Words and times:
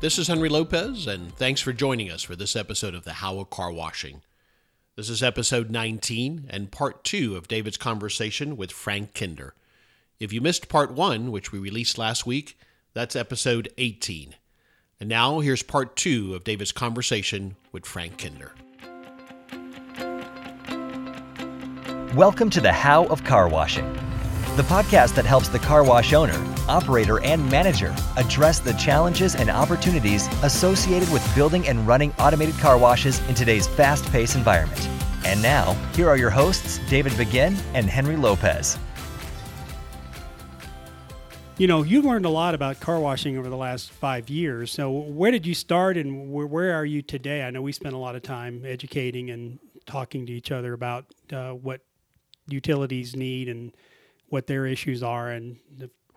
This 0.00 0.16
is 0.16 0.28
Henry 0.28 0.48
Lopez, 0.48 1.06
and 1.06 1.30
thanks 1.36 1.60
for 1.60 1.74
joining 1.74 2.10
us 2.10 2.22
for 2.22 2.34
this 2.34 2.56
episode 2.56 2.94
of 2.94 3.04
the 3.04 3.12
How 3.12 3.38
of 3.38 3.50
Car 3.50 3.70
Washing. 3.70 4.22
This 4.96 5.10
is 5.10 5.22
episode 5.22 5.70
19 5.70 6.46
and 6.48 6.72
part 6.72 7.04
two 7.04 7.36
of 7.36 7.48
David's 7.48 7.76
conversation 7.76 8.56
with 8.56 8.72
Frank 8.72 9.12
Kinder. 9.12 9.52
If 10.18 10.32
you 10.32 10.40
missed 10.40 10.70
part 10.70 10.90
one, 10.90 11.30
which 11.30 11.52
we 11.52 11.58
released 11.58 11.98
last 11.98 12.24
week, 12.24 12.58
that's 12.94 13.14
episode 13.14 13.68
18. 13.76 14.36
And 15.00 15.08
now 15.10 15.40
here's 15.40 15.62
part 15.62 15.96
two 15.96 16.34
of 16.34 16.44
David's 16.44 16.72
conversation 16.72 17.56
with 17.70 17.84
Frank 17.84 18.16
Kinder. 18.16 18.52
Welcome 22.14 22.48
to 22.48 22.62
the 22.62 22.72
How 22.72 23.04
of 23.08 23.22
Car 23.24 23.50
Washing, 23.50 23.92
the 24.56 24.62
podcast 24.62 25.14
that 25.16 25.26
helps 25.26 25.48
the 25.48 25.58
car 25.58 25.84
wash 25.84 26.14
owner, 26.14 26.42
operator, 26.70 27.20
and 27.24 27.50
manager 27.50 27.94
address 28.16 28.60
the 28.60 28.72
challenges 28.74 29.34
and 29.34 29.50
opportunities 29.50 30.28
associated 30.42 31.10
with 31.12 31.34
building 31.34 31.66
and 31.68 31.86
running 31.86 32.12
automated 32.18 32.56
car 32.58 32.78
washes 32.78 33.20
in 33.28 33.34
today's 33.34 33.66
fast 33.66 34.04
paced 34.12 34.36
environment. 34.36 34.88
And 35.24 35.42
now, 35.42 35.74
here 35.94 36.08
are 36.08 36.16
your 36.16 36.30
hosts, 36.30 36.80
David 36.88 37.16
Begin 37.18 37.56
and 37.74 37.86
Henry 37.86 38.16
Lopez. 38.16 38.78
You 41.58 41.66
know, 41.66 41.82
you 41.82 42.00
learned 42.00 42.24
a 42.24 42.30
lot 42.30 42.54
about 42.54 42.80
car 42.80 42.98
washing 42.98 43.36
over 43.36 43.50
the 43.50 43.56
last 43.56 43.90
five 43.90 44.30
years. 44.30 44.72
So, 44.72 44.90
where 44.90 45.30
did 45.30 45.46
you 45.46 45.54
start 45.54 45.98
and 45.98 46.32
where, 46.32 46.74
are 46.74 46.86
you 46.86 47.02
today? 47.02 47.42
I 47.42 47.50
know 47.50 47.60
we 47.60 47.72
spent 47.72 47.94
a 47.94 47.98
lot 47.98 48.16
of 48.16 48.22
time 48.22 48.62
educating 48.64 49.28
and 49.28 49.58
talking 49.84 50.24
to 50.24 50.32
each 50.32 50.50
other 50.50 50.72
about 50.72 51.04
uh, 51.30 51.50
what 51.50 51.82
utilities 52.48 53.14
need 53.14 53.50
and 53.50 53.76
what 54.28 54.46
their 54.46 54.64
issues 54.64 55.02
are, 55.02 55.28
and 55.28 55.58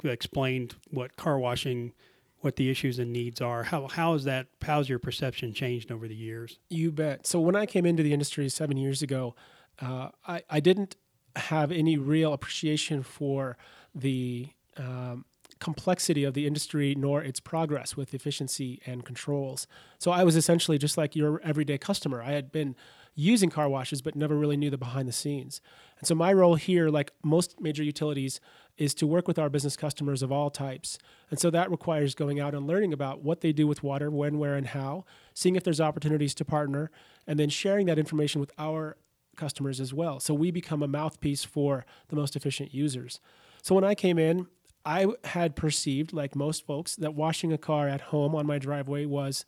explained 0.09 0.75
what 0.89 1.15
car 1.15 1.39
washing, 1.39 1.93
what 2.39 2.55
the 2.55 2.69
issues 2.69 2.99
and 2.99 3.11
needs 3.11 3.41
are. 3.41 3.63
How 3.63 3.87
how 3.87 4.13
is 4.13 4.23
that? 4.25 4.47
How's 4.61 4.89
your 4.89 4.99
perception 4.99 5.53
changed 5.53 5.91
over 5.91 6.07
the 6.07 6.15
years? 6.15 6.59
You 6.69 6.91
bet. 6.91 7.25
So 7.25 7.39
when 7.39 7.55
I 7.55 7.65
came 7.65 7.85
into 7.85 8.03
the 8.03 8.13
industry 8.13 8.49
seven 8.49 8.77
years 8.77 9.01
ago, 9.01 9.35
uh, 9.81 10.09
I 10.27 10.43
I 10.49 10.59
didn't 10.59 10.95
have 11.35 11.71
any 11.71 11.97
real 11.97 12.33
appreciation 12.33 13.01
for 13.01 13.57
the 13.95 14.49
um, 14.77 15.25
complexity 15.59 16.23
of 16.25 16.33
the 16.33 16.45
industry 16.45 16.93
nor 16.95 17.23
its 17.23 17.39
progress 17.39 17.95
with 17.95 18.13
efficiency 18.13 18.81
and 18.85 19.05
controls. 19.05 19.65
So 19.97 20.11
I 20.11 20.23
was 20.23 20.35
essentially 20.35 20.77
just 20.77 20.97
like 20.97 21.15
your 21.15 21.41
everyday 21.41 21.77
customer. 21.77 22.21
I 22.21 22.31
had 22.31 22.51
been 22.51 22.75
using 23.15 23.49
car 23.49 23.69
washes 23.69 24.01
but 24.01 24.15
never 24.15 24.37
really 24.37 24.57
knew 24.57 24.69
the 24.69 24.77
behind 24.77 25.07
the 25.07 25.13
scenes. 25.13 25.61
And 25.99 26.07
so 26.07 26.15
my 26.15 26.33
role 26.33 26.55
here 26.55 26.89
like 26.89 27.11
most 27.23 27.61
major 27.61 27.83
utilities 27.83 28.39
is 28.77 28.93
to 28.95 29.07
work 29.07 29.27
with 29.27 29.37
our 29.37 29.49
business 29.49 29.75
customers 29.75 30.23
of 30.23 30.31
all 30.31 30.49
types. 30.49 30.97
And 31.29 31.39
so 31.39 31.49
that 31.51 31.69
requires 31.69 32.15
going 32.15 32.39
out 32.39 32.55
and 32.55 32.65
learning 32.65 32.91
about 32.91 33.23
what 33.23 33.41
they 33.41 33.53
do 33.53 33.67
with 33.67 33.83
water, 33.83 34.09
when, 34.09 34.39
where 34.39 34.55
and 34.55 34.67
how, 34.67 35.05
seeing 35.33 35.55
if 35.55 35.63
there's 35.63 35.81
opportunities 35.81 36.33
to 36.35 36.45
partner 36.45 36.89
and 37.27 37.39
then 37.39 37.49
sharing 37.49 37.85
that 37.85 37.99
information 37.99 38.41
with 38.41 38.51
our 38.57 38.97
customers 39.35 39.79
as 39.79 39.93
well. 39.93 40.19
So 40.19 40.33
we 40.33 40.51
become 40.51 40.81
a 40.81 40.87
mouthpiece 40.87 41.43
for 41.43 41.85
the 42.09 42.15
most 42.15 42.35
efficient 42.35 42.73
users. 42.73 43.19
So 43.61 43.75
when 43.75 43.83
I 43.83 43.95
came 43.95 44.17
in, 44.17 44.47
I 44.85 45.07
had 45.23 45.55
perceived, 45.55 46.13
like 46.13 46.35
most 46.35 46.65
folks, 46.65 46.95
that 46.97 47.13
washing 47.13 47.53
a 47.53 47.57
car 47.57 47.87
at 47.87 48.01
home 48.01 48.35
on 48.35 48.45
my 48.45 48.59
driveway 48.59 49.05
was 49.05 49.45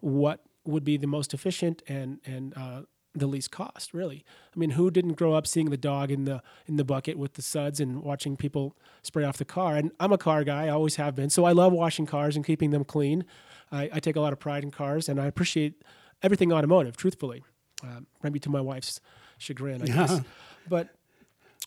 what 0.00 0.40
would 0.64 0.84
be 0.84 0.96
the 0.96 1.06
most 1.06 1.32
efficient 1.34 1.82
and 1.88 2.20
and 2.24 2.56
uh, 2.56 2.82
the 3.18 3.26
least 3.26 3.50
cost. 3.50 3.92
Really, 3.94 4.24
I 4.54 4.58
mean, 4.58 4.70
who 4.70 4.90
didn't 4.90 5.14
grow 5.14 5.34
up 5.34 5.46
seeing 5.46 5.70
the 5.70 5.76
dog 5.76 6.10
in 6.10 6.24
the 6.24 6.42
in 6.66 6.76
the 6.76 6.84
bucket 6.84 7.18
with 7.18 7.34
the 7.34 7.42
suds 7.42 7.80
and 7.80 8.02
watching 8.02 8.36
people 8.36 8.76
spray 9.02 9.24
off 9.24 9.36
the 9.38 9.44
car? 9.44 9.76
And 9.76 9.90
I'm 9.98 10.12
a 10.12 10.18
car 10.18 10.44
guy, 10.44 10.66
I 10.66 10.68
always 10.70 10.96
have 10.96 11.14
been, 11.14 11.30
so 11.30 11.44
I 11.44 11.52
love 11.52 11.72
washing 11.72 12.06
cars 12.06 12.36
and 12.36 12.44
keeping 12.44 12.70
them 12.70 12.84
clean. 12.84 13.24
I, 13.72 13.90
I 13.92 14.00
take 14.00 14.16
a 14.16 14.20
lot 14.20 14.32
of 14.32 14.38
pride 14.38 14.62
in 14.62 14.70
cars, 14.70 15.08
and 15.08 15.20
I 15.20 15.26
appreciate 15.26 15.82
everything 16.22 16.52
automotive. 16.52 16.96
Truthfully, 16.96 17.44
uh, 17.82 18.00
maybe 18.22 18.38
to 18.40 18.50
my 18.50 18.60
wife's 18.60 19.00
chagrin, 19.38 19.82
I 19.82 19.86
guess. 19.86 20.20
but 20.68 20.88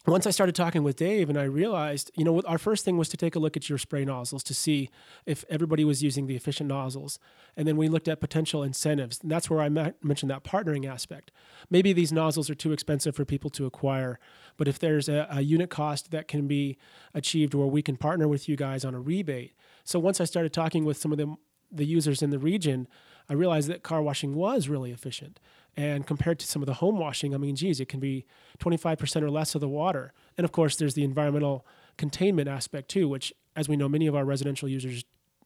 once 0.09 0.25
I 0.25 0.31
started 0.31 0.55
talking 0.55 0.83
with 0.83 0.95
Dave 0.95 1.29
and 1.29 1.37
I 1.37 1.43
realized, 1.43 2.11
you 2.15 2.23
know, 2.23 2.41
our 2.47 2.57
first 2.57 2.85
thing 2.85 2.97
was 2.97 3.09
to 3.09 3.17
take 3.17 3.35
a 3.35 3.39
look 3.39 3.55
at 3.55 3.69
your 3.69 3.77
spray 3.77 4.05
nozzles 4.05 4.43
to 4.43 4.53
see 4.53 4.89
if 5.25 5.43
everybody 5.49 5.83
was 5.83 6.01
using 6.01 6.25
the 6.27 6.35
efficient 6.35 6.69
nozzles. 6.69 7.19
And 7.55 7.67
then 7.67 7.77
we 7.77 7.87
looked 7.87 8.07
at 8.07 8.19
potential 8.19 8.63
incentives. 8.63 9.19
And 9.21 9.29
that's 9.29 9.49
where 9.49 9.61
I 9.61 9.69
mentioned 9.69 10.31
that 10.31 10.43
partnering 10.43 10.89
aspect. 10.89 11.31
Maybe 11.69 11.93
these 11.93 12.11
nozzles 12.11 12.49
are 12.49 12.55
too 12.55 12.71
expensive 12.71 13.15
for 13.15 13.25
people 13.25 13.49
to 13.51 13.65
acquire, 13.65 14.19
but 14.57 14.67
if 14.67 14.79
there's 14.79 15.09
a, 15.09 15.27
a 15.29 15.41
unit 15.41 15.69
cost 15.69 16.11
that 16.11 16.27
can 16.27 16.47
be 16.47 16.77
achieved 17.13 17.53
where 17.53 17.67
we 17.67 17.81
can 17.81 17.97
partner 17.97 18.27
with 18.27 18.49
you 18.49 18.55
guys 18.55 18.85
on 18.85 18.95
a 18.95 18.99
rebate. 18.99 19.53
So 19.83 19.99
once 19.99 20.21
I 20.21 20.25
started 20.25 20.53
talking 20.53 20.85
with 20.85 20.97
some 20.97 21.11
of 21.11 21.17
the, 21.17 21.35
the 21.71 21.85
users 21.85 22.21
in 22.21 22.29
the 22.29 22.39
region, 22.39 22.87
I 23.29 23.33
realized 23.33 23.69
that 23.69 23.83
car 23.83 24.01
washing 24.01 24.33
was 24.33 24.69
really 24.69 24.91
efficient. 24.91 25.39
And 25.79 26.05
compared 26.05 26.39
to 26.39 26.45
some 26.45 26.61
of 26.61 26.65
the 26.65 26.73
home 26.73 26.99
washing, 26.99 27.33
I 27.33 27.37
mean, 27.37 27.55
geez, 27.55 27.79
it 27.79 27.87
can 27.87 28.01
be 28.01 28.25
25% 28.59 29.21
or 29.21 29.31
less 29.31 29.55
of 29.55 29.61
the 29.61 29.69
water. 29.69 30.11
And 30.37 30.43
of 30.43 30.51
course, 30.51 30.75
there's 30.75 30.93
the 30.93 31.05
environmental 31.05 31.65
containment 31.97 32.49
aspect 32.49 32.89
too, 32.89 33.07
which, 33.07 33.31
as 33.55 33.69
we 33.69 33.77
know, 33.77 33.87
many 33.87 34.05
of 34.05 34.13
our 34.13 34.25
residential 34.25 34.67
users 34.67 35.05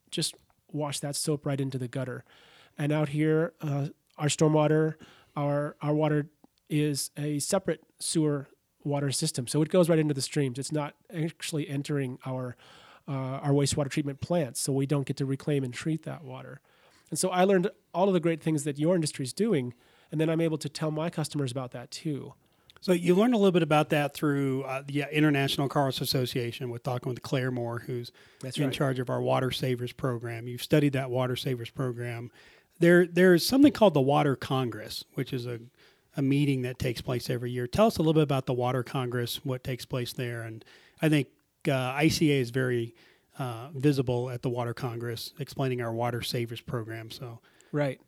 just 0.10 0.34
wash 0.72 1.00
that 1.02 1.16
soap 1.16 1.46
right 1.46 1.62
into 1.62 1.78
the 1.78 1.88
gutter. 1.88 2.26
And 2.80 2.92
out 2.92 3.10
here, 3.10 3.54
uh, 3.62 3.90
our 4.18 4.26
stormwater, 4.26 4.96
our 5.36 5.76
our 5.84 5.94
water 5.94 6.26
is 6.68 7.12
a 7.16 7.38
separate 7.38 7.84
sewer 8.00 8.48
water 8.84 9.12
system, 9.12 9.46
so 9.46 9.62
it 9.62 9.70
goes 9.70 9.88
right 9.88 10.00
into 10.00 10.16
the 10.16 10.22
streams. 10.22 10.58
It's 10.58 10.72
not 10.72 10.96
actually 11.16 11.70
entering 11.70 12.18
our 12.26 12.56
uh, 13.08 13.12
our 13.46 13.52
wastewater 13.52 13.90
treatment 13.90 14.20
plants, 14.20 14.60
so 14.60 14.74
we 14.74 14.88
don't 14.88 15.06
get 15.06 15.18
to 15.18 15.28
reclaim 15.28 15.64
and 15.64 15.72
treat 15.72 16.02
that 16.06 16.24
water. 16.24 16.60
And 17.12 17.20
so 17.20 17.30
I 17.30 17.44
learned 17.44 17.70
all 17.94 18.08
of 18.08 18.16
the 18.16 18.20
great 18.20 18.42
things 18.42 18.64
that 18.64 18.80
your 18.80 18.96
industry 18.96 19.26
is 19.26 19.34
doing 19.34 19.76
and 20.14 20.22
then 20.22 20.30
I'm 20.30 20.40
able 20.40 20.60
to 20.60 20.70
tell 20.70 20.92
my 20.92 21.10
customers 21.10 21.52
about 21.52 21.72
that 21.72 21.90
too. 21.90 22.36
So 22.82 22.92
you 22.92 23.16
learned 23.16 23.34
a 23.34 23.38
little 23.38 23.52
bit 23.52 23.64
about 23.64 23.90
that 23.90 24.14
through 24.14 24.62
uh, 24.64 24.84
the 24.86 25.06
International 25.12 25.68
Carwash 25.68 26.02
Association 26.02 26.70
with 26.70 26.84
talking 26.84 27.10
with 27.10 27.24
Claire 27.24 27.50
Moore, 27.50 27.80
who's 27.80 28.12
That's 28.42 28.58
in 28.58 28.66
right. 28.66 28.74
charge 28.74 29.00
of 29.00 29.10
our 29.10 29.22
Water 29.24 29.50
Savers 29.50 29.92
program. 29.92 30.48
You've 30.48 30.62
studied 30.62 30.94
that 30.94 31.10
Water 31.10 31.36
Savers 31.36 31.72
program. 31.72 32.30
There, 32.80 33.08
there's 33.08 33.44
something 33.44 33.72
called 33.72 33.96
the 33.96 34.02
Water 34.02 34.36
Congress, 34.36 35.04
which 35.16 35.34
is 35.34 35.48
a, 35.48 35.60
a 36.16 36.22
meeting 36.22 36.62
that 36.62 36.78
takes 36.78 37.02
place 37.02 37.28
every 37.30 37.50
year. 37.50 37.66
Tell 37.66 37.88
us 37.88 37.98
a 37.98 38.02
little 38.02 38.14
bit 38.14 38.24
about 38.24 38.46
the 38.46 38.54
Water 38.54 38.84
Congress, 38.84 39.44
what 39.44 39.64
takes 39.64 39.84
place 39.84 40.14
there, 40.14 40.44
and 40.44 40.64
I 41.02 41.10
think 41.10 41.28
uh, 41.68 41.96
ICA 41.96 42.40
is 42.40 42.52
very 42.52 42.94
uh, 43.40 43.70
visible 43.74 44.30
at 44.30 44.44
the 44.44 44.50
Water 44.50 44.76
Congress, 44.76 45.34
explaining 45.40 45.82
our 45.82 45.92
Water 45.92 46.22
Savers 46.22 46.62
program. 46.62 47.10
So 47.10 47.40
right. 47.72 48.00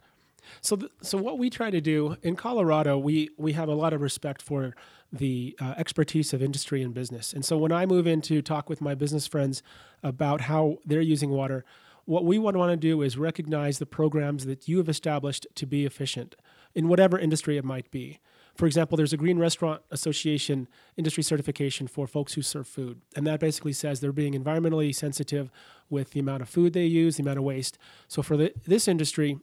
So, 0.62 0.76
th- 0.76 0.92
so 1.02 1.18
what 1.18 1.38
we 1.38 1.50
try 1.50 1.70
to 1.70 1.82
do 1.82 2.18
in 2.22 2.36
Colorado, 2.36 2.98
we 2.98 3.30
we 3.38 3.54
have 3.54 3.70
a 3.70 3.76
lot 3.76 3.94
of 3.94 4.02
respect 4.02 4.42
for 4.42 4.76
the 5.12 5.56
uh, 5.62 5.74
expertise 5.78 6.34
of 6.34 6.42
industry 6.42 6.82
and 6.82 6.94
business. 6.94 7.34
And 7.34 7.46
so, 7.46 7.58
when 7.58 7.72
I 7.72 7.86
move 7.86 8.08
in 8.08 8.22
to 8.22 8.42
talk 8.42 8.70
with 8.70 8.82
my 8.82 8.96
business 8.96 9.28
friends 9.28 9.64
about 10.04 10.42
how 10.42 10.78
they're 10.86 11.02
using 11.02 11.30
water, 11.30 11.66
what 12.06 12.24
we 12.24 12.38
would 12.38 12.56
want 12.56 12.72
to 12.72 12.78
do 12.78 13.02
is 13.02 13.18
recognize 13.18 13.80
the 13.80 13.86
programs 13.86 14.46
that 14.46 14.68
you 14.68 14.78
have 14.78 14.90
established 14.90 15.48
to 15.56 15.66
be 15.66 15.86
efficient 15.86 16.36
in 16.74 16.88
whatever 16.88 17.18
industry 17.18 17.58
it 17.58 17.66
might 17.66 17.90
be. 17.92 18.20
For 18.56 18.68
example, 18.68 18.96
there's 18.96 19.12
a 19.12 19.18
Green 19.18 19.38
Restaurant 19.38 19.82
Association 19.92 20.68
industry 20.96 21.24
certification 21.24 21.88
for 21.88 22.08
folks 22.08 22.34
who 22.34 22.42
serve 22.42 22.68
food. 22.68 23.02
And 23.16 23.28
that 23.28 23.42
basically 23.42 23.74
says 23.74 24.00
they're 24.00 24.14
being 24.14 24.34
environmentally 24.34 24.96
sensitive 24.96 25.52
with 25.90 26.12
the 26.12 26.22
amount 26.22 26.42
of 26.42 26.48
food 26.48 26.72
they 26.72 26.86
use, 26.86 27.18
the 27.18 27.24
amount 27.24 27.40
of 27.40 27.44
waste. 27.44 27.78
So 28.08 28.22
for 28.22 28.38
the, 28.38 28.54
this 28.66 28.88
industry, 28.88 29.40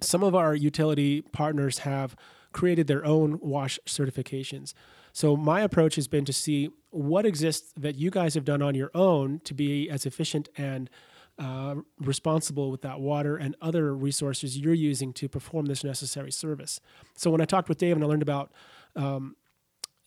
some 0.00 0.22
of 0.22 0.34
our 0.34 0.54
utility 0.54 1.22
partners 1.22 1.78
have 1.78 2.16
created 2.52 2.86
their 2.86 3.04
own 3.04 3.38
wash 3.40 3.78
certifications. 3.86 4.74
So 5.12 5.36
my 5.36 5.60
approach 5.60 5.96
has 5.96 6.08
been 6.08 6.24
to 6.24 6.32
see 6.32 6.70
what 6.90 7.26
exists 7.26 7.72
that 7.76 7.96
you 7.96 8.10
guys 8.10 8.34
have 8.34 8.44
done 8.44 8.62
on 8.62 8.74
your 8.74 8.90
own 8.94 9.40
to 9.44 9.54
be 9.54 9.88
as 9.88 10.06
efficient 10.06 10.48
and 10.56 10.90
uh, 11.38 11.76
responsible 11.98 12.70
with 12.70 12.82
that 12.82 13.00
water 13.00 13.36
and 13.36 13.56
other 13.62 13.94
resources 13.94 14.58
you're 14.58 14.74
using 14.74 15.12
to 15.14 15.28
perform 15.28 15.66
this 15.66 15.82
necessary 15.82 16.30
service. 16.30 16.80
So 17.16 17.30
when 17.30 17.40
I 17.40 17.44
talked 17.44 17.68
with 17.68 17.78
Dave 17.78 17.96
and 17.96 18.04
I 18.04 18.08
learned 18.08 18.22
about 18.22 18.52
um, 18.94 19.36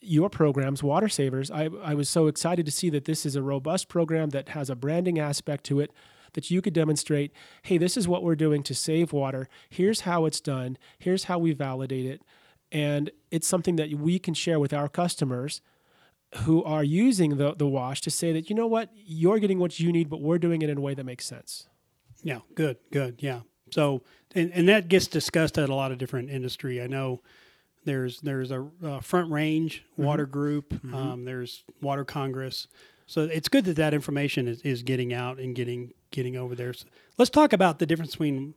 your 0.00 0.30
programs, 0.30 0.82
Water 0.82 1.08
Savers, 1.08 1.50
I, 1.50 1.68
I 1.82 1.94
was 1.94 2.08
so 2.08 2.28
excited 2.28 2.66
to 2.66 2.72
see 2.72 2.88
that 2.90 3.06
this 3.06 3.26
is 3.26 3.34
a 3.34 3.42
robust 3.42 3.88
program 3.88 4.30
that 4.30 4.50
has 4.50 4.70
a 4.70 4.76
branding 4.76 5.18
aspect 5.18 5.64
to 5.64 5.80
it 5.80 5.90
that 6.34 6.50
you 6.50 6.62
could 6.62 6.72
demonstrate 6.72 7.32
hey, 7.62 7.78
this 7.78 7.96
is 7.96 8.06
what 8.06 8.22
we're 8.22 8.36
doing 8.36 8.62
to 8.62 8.74
save 8.74 9.12
water. 9.12 9.48
Here's 9.68 10.00
how 10.00 10.26
it's 10.26 10.40
done. 10.40 10.76
Here's 10.98 11.24
how 11.24 11.38
we 11.38 11.52
validate 11.52 12.06
it. 12.06 12.22
And 12.70 13.10
it's 13.30 13.46
something 13.46 13.76
that 13.76 13.90
we 13.94 14.18
can 14.18 14.34
share 14.34 14.58
with 14.58 14.72
our 14.72 14.88
customers 14.88 15.60
who 16.38 16.62
are 16.64 16.84
using 16.84 17.36
the, 17.36 17.54
the 17.54 17.66
wash 17.66 18.00
to 18.02 18.10
say 18.10 18.32
that, 18.32 18.50
you 18.50 18.56
know 18.56 18.66
what, 18.66 18.90
you're 18.94 19.38
getting 19.38 19.58
what 19.58 19.78
you 19.78 19.92
need, 19.92 20.10
but 20.10 20.20
we're 20.20 20.38
doing 20.38 20.62
it 20.62 20.68
in 20.68 20.78
a 20.78 20.80
way 20.80 20.94
that 20.94 21.04
makes 21.04 21.24
sense. 21.24 21.68
Yeah, 22.22 22.40
good, 22.54 22.76
good. 22.90 23.16
Yeah. 23.20 23.40
So, 23.70 24.02
and, 24.34 24.50
and 24.52 24.68
that 24.68 24.88
gets 24.88 25.06
discussed 25.06 25.58
at 25.58 25.68
a 25.68 25.74
lot 25.74 25.92
of 25.92 25.98
different 25.98 26.30
industry. 26.30 26.82
I 26.82 26.86
know 26.86 27.22
there's 27.84 28.20
there's 28.20 28.50
a 28.50 28.66
uh, 28.82 29.00
Front 29.00 29.30
Range 29.30 29.84
Water 29.96 30.26
Group. 30.26 30.74
Um, 30.92 31.24
there's 31.24 31.64
Water 31.80 32.04
Congress. 32.04 32.66
So 33.06 33.22
it's 33.22 33.48
good 33.48 33.66
that 33.66 33.76
that 33.76 33.92
information 33.92 34.48
is, 34.48 34.62
is 34.62 34.82
getting 34.82 35.12
out 35.12 35.38
and 35.38 35.54
getting 35.54 35.92
getting 36.14 36.36
over 36.36 36.54
there. 36.54 36.72
So 36.72 36.86
let's 37.18 37.30
talk 37.30 37.52
about 37.52 37.78
the 37.78 37.86
difference 37.86 38.12
between 38.12 38.54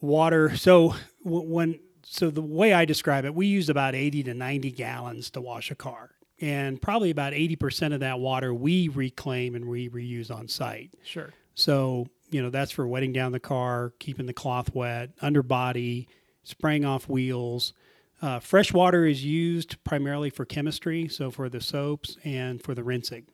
water. 0.00 0.56
So 0.56 0.94
when 1.24 1.80
so 2.02 2.30
the 2.30 2.42
way 2.42 2.72
I 2.72 2.84
describe 2.84 3.24
it, 3.24 3.34
we 3.34 3.46
use 3.46 3.68
about 3.68 3.94
80 3.94 4.24
to 4.24 4.34
90 4.34 4.70
gallons 4.72 5.30
to 5.30 5.40
wash 5.40 5.70
a 5.70 5.74
car. 5.74 6.10
And 6.40 6.80
probably 6.80 7.10
about 7.10 7.34
80% 7.34 7.92
of 7.92 8.00
that 8.00 8.18
water 8.18 8.54
we 8.54 8.88
reclaim 8.88 9.54
and 9.54 9.66
we 9.66 9.88
reuse 9.90 10.30
on 10.30 10.48
site. 10.48 10.94
Sure. 11.04 11.32
So, 11.54 12.08
you 12.30 12.42
know, 12.42 12.48
that's 12.48 12.72
for 12.72 12.86
wetting 12.88 13.12
down 13.12 13.32
the 13.32 13.40
car, 13.40 13.92
keeping 13.98 14.24
the 14.26 14.32
cloth 14.32 14.74
wet, 14.74 15.10
underbody, 15.20 16.08
spraying 16.42 16.84
off 16.86 17.08
wheels. 17.08 17.74
Uh, 18.22 18.38
fresh 18.38 18.72
water 18.72 19.04
is 19.04 19.24
used 19.24 19.82
primarily 19.84 20.30
for 20.30 20.44
chemistry, 20.44 21.08
so 21.08 21.30
for 21.30 21.48
the 21.48 21.60
soaps 21.60 22.16
and 22.24 22.62
for 22.62 22.74
the 22.74 22.82
rinsing. 22.82 23.26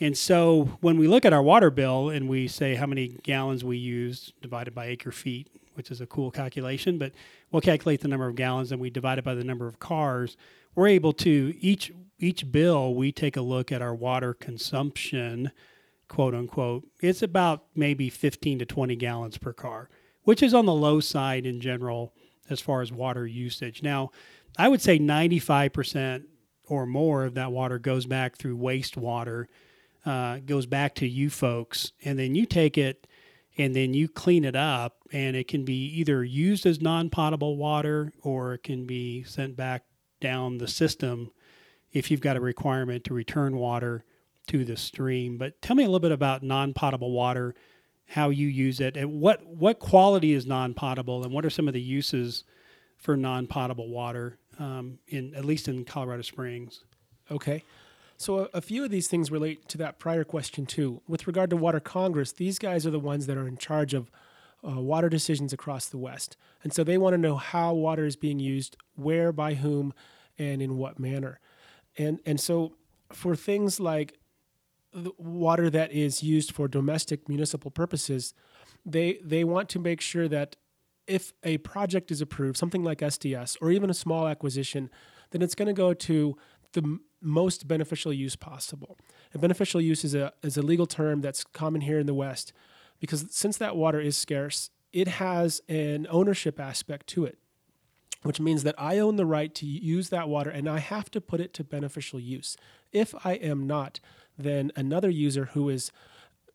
And 0.00 0.16
so 0.16 0.78
when 0.80 0.96
we 0.96 1.08
look 1.08 1.24
at 1.24 1.32
our 1.32 1.42
water 1.42 1.70
bill 1.70 2.10
and 2.10 2.28
we 2.28 2.46
say 2.46 2.74
how 2.74 2.86
many 2.86 3.18
gallons 3.22 3.64
we 3.64 3.76
use 3.76 4.32
divided 4.40 4.74
by 4.74 4.86
acre 4.86 5.10
feet, 5.10 5.48
which 5.74 5.90
is 5.90 6.00
a 6.00 6.06
cool 6.06 6.30
calculation, 6.30 6.98
but 6.98 7.12
we'll 7.50 7.62
calculate 7.62 8.00
the 8.00 8.08
number 8.08 8.28
of 8.28 8.36
gallons 8.36 8.70
and 8.70 8.80
we 8.80 8.90
divide 8.90 9.18
it 9.18 9.24
by 9.24 9.34
the 9.34 9.44
number 9.44 9.66
of 9.66 9.80
cars. 9.80 10.36
We're 10.74 10.88
able 10.88 11.12
to 11.14 11.54
each 11.60 11.92
each 12.20 12.50
bill 12.50 12.94
we 12.94 13.12
take 13.12 13.36
a 13.36 13.40
look 13.40 13.70
at 13.70 13.80
our 13.80 13.94
water 13.94 14.34
consumption, 14.34 15.52
quote 16.08 16.34
unquote. 16.34 16.84
It's 17.00 17.22
about 17.22 17.66
maybe 17.76 18.10
15 18.10 18.58
to 18.58 18.66
20 18.66 18.96
gallons 18.96 19.38
per 19.38 19.52
car, 19.52 19.88
which 20.24 20.42
is 20.42 20.52
on 20.52 20.66
the 20.66 20.74
low 20.74 20.98
side 21.00 21.46
in 21.46 21.60
general 21.60 22.12
as 22.50 22.60
far 22.60 22.82
as 22.82 22.90
water 22.90 23.26
usage. 23.26 23.82
Now, 23.82 24.10
I 24.56 24.68
would 24.68 24.82
say 24.82 24.98
95% 24.98 26.24
or 26.66 26.86
more 26.86 27.24
of 27.24 27.34
that 27.34 27.52
water 27.52 27.78
goes 27.78 28.06
back 28.06 28.36
through 28.36 28.58
wastewater, 28.58 29.46
uh, 30.08 30.38
goes 30.38 30.66
back 30.66 30.94
to 30.96 31.06
you 31.06 31.30
folks, 31.30 31.92
and 32.04 32.18
then 32.18 32.34
you 32.34 32.46
take 32.46 32.78
it 32.78 33.06
and 33.58 33.74
then 33.74 33.92
you 33.92 34.08
clean 34.08 34.44
it 34.44 34.56
up 34.56 34.98
and 35.12 35.36
it 35.36 35.48
can 35.48 35.64
be 35.64 35.86
either 35.86 36.24
used 36.24 36.64
as 36.64 36.80
non-potable 36.80 37.56
water 37.56 38.12
or 38.22 38.54
it 38.54 38.62
can 38.62 38.86
be 38.86 39.24
sent 39.24 39.56
back 39.56 39.84
down 40.20 40.58
the 40.58 40.68
system 40.68 41.30
if 41.92 42.10
you've 42.10 42.20
got 42.20 42.36
a 42.36 42.40
requirement 42.40 43.04
to 43.04 43.12
return 43.12 43.56
water 43.56 44.04
to 44.46 44.64
the 44.64 44.76
stream 44.76 45.36
but 45.36 45.60
tell 45.60 45.74
me 45.76 45.82
a 45.82 45.86
little 45.86 45.98
bit 45.98 46.12
about 46.12 46.42
non-potable 46.42 47.10
water 47.10 47.54
how 48.06 48.30
you 48.30 48.46
use 48.46 48.80
it 48.80 48.96
and 48.96 49.20
what 49.20 49.44
what 49.44 49.78
quality 49.78 50.32
is 50.32 50.46
non-potable 50.46 51.24
and 51.24 51.32
what 51.32 51.44
are 51.44 51.50
some 51.50 51.66
of 51.68 51.74
the 51.74 51.80
uses 51.80 52.44
for 52.96 53.16
non-potable 53.16 53.88
water 53.88 54.38
um, 54.58 54.98
in 55.08 55.34
at 55.34 55.44
least 55.44 55.68
in 55.68 55.84
colorado 55.84 56.22
springs 56.22 56.84
Okay. 57.30 57.62
So 58.18 58.40
a, 58.40 58.58
a 58.58 58.60
few 58.60 58.84
of 58.84 58.90
these 58.90 59.06
things 59.06 59.30
relate 59.30 59.68
to 59.68 59.78
that 59.78 59.98
prior 59.98 60.24
question 60.24 60.66
too. 60.66 61.00
With 61.06 61.26
regard 61.26 61.50
to 61.50 61.56
Water 61.56 61.80
Congress, 61.80 62.32
these 62.32 62.58
guys 62.58 62.84
are 62.86 62.90
the 62.90 62.98
ones 62.98 63.26
that 63.26 63.38
are 63.38 63.46
in 63.46 63.56
charge 63.56 63.94
of 63.94 64.10
uh, 64.66 64.80
water 64.80 65.08
decisions 65.08 65.52
across 65.52 65.86
the 65.86 65.98
West, 65.98 66.36
and 66.64 66.72
so 66.72 66.82
they 66.82 66.98
want 66.98 67.14
to 67.14 67.18
know 67.18 67.36
how 67.36 67.72
water 67.72 68.04
is 68.04 68.16
being 68.16 68.40
used, 68.40 68.76
where, 68.96 69.30
by 69.32 69.54
whom, 69.54 69.94
and 70.36 70.60
in 70.60 70.76
what 70.76 70.98
manner. 70.98 71.38
And 71.96 72.18
and 72.26 72.40
so 72.40 72.74
for 73.12 73.36
things 73.36 73.78
like 73.78 74.18
water 75.16 75.70
that 75.70 75.92
is 75.92 76.24
used 76.24 76.52
for 76.52 76.66
domestic 76.66 77.28
municipal 77.28 77.70
purposes, 77.70 78.34
they 78.84 79.20
they 79.22 79.44
want 79.44 79.68
to 79.70 79.78
make 79.78 80.00
sure 80.00 80.26
that 80.26 80.56
if 81.06 81.32
a 81.44 81.58
project 81.58 82.10
is 82.10 82.20
approved, 82.20 82.56
something 82.56 82.82
like 82.82 82.98
SDS 82.98 83.56
or 83.62 83.70
even 83.70 83.90
a 83.90 83.94
small 83.94 84.26
acquisition, 84.26 84.90
then 85.30 85.40
it's 85.40 85.54
going 85.54 85.66
to 85.66 85.72
go 85.72 85.94
to 85.94 86.36
the 86.72 86.98
most 87.20 87.66
beneficial 87.66 88.12
use 88.12 88.36
possible. 88.36 88.98
And 89.32 89.40
beneficial 89.40 89.80
use 89.80 90.04
is 90.04 90.14
a 90.14 90.32
is 90.42 90.56
a 90.56 90.62
legal 90.62 90.86
term 90.86 91.20
that's 91.20 91.44
common 91.44 91.80
here 91.82 91.98
in 91.98 92.06
the 92.06 92.14
West, 92.14 92.52
because 93.00 93.26
since 93.30 93.56
that 93.58 93.76
water 93.76 94.00
is 94.00 94.16
scarce, 94.16 94.70
it 94.92 95.08
has 95.08 95.60
an 95.68 96.06
ownership 96.10 96.58
aspect 96.60 97.06
to 97.08 97.24
it, 97.24 97.38
which 98.22 98.40
means 98.40 98.62
that 98.62 98.74
I 98.78 98.98
own 98.98 99.16
the 99.16 99.26
right 99.26 99.54
to 99.56 99.66
use 99.66 100.08
that 100.10 100.28
water 100.28 100.50
and 100.50 100.68
I 100.68 100.78
have 100.78 101.10
to 101.12 101.20
put 101.20 101.40
it 101.40 101.52
to 101.54 101.64
beneficial 101.64 102.20
use. 102.20 102.56
If 102.92 103.14
I 103.24 103.34
am 103.34 103.66
not, 103.66 104.00
then 104.36 104.72
another 104.76 105.10
user 105.10 105.46
who 105.46 105.68
is 105.68 105.92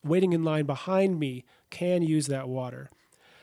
waiting 0.04 0.33
in 0.33 0.44
line 0.44 0.65
behind 0.65 1.19
me 1.19 1.45
can 1.69 2.01
use 2.01 2.27
that 2.27 2.50
water. 2.50 2.89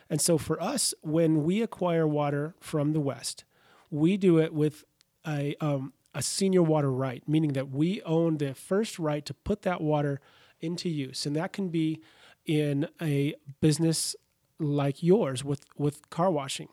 And 0.08 0.20
so 0.20 0.38
for 0.38 0.60
us, 0.60 0.92
when 1.02 1.44
we 1.44 1.62
acquire 1.62 2.06
water 2.06 2.54
from 2.60 2.92
the 2.92 3.00
West, 3.00 3.44
we 3.90 4.16
do 4.16 4.38
it 4.38 4.52
with 4.52 4.84
a, 5.26 5.54
um, 5.60 5.92
a 6.14 6.22
senior 6.22 6.62
water 6.62 6.90
right, 6.90 7.22
meaning 7.28 7.52
that 7.52 7.70
we 7.70 8.02
own 8.02 8.38
the 8.38 8.54
first 8.54 8.98
right 8.98 9.24
to 9.24 9.34
put 9.34 9.62
that 9.62 9.80
water 9.80 10.20
into 10.60 10.88
use. 10.88 11.26
And 11.26 11.36
that 11.36 11.52
can 11.52 11.68
be 11.68 12.00
in 12.44 12.88
a 13.00 13.34
business 13.60 14.16
like 14.58 15.02
yours 15.02 15.44
with, 15.44 15.64
with 15.76 16.10
car 16.10 16.30
washing. 16.30 16.68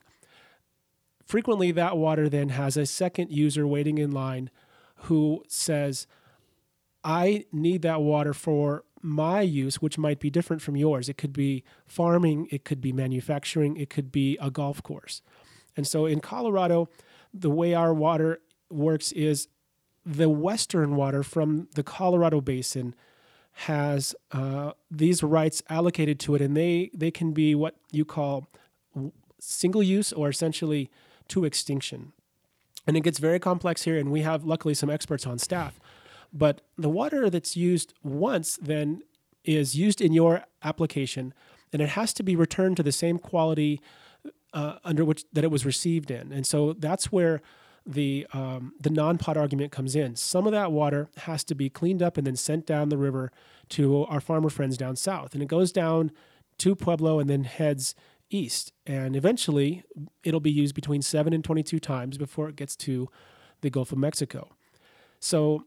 Frequently, 1.25 1.71
that 1.71 1.97
water 1.97 2.29
then 2.29 2.49
has 2.49 2.77
a 2.77 2.85
second 2.85 3.31
user 3.31 3.67
waiting 3.67 3.97
in 3.97 4.11
line 4.11 4.49
who 5.01 5.43
says, 5.47 6.07
I 7.03 7.45
need 7.51 7.81
that 7.83 8.01
water 8.01 8.33
for 8.33 8.83
my 9.01 9.41
use, 9.41 9.81
which 9.81 9.97
might 9.97 10.19
be 10.19 10.29
different 10.29 10.61
from 10.61 10.75
yours. 10.75 11.09
It 11.09 11.17
could 11.17 11.33
be 11.33 11.63
farming, 11.85 12.47
it 12.51 12.65
could 12.65 12.81
be 12.81 12.91
manufacturing, 12.91 13.77
it 13.77 13.89
could 13.89 14.11
be 14.11 14.37
a 14.41 14.49
golf 14.49 14.81
course. 14.83 15.21
And 15.75 15.85
so 15.85 16.05
in 16.05 16.19
Colorado, 16.19 16.89
the 17.33 17.51
way 17.51 17.73
our 17.73 17.93
water 17.93 18.39
works 18.69 19.11
is 19.11 19.47
the 20.05 20.29
western 20.29 20.95
water 20.95 21.23
from 21.23 21.67
the 21.75 21.83
Colorado 21.83 22.41
basin 22.41 22.95
has 23.51 24.15
uh, 24.31 24.71
these 24.91 25.23
rights 25.23 25.63
allocated 25.69 26.19
to 26.19 26.35
it, 26.35 26.41
and 26.41 26.55
they, 26.55 26.91
they 26.93 27.09
can 27.09 27.33
be 27.33 27.55
what 27.55 27.75
you 27.91 28.05
call 28.05 28.47
single 29.39 29.81
use 29.81 30.13
or 30.13 30.29
essentially 30.29 30.89
to 31.27 31.43
extinction. 31.43 32.13
And 32.85 32.95
it 32.95 33.01
gets 33.01 33.19
very 33.19 33.39
complex 33.39 33.83
here, 33.83 33.97
and 33.97 34.11
we 34.11 34.21
have 34.21 34.43
luckily 34.43 34.73
some 34.73 34.89
experts 34.89 35.25
on 35.25 35.39
staff. 35.39 35.79
But 36.31 36.61
the 36.77 36.89
water 36.89 37.29
that's 37.29 37.57
used 37.57 37.93
once 38.03 38.57
then 38.61 39.01
is 39.43 39.75
used 39.75 40.01
in 40.01 40.13
your 40.13 40.43
application, 40.63 41.33
and 41.73 41.81
it 41.81 41.89
has 41.89 42.13
to 42.13 42.23
be 42.23 42.35
returned 42.35 42.77
to 42.77 42.83
the 42.83 42.91
same 42.91 43.17
quality 43.17 43.81
uh, 44.53 44.77
under 44.83 45.03
which 45.03 45.25
that 45.33 45.43
it 45.43 45.51
was 45.51 45.65
received 45.65 46.11
in. 46.11 46.31
And 46.31 46.45
so 46.45 46.73
that's 46.73 47.11
where 47.11 47.41
the 47.87 48.27
um, 48.33 48.73
the 48.79 48.89
non-pot 48.89 49.37
argument 49.37 49.71
comes 49.71 49.95
in. 49.95 50.15
Some 50.15 50.45
of 50.45 50.51
that 50.51 50.71
water 50.71 51.09
has 51.17 51.43
to 51.45 51.55
be 51.55 51.69
cleaned 51.69 52.03
up 52.03 52.17
and 52.17 52.27
then 52.27 52.35
sent 52.35 52.65
down 52.65 52.89
the 52.89 52.97
river 52.97 53.31
to 53.69 54.03
our 54.05 54.19
farmer 54.19 54.49
friends 54.49 54.77
down 54.77 54.95
south, 54.97 55.33
and 55.33 55.41
it 55.41 55.47
goes 55.47 55.71
down 55.71 56.11
to 56.57 56.75
Pueblo 56.75 57.19
and 57.19 57.29
then 57.29 57.45
heads 57.45 57.95
east. 58.29 58.73
And 58.85 59.15
eventually, 59.15 59.83
it'll 60.23 60.41
be 60.41 60.51
used 60.51 60.75
between 60.75 61.01
seven 61.01 61.33
and 61.33 61.43
twenty-two 61.43 61.79
times 61.79 62.17
before 62.17 62.49
it 62.49 62.57
gets 62.57 62.75
to 62.77 63.09
the 63.61 63.69
Gulf 63.69 63.91
of 63.91 63.97
Mexico. 63.97 64.49
So 65.19 65.63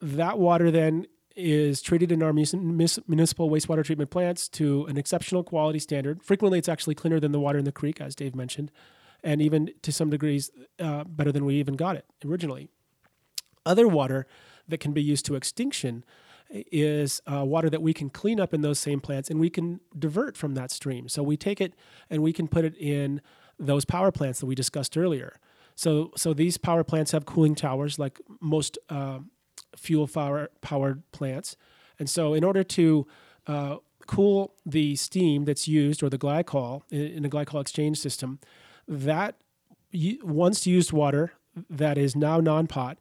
that 0.00 0.38
water 0.38 0.70
then 0.70 1.06
is 1.34 1.82
treated 1.82 2.10
in 2.10 2.22
our 2.22 2.32
municipal 2.32 3.50
wastewater 3.50 3.84
treatment 3.84 4.10
plants 4.10 4.48
to 4.48 4.86
an 4.86 4.96
exceptional 4.96 5.44
quality 5.44 5.78
standard. 5.78 6.22
Frequently, 6.22 6.58
it's 6.58 6.68
actually 6.68 6.94
cleaner 6.94 7.20
than 7.20 7.32
the 7.32 7.40
water 7.40 7.58
in 7.58 7.66
the 7.66 7.72
creek, 7.72 8.00
as 8.00 8.14
Dave 8.14 8.34
mentioned, 8.34 8.70
and 9.26 9.42
even 9.42 9.70
to 9.82 9.92
some 9.92 10.08
degrees 10.08 10.50
uh, 10.78 11.02
better 11.04 11.32
than 11.32 11.44
we 11.44 11.56
even 11.56 11.74
got 11.74 11.96
it 11.96 12.06
originally. 12.24 12.68
Other 13.66 13.88
water 13.88 14.24
that 14.68 14.78
can 14.78 14.92
be 14.92 15.02
used 15.02 15.26
to 15.26 15.34
extinction 15.34 16.04
is 16.48 17.20
uh, 17.26 17.44
water 17.44 17.68
that 17.68 17.82
we 17.82 17.92
can 17.92 18.08
clean 18.08 18.38
up 18.38 18.54
in 18.54 18.60
those 18.62 18.78
same 18.78 19.00
plants 19.00 19.28
and 19.28 19.40
we 19.40 19.50
can 19.50 19.80
divert 19.98 20.36
from 20.36 20.54
that 20.54 20.70
stream. 20.70 21.08
So 21.08 21.24
we 21.24 21.36
take 21.36 21.60
it 21.60 21.74
and 22.08 22.22
we 22.22 22.32
can 22.32 22.46
put 22.46 22.64
it 22.64 22.76
in 22.76 23.20
those 23.58 23.84
power 23.84 24.12
plants 24.12 24.38
that 24.38 24.46
we 24.46 24.54
discussed 24.54 24.96
earlier. 24.96 25.40
So, 25.74 26.12
so 26.16 26.32
these 26.32 26.56
power 26.56 26.84
plants 26.84 27.10
have 27.10 27.26
cooling 27.26 27.56
towers, 27.56 27.98
like 27.98 28.20
most 28.40 28.78
uh, 28.88 29.18
fuel 29.76 30.06
power, 30.06 30.50
powered 30.60 31.02
plants. 31.10 31.56
And 31.98 32.08
so, 32.08 32.32
in 32.32 32.44
order 32.44 32.62
to 32.62 33.06
uh, 33.46 33.76
cool 34.06 34.54
the 34.64 34.94
steam 34.94 35.44
that's 35.44 35.66
used 35.66 36.02
or 36.02 36.08
the 36.08 36.18
glycol 36.18 36.82
in, 36.90 37.00
in 37.00 37.24
a 37.24 37.28
glycol 37.28 37.60
exchange 37.60 37.98
system, 37.98 38.38
that 38.86 39.36
once 40.22 40.66
used 40.66 40.92
water 40.92 41.32
that 41.70 41.96
is 41.96 42.14
now 42.14 42.38
non 42.38 42.66
pot 42.66 42.98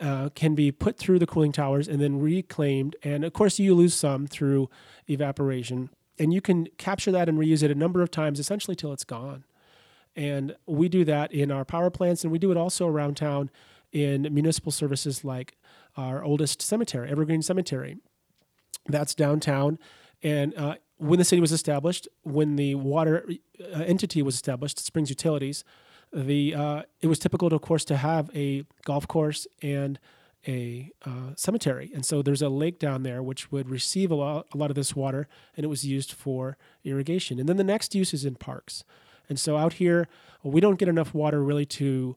uh, 0.00 0.28
can 0.34 0.54
be 0.54 0.70
put 0.70 0.98
through 0.98 1.18
the 1.18 1.26
cooling 1.26 1.52
towers 1.52 1.88
and 1.88 2.00
then 2.00 2.20
reclaimed. 2.20 2.96
And 3.02 3.24
of 3.24 3.32
course, 3.32 3.58
you 3.58 3.74
lose 3.74 3.94
some 3.94 4.26
through 4.26 4.68
evaporation. 5.08 5.90
And 6.18 6.32
you 6.32 6.40
can 6.40 6.68
capture 6.78 7.12
that 7.12 7.28
and 7.28 7.38
reuse 7.38 7.62
it 7.62 7.70
a 7.70 7.74
number 7.74 8.02
of 8.02 8.10
times, 8.10 8.38
essentially 8.38 8.74
till 8.74 8.92
it's 8.92 9.04
gone. 9.04 9.44
And 10.14 10.56
we 10.66 10.88
do 10.88 11.04
that 11.04 11.32
in 11.32 11.50
our 11.50 11.64
power 11.64 11.90
plants, 11.90 12.24
and 12.24 12.32
we 12.32 12.38
do 12.38 12.50
it 12.50 12.56
also 12.56 12.86
around 12.86 13.16
town 13.18 13.50
in 13.92 14.22
municipal 14.32 14.72
services 14.72 15.24
like 15.24 15.56
our 15.96 16.24
oldest 16.24 16.62
cemetery, 16.62 17.10
Evergreen 17.10 17.42
Cemetery. 17.42 17.98
That's 18.88 19.14
downtown. 19.14 19.78
And 20.22 20.54
uh, 20.56 20.76
when 20.98 21.18
the 21.18 21.24
city 21.24 21.40
was 21.40 21.52
established, 21.52 22.08
when 22.22 22.56
the 22.56 22.74
water 22.74 23.28
uh, 23.60 23.80
entity 23.80 24.22
was 24.22 24.34
established, 24.34 24.78
Springs 24.78 25.10
Utilities, 25.10 25.64
the 26.12 26.54
uh, 26.54 26.82
it 27.00 27.08
was 27.08 27.18
typical, 27.18 27.50
to, 27.50 27.56
of 27.56 27.62
course, 27.62 27.84
to 27.86 27.96
have 27.96 28.30
a 28.34 28.64
golf 28.84 29.06
course 29.08 29.46
and 29.62 29.98
a 30.46 30.92
uh, 31.04 31.34
cemetery. 31.36 31.90
And 31.94 32.04
so 32.04 32.22
there's 32.22 32.42
a 32.42 32.48
lake 32.48 32.78
down 32.78 33.02
there 33.02 33.22
which 33.22 33.50
would 33.50 33.68
receive 33.68 34.10
a 34.10 34.14
lot, 34.14 34.46
a 34.54 34.56
lot 34.56 34.70
of 34.70 34.76
this 34.76 34.94
water, 34.94 35.28
and 35.56 35.64
it 35.64 35.68
was 35.68 35.84
used 35.84 36.12
for 36.12 36.56
irrigation. 36.84 37.38
And 37.38 37.48
then 37.48 37.56
the 37.56 37.64
next 37.64 37.94
use 37.94 38.14
is 38.14 38.24
in 38.24 38.36
parks. 38.36 38.84
And 39.28 39.40
so 39.40 39.56
out 39.56 39.74
here, 39.74 40.06
we 40.42 40.60
don't 40.60 40.78
get 40.78 40.88
enough 40.88 41.12
water 41.12 41.42
really 41.42 41.66
to 41.66 42.16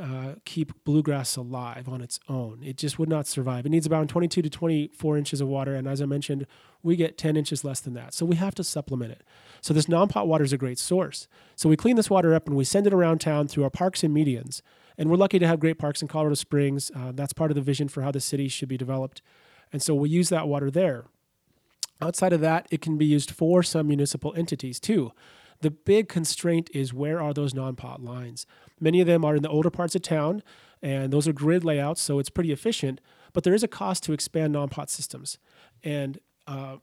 uh, 0.00 0.34
keep 0.44 0.72
bluegrass 0.84 1.36
alive 1.36 1.88
on 1.88 2.00
its 2.00 2.20
own. 2.28 2.62
It 2.62 2.76
just 2.76 2.98
would 2.98 3.08
not 3.08 3.26
survive. 3.26 3.66
It 3.66 3.70
needs 3.70 3.86
about 3.86 4.08
22 4.08 4.42
to 4.42 4.50
24 4.50 5.18
inches 5.18 5.40
of 5.40 5.48
water, 5.48 5.74
and 5.74 5.86
as 5.86 6.00
I 6.00 6.06
mentioned, 6.06 6.46
we 6.82 6.96
get 6.96 7.18
10 7.18 7.36
inches 7.36 7.64
less 7.64 7.80
than 7.80 7.94
that. 7.94 8.14
So 8.14 8.24
we 8.24 8.36
have 8.36 8.54
to 8.54 8.64
supplement 8.64 9.12
it. 9.12 9.22
So 9.60 9.74
this 9.74 9.88
non-pot 9.88 10.26
water 10.26 10.44
is 10.44 10.52
a 10.52 10.58
great 10.58 10.78
source. 10.78 11.28
So 11.56 11.68
we 11.68 11.76
clean 11.76 11.96
this 11.96 12.08
water 12.08 12.34
up 12.34 12.46
and 12.46 12.56
we 12.56 12.64
send 12.64 12.86
it 12.86 12.94
around 12.94 13.20
town 13.20 13.48
through 13.48 13.64
our 13.64 13.70
parks 13.70 14.02
and 14.02 14.16
medians. 14.16 14.62
And 14.96 15.10
we're 15.10 15.16
lucky 15.16 15.38
to 15.38 15.46
have 15.46 15.60
great 15.60 15.78
parks 15.78 16.02
in 16.02 16.08
Colorado 16.08 16.34
Springs. 16.34 16.90
Uh, 16.94 17.12
that's 17.12 17.32
part 17.32 17.50
of 17.50 17.54
the 17.54 17.60
vision 17.60 17.88
for 17.88 18.02
how 18.02 18.10
the 18.10 18.20
city 18.20 18.48
should 18.48 18.68
be 18.68 18.78
developed. 18.78 19.20
And 19.72 19.82
so 19.82 19.94
we 19.94 20.08
use 20.08 20.30
that 20.30 20.48
water 20.48 20.70
there. 20.70 21.06
Outside 22.00 22.32
of 22.32 22.40
that, 22.40 22.66
it 22.70 22.80
can 22.80 22.96
be 22.96 23.04
used 23.04 23.30
for 23.30 23.62
some 23.62 23.88
municipal 23.88 24.34
entities 24.34 24.80
too. 24.80 25.12
The 25.60 25.70
big 25.70 26.08
constraint 26.08 26.70
is 26.72 26.94
where 26.94 27.20
are 27.20 27.34
those 27.34 27.52
non-pot 27.52 28.02
lines? 28.02 28.46
Many 28.80 29.00
of 29.00 29.06
them 29.06 29.24
are 29.24 29.36
in 29.36 29.42
the 29.42 29.48
older 29.48 29.70
parts 29.70 29.94
of 29.94 30.02
town, 30.02 30.42
and 30.82 31.12
those 31.12 31.28
are 31.28 31.32
grid 31.32 31.64
layouts, 31.64 32.00
so 32.00 32.18
it's 32.18 32.30
pretty 32.30 32.52
efficient. 32.52 33.00
But 33.32 33.44
there 33.44 33.54
is 33.54 33.62
a 33.62 33.68
cost 33.68 34.02
to 34.04 34.12
expand 34.12 34.52
non-pot 34.52 34.90
systems, 34.90 35.38
and 35.84 36.18
uh, 36.46 36.76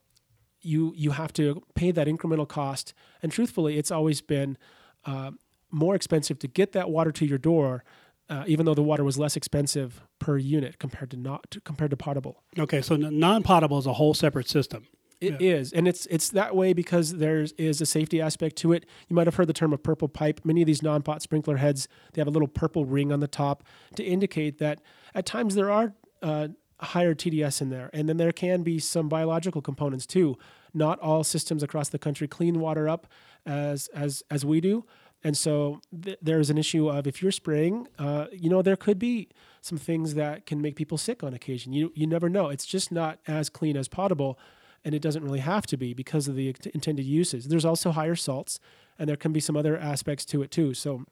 you 0.60 0.92
you 0.96 1.10
have 1.10 1.32
to 1.34 1.62
pay 1.74 1.90
that 1.90 2.06
incremental 2.06 2.48
cost. 2.48 2.94
And 3.22 3.32
truthfully, 3.32 3.76
it's 3.78 3.90
always 3.90 4.20
been 4.20 4.56
uh, 5.04 5.32
more 5.70 5.94
expensive 5.94 6.38
to 6.40 6.48
get 6.48 6.72
that 6.72 6.90
water 6.90 7.12
to 7.12 7.26
your 7.26 7.38
door, 7.38 7.84
uh, 8.30 8.44
even 8.46 8.64
though 8.66 8.74
the 8.74 8.82
water 8.82 9.04
was 9.04 9.18
less 9.18 9.36
expensive 9.36 10.02
per 10.18 10.38
unit 10.38 10.78
compared 10.78 11.10
to 11.10 11.16
not 11.16 11.50
to, 11.50 11.60
compared 11.60 11.90
to 11.90 11.96
potable. 11.96 12.42
Okay, 12.58 12.80
so 12.80 12.96
non-potable 12.96 13.78
is 13.78 13.86
a 13.86 13.94
whole 13.94 14.14
separate 14.14 14.48
system. 14.48 14.86
It 15.20 15.40
yeah. 15.40 15.56
is, 15.56 15.72
and 15.72 15.88
it's 15.88 16.06
it's 16.06 16.28
that 16.30 16.54
way 16.54 16.72
because 16.72 17.14
there 17.14 17.44
is 17.58 17.80
a 17.80 17.86
safety 17.86 18.20
aspect 18.20 18.54
to 18.56 18.72
it. 18.72 18.86
You 19.08 19.16
might 19.16 19.26
have 19.26 19.34
heard 19.34 19.48
the 19.48 19.52
term 19.52 19.72
of 19.72 19.82
purple 19.82 20.06
pipe. 20.06 20.40
Many 20.44 20.62
of 20.62 20.66
these 20.66 20.80
non-pot 20.80 21.22
sprinkler 21.22 21.56
heads 21.56 21.88
they 22.12 22.20
have 22.20 22.28
a 22.28 22.30
little 22.30 22.46
purple 22.46 22.84
ring 22.84 23.10
on 23.10 23.18
the 23.18 23.26
top 23.26 23.64
to 23.96 24.04
indicate 24.04 24.58
that 24.58 24.80
at 25.16 25.26
times 25.26 25.56
there 25.56 25.70
are 25.72 25.94
uh, 26.22 26.48
higher 26.80 27.14
TDS 27.14 27.60
in 27.60 27.70
there, 27.70 27.90
and 27.92 28.08
then 28.08 28.16
there 28.16 28.30
can 28.30 28.62
be 28.62 28.78
some 28.78 29.08
biological 29.08 29.60
components 29.60 30.06
too. 30.06 30.36
Not 30.72 31.00
all 31.00 31.24
systems 31.24 31.64
across 31.64 31.88
the 31.88 31.98
country 31.98 32.28
clean 32.28 32.60
water 32.60 32.88
up 32.88 33.08
as 33.44 33.88
as 33.88 34.22
as 34.30 34.44
we 34.44 34.60
do, 34.60 34.84
and 35.24 35.36
so 35.36 35.80
th- 36.02 36.18
there's 36.22 36.50
an 36.50 36.58
issue 36.58 36.88
of 36.88 37.06
if 37.06 37.22
you're 37.22 37.32
spraying, 37.32 37.88
uh, 37.98 38.26
you 38.32 38.48
know, 38.48 38.62
there 38.62 38.76
could 38.76 38.98
be 38.98 39.28
some 39.62 39.78
things 39.78 40.14
that 40.14 40.46
can 40.46 40.62
make 40.62 40.76
people 40.76 40.96
sick 40.96 41.24
on 41.24 41.34
occasion. 41.34 41.72
You 41.72 41.92
you 41.94 42.06
never 42.06 42.28
know. 42.28 42.48
It's 42.48 42.66
just 42.66 42.92
not 42.92 43.18
as 43.26 43.48
clean 43.48 43.76
as 43.76 43.88
potable 43.88 44.38
and 44.84 44.94
it 44.94 45.02
doesn't 45.02 45.24
really 45.24 45.40
have 45.40 45.66
to 45.66 45.76
be 45.76 45.94
because 45.94 46.28
of 46.28 46.36
the 46.36 46.54
intended 46.72 47.04
uses. 47.04 47.46
There's 47.46 47.64
also 47.64 47.90
higher 47.90 48.14
salts, 48.14 48.60
and 48.98 49.08
there 49.08 49.16
can 49.16 49.32
be 49.32 49.40
some 49.40 49.56
other 49.56 49.76
aspects 49.76 50.24
to 50.26 50.42
it 50.42 50.50
too. 50.50 50.74
So 50.74 51.04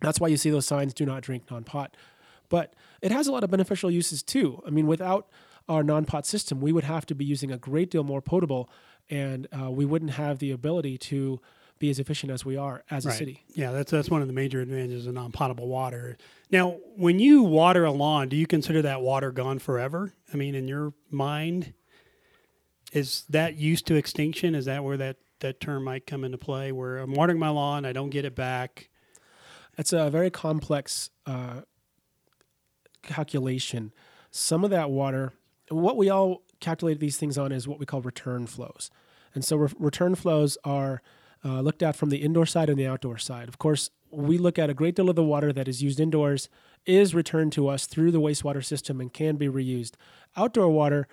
that's 0.00 0.20
why 0.20 0.28
you 0.28 0.36
see 0.36 0.50
those 0.50 0.66
signs 0.66 0.94
do 0.94 1.06
not 1.06 1.22
drink 1.22 1.50
non 1.50 1.64
pot. 1.64 1.96
But 2.48 2.74
it 3.00 3.10
has 3.10 3.26
a 3.26 3.32
lot 3.32 3.44
of 3.44 3.50
beneficial 3.50 3.90
uses 3.90 4.22
too. 4.22 4.62
I 4.66 4.70
mean, 4.70 4.86
without 4.86 5.28
our 5.68 5.82
non 5.82 6.04
pot 6.04 6.26
system, 6.26 6.60
we 6.60 6.72
would 6.72 6.84
have 6.84 7.06
to 7.06 7.14
be 7.14 7.24
using 7.24 7.50
a 7.50 7.58
great 7.58 7.90
deal 7.90 8.04
more 8.04 8.20
potable, 8.20 8.68
and 9.10 9.48
uh, 9.52 9.70
we 9.70 9.84
wouldn't 9.84 10.12
have 10.12 10.38
the 10.38 10.50
ability 10.50 10.98
to 10.98 11.40
be 11.78 11.90
as 11.90 11.98
efficient 11.98 12.30
as 12.30 12.44
we 12.44 12.56
are 12.56 12.84
as 12.90 13.04
right. 13.04 13.14
a 13.14 13.18
city. 13.18 13.42
Yeah, 13.54 13.72
that's 13.72 13.90
that's 13.90 14.08
one 14.08 14.22
of 14.22 14.28
the 14.28 14.34
major 14.34 14.60
advantages 14.60 15.06
of 15.06 15.14
non-potable 15.14 15.66
water. 15.66 16.16
Now, 16.50 16.76
when 16.96 17.18
you 17.18 17.42
water 17.42 17.84
a 17.84 17.90
lawn, 17.90 18.28
do 18.28 18.36
you 18.36 18.46
consider 18.46 18.82
that 18.82 19.02
water 19.02 19.32
gone 19.32 19.58
forever? 19.58 20.12
I 20.32 20.36
mean, 20.36 20.54
in 20.54 20.68
your 20.68 20.92
mind, 21.10 21.74
is 22.92 23.24
that 23.30 23.56
used 23.56 23.86
to 23.86 23.94
extinction? 23.94 24.54
Is 24.54 24.66
that 24.66 24.84
where 24.84 24.96
that, 24.98 25.16
that 25.40 25.60
term 25.60 25.84
might 25.84 26.06
come 26.06 26.24
into 26.24 26.38
play? 26.38 26.72
Where 26.72 26.98
I'm 26.98 27.14
watering 27.14 27.38
my 27.38 27.48
lawn, 27.48 27.84
I 27.84 27.92
don't 27.92 28.10
get 28.10 28.24
it 28.24 28.34
back. 28.34 28.90
It's 29.78 29.92
a 29.92 30.10
very 30.10 30.30
complex 30.30 31.10
uh, 31.26 31.62
calculation. 33.02 33.92
Some 34.30 34.64
of 34.64 34.70
that 34.70 34.90
water, 34.90 35.32
what 35.70 35.96
we 35.96 36.10
all 36.10 36.42
calculate 36.60 37.00
these 37.00 37.16
things 37.16 37.38
on 37.38 37.50
is 37.50 37.66
what 37.66 37.78
we 37.78 37.86
call 37.86 38.02
return 38.02 38.46
flows. 38.46 38.90
And 39.34 39.44
so 39.44 39.56
re- 39.56 39.72
return 39.78 40.14
flows 40.14 40.58
are 40.64 41.02
uh, 41.44 41.60
looked 41.60 41.82
at 41.82 41.96
from 41.96 42.10
the 42.10 42.18
indoor 42.18 42.46
side 42.46 42.68
and 42.68 42.78
the 42.78 42.86
outdoor 42.86 43.18
side. 43.18 43.48
Of 43.48 43.58
course, 43.58 43.90
we 44.10 44.36
look 44.36 44.58
at 44.58 44.70
a 44.70 44.74
great 44.74 44.94
deal 44.94 45.08
of 45.08 45.16
the 45.16 45.24
water 45.24 45.52
that 45.52 45.66
is 45.66 45.82
used 45.82 45.98
indoors 45.98 46.48
is 46.84 47.14
returned 47.14 47.52
to 47.52 47.68
us 47.68 47.86
through 47.86 48.10
the 48.10 48.20
wastewater 48.20 48.64
system 48.64 49.00
and 49.00 49.12
can 49.12 49.36
be 49.36 49.48
reused. 49.48 49.92
Outdoor 50.36 50.68
water 50.68 51.08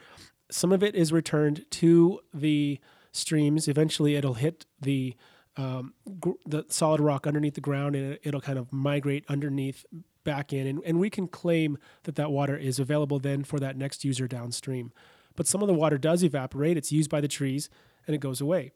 some 0.51 0.71
of 0.71 0.83
it 0.83 0.95
is 0.95 1.11
returned 1.11 1.65
to 1.71 2.19
the 2.33 2.79
streams. 3.11 3.67
Eventually, 3.67 4.15
it'll 4.15 4.35
hit 4.35 4.65
the 4.81 5.15
um, 5.57 5.93
gr- 6.19 6.31
the 6.45 6.65
solid 6.69 7.01
rock 7.01 7.27
underneath 7.27 7.55
the 7.55 7.61
ground, 7.61 7.95
and 7.95 8.17
it, 8.23 8.33
will 8.33 8.41
kind 8.41 8.57
of 8.57 8.71
migrate 8.71 9.25
underneath 9.27 9.85
back 10.23 10.53
in, 10.53 10.67
and, 10.67 10.81
and 10.85 10.99
we 10.99 11.09
can 11.09 11.27
claim 11.27 11.77
that 12.03 12.15
that 12.15 12.31
water 12.31 12.55
is 12.55 12.79
available 12.79 13.19
then 13.19 13.43
for 13.43 13.59
that 13.59 13.75
next 13.75 14.05
user 14.05 14.27
downstream. 14.27 14.91
But 15.35 15.47
some 15.47 15.61
of 15.61 15.67
the 15.67 15.73
water 15.73 15.97
does 15.97 16.23
evaporate; 16.23 16.77
it's 16.77 16.91
used 16.91 17.09
by 17.09 17.21
the 17.21 17.27
trees, 17.27 17.69
and 18.07 18.15
it 18.15 18.19
goes 18.19 18.41
away. 18.41 18.71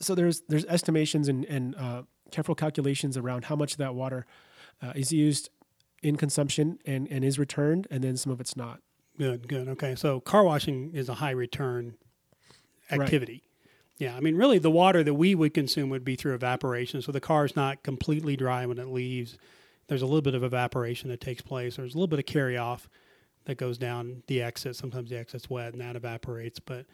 So 0.00 0.14
there's 0.14 0.42
there's 0.48 0.64
estimations 0.66 1.28
and, 1.28 1.44
and 1.46 1.74
uh, 1.76 2.02
careful 2.30 2.54
calculations 2.54 3.16
around 3.16 3.46
how 3.46 3.56
much 3.56 3.72
of 3.72 3.78
that 3.78 3.94
water 3.94 4.26
uh, 4.82 4.92
is 4.94 5.12
used 5.12 5.50
in 6.02 6.16
consumption 6.16 6.78
and, 6.84 7.08
and 7.10 7.24
is 7.24 7.38
returned, 7.38 7.86
and 7.90 8.04
then 8.04 8.16
some 8.16 8.30
of 8.30 8.40
it's 8.40 8.56
not. 8.56 8.80
Good, 9.18 9.48
good. 9.48 9.68
Okay, 9.68 9.94
so 9.94 10.20
car 10.20 10.44
washing 10.44 10.92
is 10.94 11.08
a 11.08 11.14
high 11.14 11.30
return 11.30 11.94
activity. 12.90 13.32
Right. 13.32 13.42
Yeah, 13.98 14.16
I 14.16 14.20
mean, 14.20 14.36
really, 14.36 14.58
the 14.58 14.70
water 14.70 15.02
that 15.02 15.14
we 15.14 15.34
would 15.34 15.54
consume 15.54 15.88
would 15.88 16.04
be 16.04 16.16
through 16.16 16.34
evaporation. 16.34 17.00
So 17.00 17.12
the 17.12 17.20
car 17.20 17.46
is 17.46 17.56
not 17.56 17.82
completely 17.82 18.36
dry 18.36 18.66
when 18.66 18.78
it 18.78 18.88
leaves. 18.88 19.38
There's 19.88 20.02
a 20.02 20.06
little 20.06 20.20
bit 20.20 20.34
of 20.34 20.44
evaporation 20.44 21.08
that 21.10 21.20
takes 21.20 21.40
place. 21.40 21.76
There's 21.76 21.94
a 21.94 21.96
little 21.96 22.08
bit 22.08 22.18
of 22.18 22.26
carry 22.26 22.58
off 22.58 22.90
that 23.46 23.56
goes 23.56 23.78
down 23.78 24.22
the 24.26 24.42
exit. 24.42 24.76
Sometimes 24.76 25.08
the 25.08 25.16
exit's 25.16 25.48
wet 25.48 25.72
and 25.72 25.80
that 25.80 25.96
evaporates. 25.96 26.58
But 26.60 26.84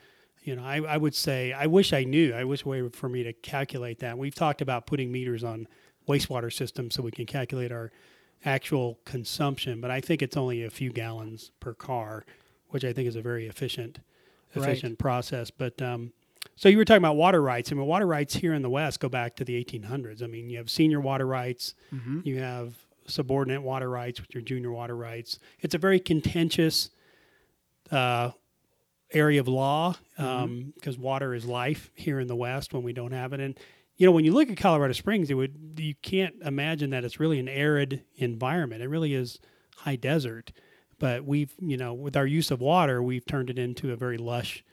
you 0.42 0.54
know, 0.54 0.62
I, 0.62 0.76
I 0.82 0.96
would 0.96 1.14
say 1.14 1.52
I 1.52 1.66
wish 1.66 1.92
I 1.92 2.04
knew. 2.04 2.34
I 2.34 2.44
wish 2.44 2.64
a 2.64 2.68
way 2.68 2.88
for 2.90 3.08
me 3.08 3.24
to 3.24 3.32
calculate 3.32 3.98
that. 4.00 4.16
We've 4.16 4.34
talked 4.34 4.60
about 4.60 4.86
putting 4.86 5.10
meters 5.10 5.42
on 5.42 5.66
wastewater 6.08 6.52
systems 6.52 6.94
so 6.94 7.02
we 7.02 7.10
can 7.10 7.26
calculate 7.26 7.72
our 7.72 7.90
actual 8.44 8.98
consumption, 9.04 9.80
but 9.80 9.90
I 9.90 10.00
think 10.00 10.22
it's 10.22 10.36
only 10.36 10.64
a 10.64 10.70
few 10.70 10.90
gallons 10.90 11.50
per 11.60 11.74
car, 11.74 12.24
which 12.68 12.84
I 12.84 12.92
think 12.92 13.08
is 13.08 13.16
a 13.16 13.22
very 13.22 13.46
efficient 13.46 14.00
efficient 14.54 14.92
right. 14.92 14.98
process. 14.98 15.50
But 15.50 15.80
um, 15.80 16.12
so 16.56 16.68
you 16.68 16.76
were 16.76 16.84
talking 16.84 16.98
about 16.98 17.16
water 17.16 17.40
rights. 17.40 17.72
I 17.72 17.74
mean, 17.74 17.86
water 17.86 18.06
rights 18.06 18.34
here 18.34 18.54
in 18.54 18.62
the 18.62 18.70
West 18.70 19.00
go 19.00 19.08
back 19.08 19.36
to 19.36 19.44
the 19.44 19.62
1800s. 19.64 20.22
I 20.22 20.26
mean, 20.26 20.50
you 20.50 20.58
have 20.58 20.70
senior 20.70 21.00
water 21.00 21.26
rights, 21.26 21.74
mm-hmm. 21.92 22.20
you 22.24 22.38
have 22.38 22.74
subordinate 23.06 23.62
water 23.62 23.90
rights, 23.90 24.20
which 24.20 24.36
are 24.36 24.40
junior 24.40 24.70
water 24.70 24.96
rights. 24.96 25.38
It's 25.60 25.74
a 25.74 25.78
very 25.78 26.00
contentious 26.00 26.90
uh, 27.90 28.30
area 29.12 29.40
of 29.40 29.48
law 29.48 29.96
because 30.16 30.44
um, 30.44 30.72
mm-hmm. 30.84 31.02
water 31.02 31.34
is 31.34 31.44
life 31.44 31.90
here 31.94 32.20
in 32.20 32.28
the 32.28 32.36
West 32.36 32.72
when 32.72 32.82
we 32.82 32.92
don't 32.92 33.12
have 33.12 33.32
it. 33.32 33.40
And 33.40 33.58
you 33.96 34.06
know, 34.06 34.12
when 34.12 34.24
you 34.24 34.32
look 34.32 34.50
at 34.50 34.56
Colorado 34.56 34.92
Springs, 34.92 35.30
it 35.30 35.34
would 35.34 35.78
you 35.78 35.94
can't 36.02 36.34
imagine 36.44 36.90
that 36.90 37.04
it's 37.04 37.20
really 37.20 37.38
an 37.38 37.48
arid 37.48 38.02
environment. 38.16 38.82
It 38.82 38.88
really 38.88 39.14
is 39.14 39.38
high 39.76 39.96
desert, 39.96 40.52
but 40.98 41.24
we've 41.24 41.54
you 41.58 41.76
know 41.76 41.92
with 41.92 42.16
our 42.16 42.26
use 42.26 42.50
of 42.50 42.60
water, 42.60 43.02
we've 43.02 43.26
turned 43.26 43.50
it 43.50 43.58
into 43.58 43.92
a 43.92 43.96
very 43.96 44.18
lush 44.18 44.64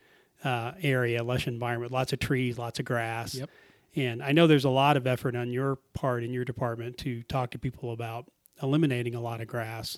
uh, 0.43 0.73
area, 0.81 1.23
lush 1.23 1.47
environment, 1.47 1.91
lots 1.91 2.13
of 2.13 2.19
trees, 2.19 2.57
lots 2.57 2.79
of 2.79 2.85
grass. 2.85 3.35
Yep. 3.35 3.49
And 3.95 4.23
I 4.23 4.31
know 4.31 4.47
there's 4.47 4.65
a 4.65 4.69
lot 4.69 4.97
of 4.97 5.07
effort 5.07 5.35
on 5.35 5.51
your 5.51 5.77
part 5.93 6.23
in 6.23 6.31
your 6.31 6.45
department 6.45 6.97
to 6.99 7.23
talk 7.23 7.51
to 7.51 7.59
people 7.59 7.91
about 7.91 8.25
eliminating 8.61 9.15
a 9.15 9.21
lot 9.21 9.41
of 9.41 9.47
grass. 9.47 9.97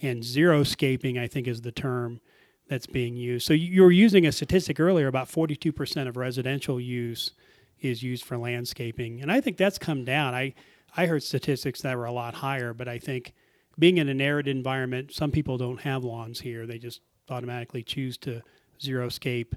And 0.00 0.22
xeriscaping. 0.22 1.18
I 1.18 1.26
think, 1.26 1.48
is 1.48 1.62
the 1.62 1.72
term 1.72 2.20
that's 2.68 2.86
being 2.86 3.16
used. 3.16 3.46
So 3.46 3.54
you 3.54 3.82
were 3.82 3.90
using 3.90 4.26
a 4.26 4.32
statistic 4.32 4.78
earlier 4.78 5.08
about 5.08 5.28
42% 5.28 6.06
of 6.06 6.16
residential 6.16 6.78
use 6.80 7.32
is 7.80 8.02
used 8.02 8.24
for 8.24 8.36
landscaping, 8.36 9.20
and 9.20 9.30
I 9.30 9.40
think 9.40 9.56
that's 9.56 9.78
come 9.78 10.04
down. 10.04 10.34
I 10.34 10.54
I 10.96 11.06
heard 11.06 11.22
statistics 11.22 11.82
that 11.82 11.96
were 11.96 12.06
a 12.06 12.12
lot 12.12 12.34
higher, 12.34 12.72
but 12.72 12.88
I 12.88 12.98
think 12.98 13.34
being 13.78 13.98
in 13.98 14.08
an 14.08 14.20
arid 14.20 14.48
environment, 14.48 15.12
some 15.12 15.30
people 15.30 15.56
don't 15.58 15.80
have 15.80 16.04
lawns 16.04 16.40
here. 16.40 16.66
They 16.66 16.78
just 16.78 17.00
automatically 17.30 17.82
choose 17.82 18.16
to 18.18 18.42
xeriscape 18.80 19.52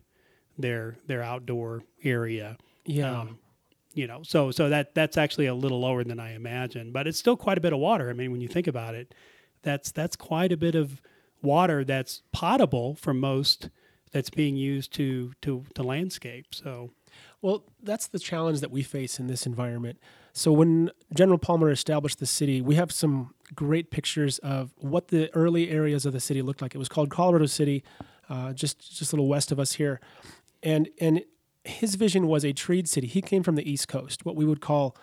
their 0.58 0.98
their 1.08 1.24
outdoor 1.24 1.84
area. 2.04 2.58
Yeah. 2.86 3.22
Um, 3.22 3.40
you 3.94 4.08
know, 4.08 4.24
so 4.24 4.52
so 4.52 4.70
that 4.70 4.96
that's 4.96 5.18
actually 5.18 5.48
a 5.48 5.56
little 5.56 5.82
lower 5.82 6.04
than 6.04 6.20
I 6.20 6.34
imagined, 6.34 6.94
but 6.94 7.08
it's 7.08 7.18
still 7.18 7.36
quite 7.36 7.58
a 7.58 7.62
bit 7.62 7.74
of 7.74 7.80
water. 7.80 8.10
I 8.10 8.14
mean, 8.14 8.32
when 8.32 8.42
you 8.42 8.48
think 8.48 8.68
about 8.68 8.96
it, 8.96 9.14
that's 9.64 9.92
that's 9.92 10.16
quite 10.16 10.52
a 10.52 10.58
bit 10.58 10.76
of 10.76 11.02
water 11.42 11.84
that's 11.84 12.22
potable 12.32 12.96
for 12.96 13.14
most 13.14 13.70
that's 14.12 14.30
being 14.30 14.56
used 14.56 14.94
to 14.94 15.34
to 15.42 15.66
to 15.76 15.84
landscape. 15.84 16.48
So 16.52 16.92
Well, 17.42 17.64
that's 17.82 18.08
the 18.08 18.20
challenge 18.20 18.60
that 18.60 18.72
we 18.72 18.84
face 18.84 19.20
in 19.20 19.28
this 19.28 19.46
environment. 19.46 20.00
So 20.34 20.52
when 20.52 20.92
General 21.14 21.38
Palmer 21.38 21.72
established 21.72 22.20
the 22.20 22.26
city, 22.26 22.62
we 22.62 22.76
have 22.76 22.92
some 22.92 23.34
great 23.56 23.92
pictures 23.92 24.38
of 24.40 24.74
what 24.78 25.10
the 25.10 25.34
early 25.36 25.70
areas 25.70 26.06
of 26.06 26.14
the 26.14 26.20
city 26.20 26.42
looked 26.42 26.62
like. 26.62 26.76
It 26.76 26.78
was 26.78 26.88
called 26.88 27.10
Colorado 27.10 27.48
City, 27.48 27.84
uh, 28.30 28.54
just 28.54 28.98
just 28.98 29.12
a 29.12 29.16
little 29.16 29.28
west 29.28 29.52
of 29.52 29.60
us 29.60 29.74
here, 29.74 30.00
and 30.64 30.88
and 31.00 31.24
his 31.64 31.96
vision 31.96 32.28
was 32.28 32.46
a 32.46 32.54
treed 32.54 32.88
city. 32.88 33.08
He 33.08 33.22
came 33.22 33.44
from 33.44 33.56
the 33.56 33.70
East 33.70 33.88
Coast, 33.88 34.26
what 34.26 34.36
we 34.36 34.46
would 34.46 34.62
call 34.62 34.96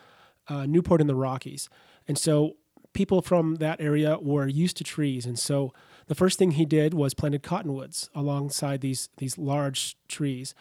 uh, 0.49 0.65
Newport 0.65 1.01
in 1.01 1.09
the 1.09 1.15
Rockies, 1.15 1.69
and 2.07 2.17
so 2.17 2.57
people 2.95 3.21
from 3.21 3.57
that 3.57 3.81
area 3.81 4.19
were 4.19 4.47
used 4.47 4.77
to 4.79 4.85
trees, 4.85 5.27
and 5.27 5.39
so 5.39 5.75
the 6.07 6.15
first 6.15 6.39
thing 6.39 6.53
he 6.53 6.65
did 6.65 6.95
was 6.95 7.13
planted 7.13 7.43
cottonwoods 7.43 8.09
alongside 8.15 8.81
these 8.81 9.11
these 9.19 9.37
large 9.37 9.99
trees, 10.09 10.55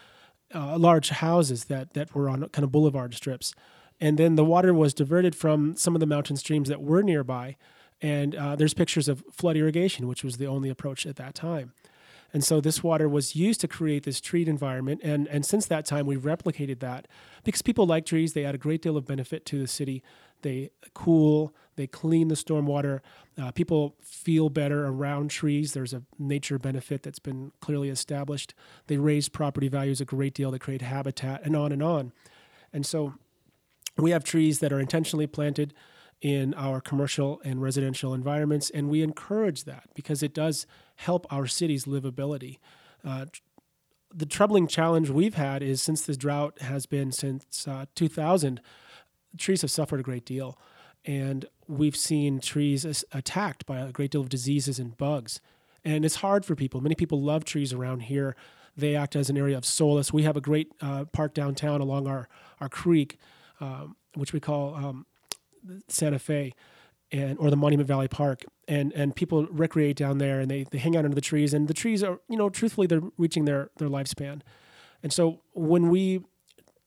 uh, 0.54 0.78
large 0.78 1.10
houses 1.10 1.66
that 1.66 1.94
that 1.94 2.16
were 2.16 2.30
on 2.30 2.48
kind 2.50 2.64
of 2.64 2.72
boulevard 2.72 3.14
strips, 3.14 3.54
and 4.00 4.18
then 4.18 4.36
the 4.36 4.46
water 4.46 4.74
was 4.74 4.94
diverted 4.94 5.36
from 5.36 5.76
some 5.76 5.96
of 5.96 6.00
the 6.00 6.06
mountain 6.06 6.38
streams 6.38 6.70
that 6.70 6.82
were 6.82 7.04
nearby, 7.04 7.58
and 8.02 8.36
uh, 8.36 8.56
there's 8.56 8.74
pictures 8.74 9.08
of 9.08 9.24
flood 9.32 9.58
irrigation, 9.58 10.08
which 10.08 10.24
was 10.24 10.38
the 10.38 10.48
only 10.48 10.70
approach 10.70 11.06
at 11.06 11.16
that 11.18 11.36
time. 11.36 11.74
And 12.34 12.44
so 12.44 12.60
this 12.60 12.84
water 12.84 13.08
was 13.08 13.36
used 13.36 13.62
to 13.62 13.68
create 13.68 14.04
this 14.04 14.20
treed 14.20 14.48
environment. 14.48 15.02
And, 15.04 15.28
and 15.30 15.46
since 15.46 15.66
that 15.68 15.86
time, 15.86 16.06
we've 16.06 16.22
replicated 16.22 16.80
that 16.80 17.08
because 17.44 17.62
people 17.62 17.86
like 17.86 18.06
trees. 18.06 18.34
They 18.34 18.46
add 18.46 18.56
a 18.56 18.60
great 18.60 18.82
deal 18.82 18.98
of 18.98 19.06
benefit 19.06 19.46
to 19.48 19.60
the 19.60 19.68
city. 19.68 20.04
They 20.42 20.72
cool, 20.94 21.56
they 21.78 21.88
clean 21.88 22.28
the 22.28 22.36
stormwater. 22.36 23.00
Uh, 23.42 23.52
people 23.52 23.96
feel 24.02 24.50
better 24.50 24.86
around 24.86 25.30
trees. 25.30 25.74
There's 25.74 25.94
a 25.94 26.04
nature 26.20 26.60
benefit 26.60 27.04
that's 27.04 27.20
been 27.20 27.54
clearly 27.62 27.90
established. 27.90 28.54
They 28.88 28.98
raise 28.98 29.30
property 29.30 29.70
values 29.70 30.02
a 30.02 30.06
great 30.06 30.34
deal. 30.34 30.52
They 30.52 30.60
create 30.60 30.82
habitat 30.82 31.46
and 31.46 31.56
on 31.56 31.72
and 31.72 31.82
on. 31.82 32.12
And 32.74 32.86
so 32.86 33.14
we 33.98 34.12
have 34.12 34.24
trees 34.24 34.60
that 34.60 34.74
are 34.74 34.80
intentionally 34.80 35.28
planted 35.28 35.74
in 36.22 36.54
our 36.56 36.82
commercial 36.82 37.40
and 37.46 37.62
residential 37.62 38.14
environments, 38.14 38.70
and 38.72 38.90
we 38.90 39.04
encourage 39.04 39.66
that 39.66 39.90
because 39.94 40.24
it 40.24 40.34
does 40.34 40.66
help 40.96 41.28
our 41.32 41.46
city's 41.46 41.86
livability. 41.86 42.58
Uh, 43.06 43.26
the 44.14 44.26
troubling 44.26 44.68
challenge 44.68 45.10
we've 45.10 45.36
had 45.36 45.62
is 45.62 45.82
since 45.82 46.02
the 46.02 46.16
drought 46.16 46.60
has 46.62 46.86
been 46.88 47.12
since 47.12 47.68
uh, 47.68 47.86
2000, 47.94 48.62
trees 49.38 49.62
have 49.62 49.70
suffered 49.70 50.00
a 50.00 50.04
great 50.04 50.26
deal. 50.26 50.58
And 51.06 51.46
we've 51.68 51.96
seen 51.96 52.40
trees 52.40 52.86
attacked 53.12 53.66
by 53.66 53.80
a 53.80 53.92
great 53.92 54.12
deal 54.12 54.22
of 54.22 54.30
diseases 54.30 54.80
and 54.80 54.98
bugs. 54.98 55.40
And 55.86 56.04
it's 56.04 56.16
hard 56.16 56.46
for 56.46 56.56
people. 56.56 56.82
Many 56.82 56.96
people 56.96 57.22
love 57.22 57.46
trees 57.46 57.72
around 57.72 58.02
here. 58.02 58.36
They 58.76 58.96
act 58.96 59.16
as 59.16 59.30
an 59.30 59.38
area 59.38 59.58
of 59.58 59.66
solace. 59.66 60.12
We 60.12 60.24
have 60.24 60.38
a 60.38 60.42
great 60.42 60.72
uh, 60.82 61.06
park 61.06 61.34
downtown 61.34 61.82
along 61.82 62.08
our, 62.08 62.28
our 62.60 62.70
creek, 62.70 63.18
um, 63.60 63.96
which 64.16 64.34
we 64.34 64.40
call 64.40 64.76
um, 64.76 65.06
Santa 65.88 66.20
Fe 66.20 66.54
and 67.12 67.38
or 67.40 67.50
the 67.50 67.56
Monument 67.56 67.88
Valley 67.88 68.08
Park, 68.08 68.44
and 68.68 68.92
and 68.94 69.16
people 69.16 69.46
recreate 69.48 69.96
down 69.96 70.18
there, 70.18 70.40
and 70.40 70.52
they 70.52 70.64
they 70.64 70.78
hang 70.78 70.96
out 70.98 71.06
under 71.06 71.16
the 71.16 71.22
trees, 71.22 71.54
and 71.54 71.68
the 71.68 71.74
trees 71.74 72.04
are 72.04 72.20
you 72.28 72.38
know 72.38 72.50
truthfully 72.50 72.88
they're 72.88 73.02
reaching 73.18 73.46
their 73.46 73.70
their 73.78 73.88
lifespan, 73.88 74.42
and 75.02 75.14
so 75.14 75.42
when 75.54 75.90
we 75.90 76.24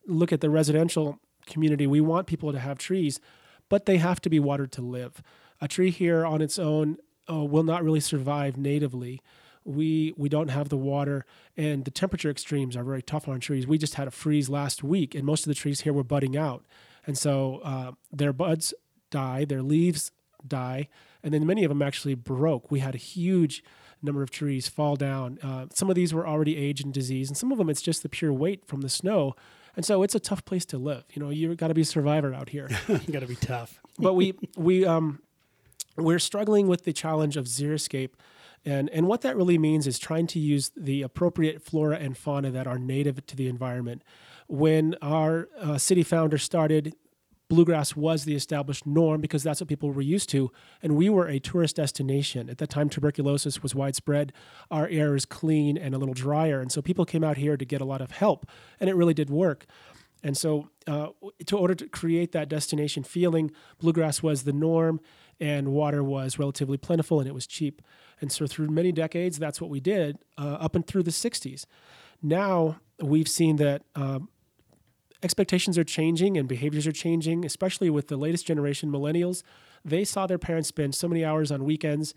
look 0.06 0.32
at 0.32 0.40
the 0.40 0.50
residential 0.50 1.18
community, 1.46 1.86
we 1.86 2.00
want 2.00 2.26
people 2.26 2.52
to 2.52 2.58
have 2.58 2.78
trees, 2.78 3.20
but 3.70 3.86
they 3.86 3.96
have 3.96 4.20
to 4.20 4.28
be 4.28 4.38
watered 4.38 4.72
to 4.72 4.82
live. 4.82 5.22
A 5.62 5.68
tree 5.68 5.90
here 5.90 6.26
on 6.26 6.42
its 6.42 6.58
own 6.58 6.98
uh, 7.30 7.44
will 7.44 7.62
not 7.62 7.82
really 7.82 8.00
survive 8.00 8.58
natively. 8.58 9.22
We 9.64 10.12
we 10.16 10.28
don't 10.28 10.48
have 10.48 10.68
the 10.68 10.76
water, 10.76 11.24
and 11.56 11.84
the 11.84 11.90
temperature 11.90 12.30
extremes 12.30 12.76
are 12.76 12.84
very 12.84 13.02
tough 13.02 13.28
on 13.28 13.40
trees. 13.40 13.66
We 13.66 13.78
just 13.78 13.94
had 13.94 14.08
a 14.08 14.10
freeze 14.10 14.50
last 14.50 14.82
week, 14.82 15.14
and 15.14 15.24
most 15.24 15.44
of 15.44 15.48
the 15.48 15.54
trees 15.54 15.82
here 15.82 15.92
were 15.92 16.04
budding 16.04 16.36
out, 16.36 16.64
and 17.06 17.16
so 17.16 17.60
uh, 17.62 17.92
their 18.12 18.32
buds 18.32 18.74
die, 19.10 19.44
their 19.44 19.62
leaves 19.62 20.12
die, 20.46 20.88
and 21.22 21.32
then 21.32 21.46
many 21.46 21.62
of 21.64 21.68
them 21.68 21.82
actually 21.82 22.14
broke. 22.14 22.70
We 22.70 22.80
had 22.80 22.94
a 22.94 22.98
huge 22.98 23.62
number 24.02 24.22
of 24.22 24.30
trees 24.30 24.66
fall 24.66 24.96
down. 24.96 25.38
Uh, 25.42 25.66
some 25.74 25.90
of 25.90 25.94
these 25.94 26.14
were 26.14 26.26
already 26.26 26.56
aged 26.56 26.84
and 26.86 26.94
diseased, 26.94 27.30
and 27.30 27.36
some 27.36 27.52
of 27.52 27.58
them 27.58 27.68
it's 27.68 27.82
just 27.82 28.02
the 28.02 28.08
pure 28.08 28.32
weight 28.32 28.64
from 28.66 28.80
the 28.80 28.88
snow. 28.88 29.36
And 29.76 29.84
so 29.84 30.02
it's 30.02 30.14
a 30.14 30.20
tough 30.20 30.44
place 30.44 30.64
to 30.66 30.78
live. 30.78 31.04
You 31.12 31.22
know, 31.22 31.30
you 31.30 31.54
got 31.54 31.68
to 31.68 31.74
be 31.74 31.82
a 31.82 31.86
survivor 31.86 32.34
out 32.34 32.48
here. 32.48 32.68
you 32.88 33.12
got 33.12 33.20
to 33.20 33.26
be 33.26 33.36
tough. 33.36 33.80
but 33.98 34.14
we 34.14 34.34
we 34.56 34.84
um 34.84 35.20
we're 35.96 36.18
struggling 36.18 36.66
with 36.66 36.84
the 36.84 36.92
challenge 36.92 37.36
of 37.36 37.46
xeriscape. 37.46 38.10
And, 38.64 38.90
and 38.90 39.06
what 39.06 39.22
that 39.22 39.36
really 39.36 39.58
means 39.58 39.86
is 39.86 39.98
trying 39.98 40.26
to 40.28 40.38
use 40.38 40.70
the 40.76 41.02
appropriate 41.02 41.62
flora 41.62 41.96
and 41.96 42.16
fauna 42.16 42.50
that 42.50 42.66
are 42.66 42.78
native 42.78 43.24
to 43.26 43.36
the 43.36 43.48
environment. 43.48 44.02
When 44.48 44.96
our 45.00 45.48
uh, 45.58 45.78
city 45.78 46.02
founder 46.02 46.36
started 46.36 46.94
bluegrass 47.50 47.94
was 47.94 48.24
the 48.24 48.34
established 48.34 48.86
norm 48.86 49.20
because 49.20 49.42
that's 49.42 49.60
what 49.60 49.68
people 49.68 49.90
were 49.90 50.00
used 50.00 50.30
to. 50.30 50.50
And 50.82 50.96
we 50.96 51.10
were 51.10 51.26
a 51.26 51.38
tourist 51.38 51.76
destination. 51.76 52.48
At 52.48 52.56
that 52.58 52.70
time, 52.70 52.88
tuberculosis 52.88 53.62
was 53.62 53.74
widespread. 53.74 54.32
Our 54.70 54.88
air 54.88 55.14
is 55.14 55.26
clean 55.26 55.76
and 55.76 55.94
a 55.94 55.98
little 55.98 56.14
drier. 56.14 56.60
And 56.60 56.72
so 56.72 56.80
people 56.80 57.04
came 57.04 57.22
out 57.22 57.36
here 57.36 57.58
to 57.58 57.64
get 57.66 57.82
a 57.82 57.84
lot 57.84 58.00
of 58.00 58.12
help. 58.12 58.46
And 58.78 58.88
it 58.88 58.94
really 58.94 59.12
did 59.12 59.28
work. 59.28 59.66
And 60.22 60.36
so, 60.36 60.70
uh, 60.86 61.08
to 61.46 61.58
order 61.58 61.74
to 61.74 61.88
create 61.88 62.32
that 62.32 62.48
destination 62.48 63.02
feeling, 63.02 63.50
bluegrass 63.78 64.22
was 64.22 64.42
the 64.42 64.52
norm, 64.52 65.00
and 65.40 65.68
water 65.68 66.04
was 66.04 66.38
relatively 66.38 66.76
plentiful 66.76 67.20
and 67.20 67.28
it 67.28 67.32
was 67.32 67.46
cheap. 67.46 67.80
And 68.20 68.30
so, 68.30 68.46
through 68.46 68.68
many 68.68 68.92
decades, 68.92 69.38
that's 69.38 69.60
what 69.62 69.70
we 69.70 69.80
did 69.80 70.18
uh, 70.36 70.58
up 70.60 70.74
and 70.76 70.86
through 70.86 71.04
the 71.04 71.10
60s. 71.10 71.64
Now, 72.22 72.80
we've 73.02 73.28
seen 73.28 73.56
that 73.56 73.82
um, 73.94 74.28
expectations 75.22 75.76
are 75.78 75.84
changing 75.84 76.36
and 76.36 76.48
behaviors 76.48 76.86
are 76.86 76.92
changing, 76.92 77.44
especially 77.44 77.90
with 77.90 78.08
the 78.08 78.16
latest 78.16 78.46
generation, 78.46 78.90
millennials. 78.90 79.42
They 79.84 80.04
saw 80.04 80.26
their 80.26 80.38
parents 80.38 80.68
spend 80.68 80.94
so 80.94 81.08
many 81.08 81.24
hours 81.24 81.50
on 81.50 81.64
weekends 81.64 82.14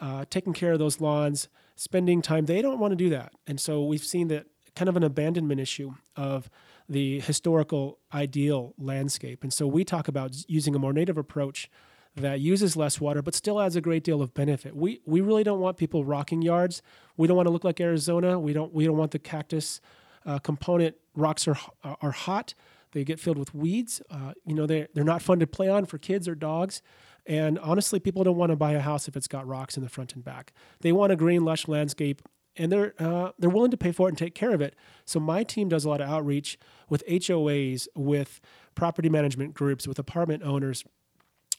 uh, 0.00 0.24
taking 0.30 0.52
care 0.52 0.72
of 0.72 0.78
those 0.78 1.00
lawns, 1.00 1.48
spending 1.76 2.22
time. 2.22 2.46
They 2.46 2.62
don't 2.62 2.78
want 2.78 2.92
to 2.92 2.96
do 2.96 3.10
that. 3.10 3.32
And 3.46 3.60
so 3.60 3.84
we've 3.84 4.04
seen 4.04 4.28
that 4.28 4.46
kind 4.74 4.88
of 4.88 4.96
an 4.96 5.02
abandonment 5.02 5.60
issue 5.60 5.92
of 6.16 6.48
the 6.88 7.20
historical 7.20 7.98
ideal 8.12 8.74
landscape. 8.78 9.42
And 9.42 9.52
so 9.52 9.66
we 9.66 9.84
talk 9.84 10.08
about 10.08 10.34
using 10.48 10.74
a 10.74 10.78
more 10.78 10.92
native 10.92 11.18
approach 11.18 11.70
that 12.16 12.40
uses 12.40 12.76
less 12.76 13.00
water 13.00 13.22
but 13.22 13.34
still 13.34 13.60
adds 13.60 13.76
a 13.76 13.80
great 13.80 14.02
deal 14.02 14.20
of 14.20 14.34
benefit. 14.34 14.74
We 14.74 15.00
we 15.06 15.20
really 15.20 15.44
don't 15.44 15.60
want 15.60 15.76
people 15.76 16.04
rocking 16.04 16.42
yards. 16.42 16.82
We 17.16 17.28
don't 17.28 17.36
want 17.36 17.46
to 17.46 17.52
look 17.52 17.62
like 17.62 17.80
Arizona. 17.80 18.38
We 18.38 18.52
don't 18.52 18.72
we 18.72 18.84
don't 18.84 18.96
want 18.96 19.12
the 19.12 19.20
cactus 19.20 19.80
uh, 20.26 20.38
component 20.40 20.96
rocks 21.14 21.46
are 21.48 21.58
are 21.82 22.12
hot. 22.12 22.54
They 22.92 23.04
get 23.04 23.20
filled 23.20 23.38
with 23.38 23.54
weeds. 23.54 24.02
Uh, 24.10 24.32
you 24.44 24.54
know, 24.54 24.66
they 24.66 24.88
they're 24.94 25.04
not 25.04 25.22
fun 25.22 25.38
to 25.40 25.46
play 25.46 25.68
on 25.68 25.86
for 25.86 25.98
kids 25.98 26.28
or 26.28 26.34
dogs. 26.34 26.82
And 27.26 27.58
honestly, 27.58 28.00
people 28.00 28.24
don't 28.24 28.36
want 28.36 28.50
to 28.50 28.56
buy 28.56 28.72
a 28.72 28.80
house 28.80 29.06
if 29.06 29.16
it's 29.16 29.28
got 29.28 29.46
rocks 29.46 29.76
in 29.76 29.82
the 29.82 29.88
front 29.88 30.14
and 30.14 30.24
back. 30.24 30.52
They 30.80 30.90
want 30.90 31.12
a 31.12 31.16
green, 31.16 31.44
lush 31.44 31.68
landscape, 31.68 32.22
and 32.56 32.72
they're 32.72 32.94
uh, 32.98 33.32
they're 33.38 33.50
willing 33.50 33.70
to 33.70 33.76
pay 33.76 33.92
for 33.92 34.08
it 34.08 34.12
and 34.12 34.18
take 34.18 34.34
care 34.34 34.52
of 34.52 34.60
it. 34.60 34.74
So 35.04 35.20
my 35.20 35.44
team 35.44 35.68
does 35.68 35.84
a 35.84 35.88
lot 35.88 36.00
of 36.00 36.08
outreach 36.08 36.58
with 36.88 37.06
HOAs, 37.06 37.86
with 37.94 38.40
property 38.74 39.08
management 39.08 39.54
groups, 39.54 39.86
with 39.86 39.98
apartment 39.98 40.42
owners. 40.42 40.84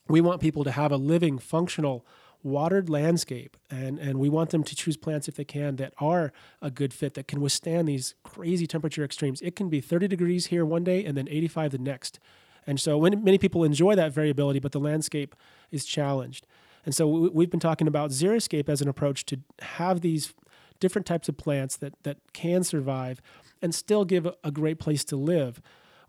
We 0.09 0.19
want 0.19 0.41
people 0.41 0.63
to 0.63 0.71
have 0.71 0.91
a 0.91 0.97
living, 0.97 1.37
functional 1.37 2.05
watered 2.43 2.89
landscape 2.89 3.55
and 3.69 3.99
and 3.99 4.19
we 4.19 4.29
want 4.29 4.49
them 4.49 4.63
to 4.63 4.75
choose 4.75 4.97
plants 4.97 5.27
if 5.27 5.35
they 5.35 5.43
can 5.43 5.75
that 5.75 5.93
are 5.99 6.31
a 6.61 6.71
good 6.71 6.93
fit 6.93 7.13
that 7.13 7.27
can 7.27 7.39
withstand 7.41 7.87
these 7.87 8.15
crazy 8.23 8.65
temperature 8.65 9.03
extremes. 9.03 9.41
It 9.41 9.55
can 9.55 9.69
be 9.69 9.81
30 9.81 10.07
degrees 10.07 10.47
here 10.47 10.65
one 10.65 10.83
day 10.83 11.05
and 11.05 11.15
then 11.15 11.27
85 11.29 11.71
the 11.71 11.77
next. 11.77 12.19
And 12.65 12.79
so 12.79 12.97
when 12.97 13.23
many 13.23 13.37
people 13.37 13.63
enjoy 13.63 13.95
that 13.95 14.11
variability 14.11 14.59
but 14.59 14.71
the 14.71 14.79
landscape 14.79 15.35
is 15.71 15.85
challenged. 15.85 16.47
And 16.85 16.95
so 16.95 17.07
we've 17.07 17.51
been 17.51 17.59
talking 17.59 17.87
about 17.87 18.09
xeriscape 18.09 18.67
as 18.67 18.81
an 18.81 18.87
approach 18.87 19.25
to 19.27 19.39
have 19.61 20.01
these 20.01 20.33
different 20.79 21.05
types 21.05 21.29
of 21.29 21.37
plants 21.37 21.77
that 21.77 21.93
that 22.03 22.17
can 22.33 22.63
survive 22.63 23.21
and 23.61 23.75
still 23.75 24.03
give 24.03 24.27
a 24.43 24.51
great 24.51 24.79
place 24.79 25.03
to 25.05 25.15
live 25.15 25.61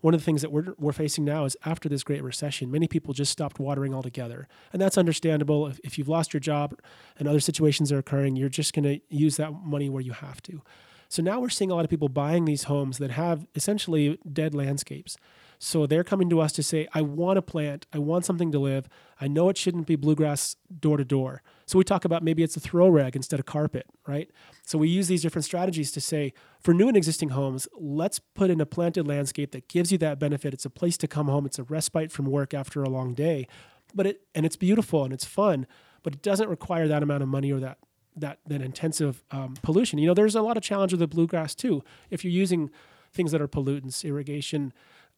one 0.03 0.13
of 0.13 0.19
the 0.19 0.25
things 0.25 0.41
that 0.41 0.51
we're, 0.51 0.75
we're 0.77 0.91
facing 0.91 1.23
now 1.23 1.45
is 1.45 1.55
after 1.63 1.87
this 1.87 2.03
great 2.03 2.21
recession, 2.21 2.69
many 2.69 2.89
people 2.89 3.13
just 3.13 3.31
stopped 3.31 3.57
watering 3.57 3.95
altogether. 3.95 4.49
And 4.73 4.81
that's 4.81 4.97
understandable. 4.97 5.65
If, 5.67 5.79
if 5.81 5.97
you've 5.97 6.09
lost 6.09 6.33
your 6.33 6.41
job 6.41 6.77
and 7.17 7.25
other 7.25 7.39
situations 7.39 7.89
are 7.89 7.99
occurring, 7.99 8.35
you're 8.35 8.49
just 8.49 8.73
going 8.73 8.83
to 8.83 8.99
use 9.07 9.37
that 9.37 9.53
money 9.53 9.87
where 9.87 10.01
you 10.01 10.11
have 10.11 10.41
to. 10.41 10.61
So 11.07 11.21
now 11.23 11.39
we're 11.39 11.47
seeing 11.47 11.71
a 11.71 11.75
lot 11.75 11.85
of 11.85 11.89
people 11.89 12.09
buying 12.09 12.43
these 12.43 12.63
homes 12.63 12.97
that 12.97 13.11
have 13.11 13.47
essentially 13.55 14.19
dead 14.29 14.53
landscapes. 14.53 15.15
So 15.63 15.87
they're 15.87 16.03
coming 16.03 16.29
to 16.29 16.41
us 16.41 16.51
to 16.53 16.61
say, 16.61 16.89
I 16.93 17.01
want 17.01 17.39
a 17.39 17.41
plant, 17.41 17.87
I 17.93 17.97
want 17.97 18.25
something 18.25 18.51
to 18.51 18.59
live. 18.59 18.89
I 19.21 19.29
know 19.29 19.47
it 19.47 19.57
shouldn't 19.57 19.87
be 19.87 19.95
bluegrass 19.95 20.57
door 20.81 20.97
to 20.97 21.05
door. 21.05 21.41
So 21.65 21.77
we 21.77 21.85
talk 21.85 22.03
about 22.03 22.21
maybe 22.21 22.43
it's 22.43 22.57
a 22.57 22.59
throw 22.59 22.89
rag 22.89 23.15
instead 23.15 23.39
of 23.39 23.45
carpet, 23.45 23.85
right? 24.05 24.29
So 24.65 24.77
we 24.77 24.89
use 24.89 25.07
these 25.07 25.21
different 25.21 25.45
strategies 25.45 25.89
to 25.93 26.01
say, 26.01 26.33
for 26.59 26.73
new 26.73 26.89
and 26.89 26.97
existing 26.97 27.29
homes, 27.29 27.65
let's 27.79 28.19
put 28.19 28.49
in 28.49 28.59
a 28.59 28.65
planted 28.65 29.07
landscape 29.07 29.51
that 29.53 29.69
gives 29.69 29.89
you 29.89 29.97
that 29.99 30.19
benefit. 30.19 30.53
It's 30.53 30.65
a 30.65 30.69
place 30.69 30.97
to 30.97 31.07
come 31.07 31.29
home, 31.29 31.45
it's 31.45 31.59
a 31.59 31.63
respite 31.63 32.11
from 32.11 32.25
work 32.25 32.53
after 32.53 32.83
a 32.83 32.89
long 32.89 33.13
day. 33.13 33.47
But 33.95 34.05
it 34.05 34.21
and 34.35 34.45
it's 34.45 34.57
beautiful 34.57 35.05
and 35.05 35.13
it's 35.13 35.23
fun, 35.23 35.65
but 36.03 36.13
it 36.13 36.21
doesn't 36.21 36.49
require 36.49 36.89
that 36.89 37.03
amount 37.03 37.23
of 37.23 37.29
money 37.29 37.53
or 37.53 37.61
that 37.61 37.77
that 38.17 38.39
that 38.47 38.61
intensive 38.61 39.23
um, 39.31 39.53
pollution. 39.61 39.97
You 39.97 40.07
know, 40.07 40.13
there's 40.13 40.35
a 40.35 40.41
lot 40.41 40.57
of 40.57 40.63
challenge 40.63 40.91
with 40.91 40.99
the 40.99 41.07
bluegrass 41.07 41.55
too. 41.55 41.85
If 42.09 42.25
you're 42.25 42.33
using 42.33 42.69
things 43.13 43.31
that 43.31 43.41
are 43.41 43.47
pollutants, 43.47 44.03
irrigation 44.03 44.73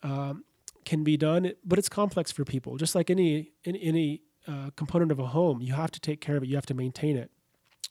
um, 0.05 0.43
can 0.85 1.03
be 1.03 1.17
done, 1.17 1.51
but 1.65 1.79
it's 1.79 1.89
complex 1.89 2.31
for 2.31 2.45
people. 2.45 2.77
Just 2.77 2.95
like 2.95 3.09
any 3.09 3.51
any, 3.65 3.81
any 3.81 4.21
uh, 4.47 4.69
component 4.75 5.11
of 5.11 5.19
a 5.19 5.27
home, 5.27 5.61
you 5.61 5.73
have 5.73 5.91
to 5.91 5.99
take 5.99 6.21
care 6.21 6.37
of 6.37 6.43
it. 6.43 6.49
You 6.49 6.55
have 6.55 6.65
to 6.67 6.75
maintain 6.75 7.17
it. 7.17 7.31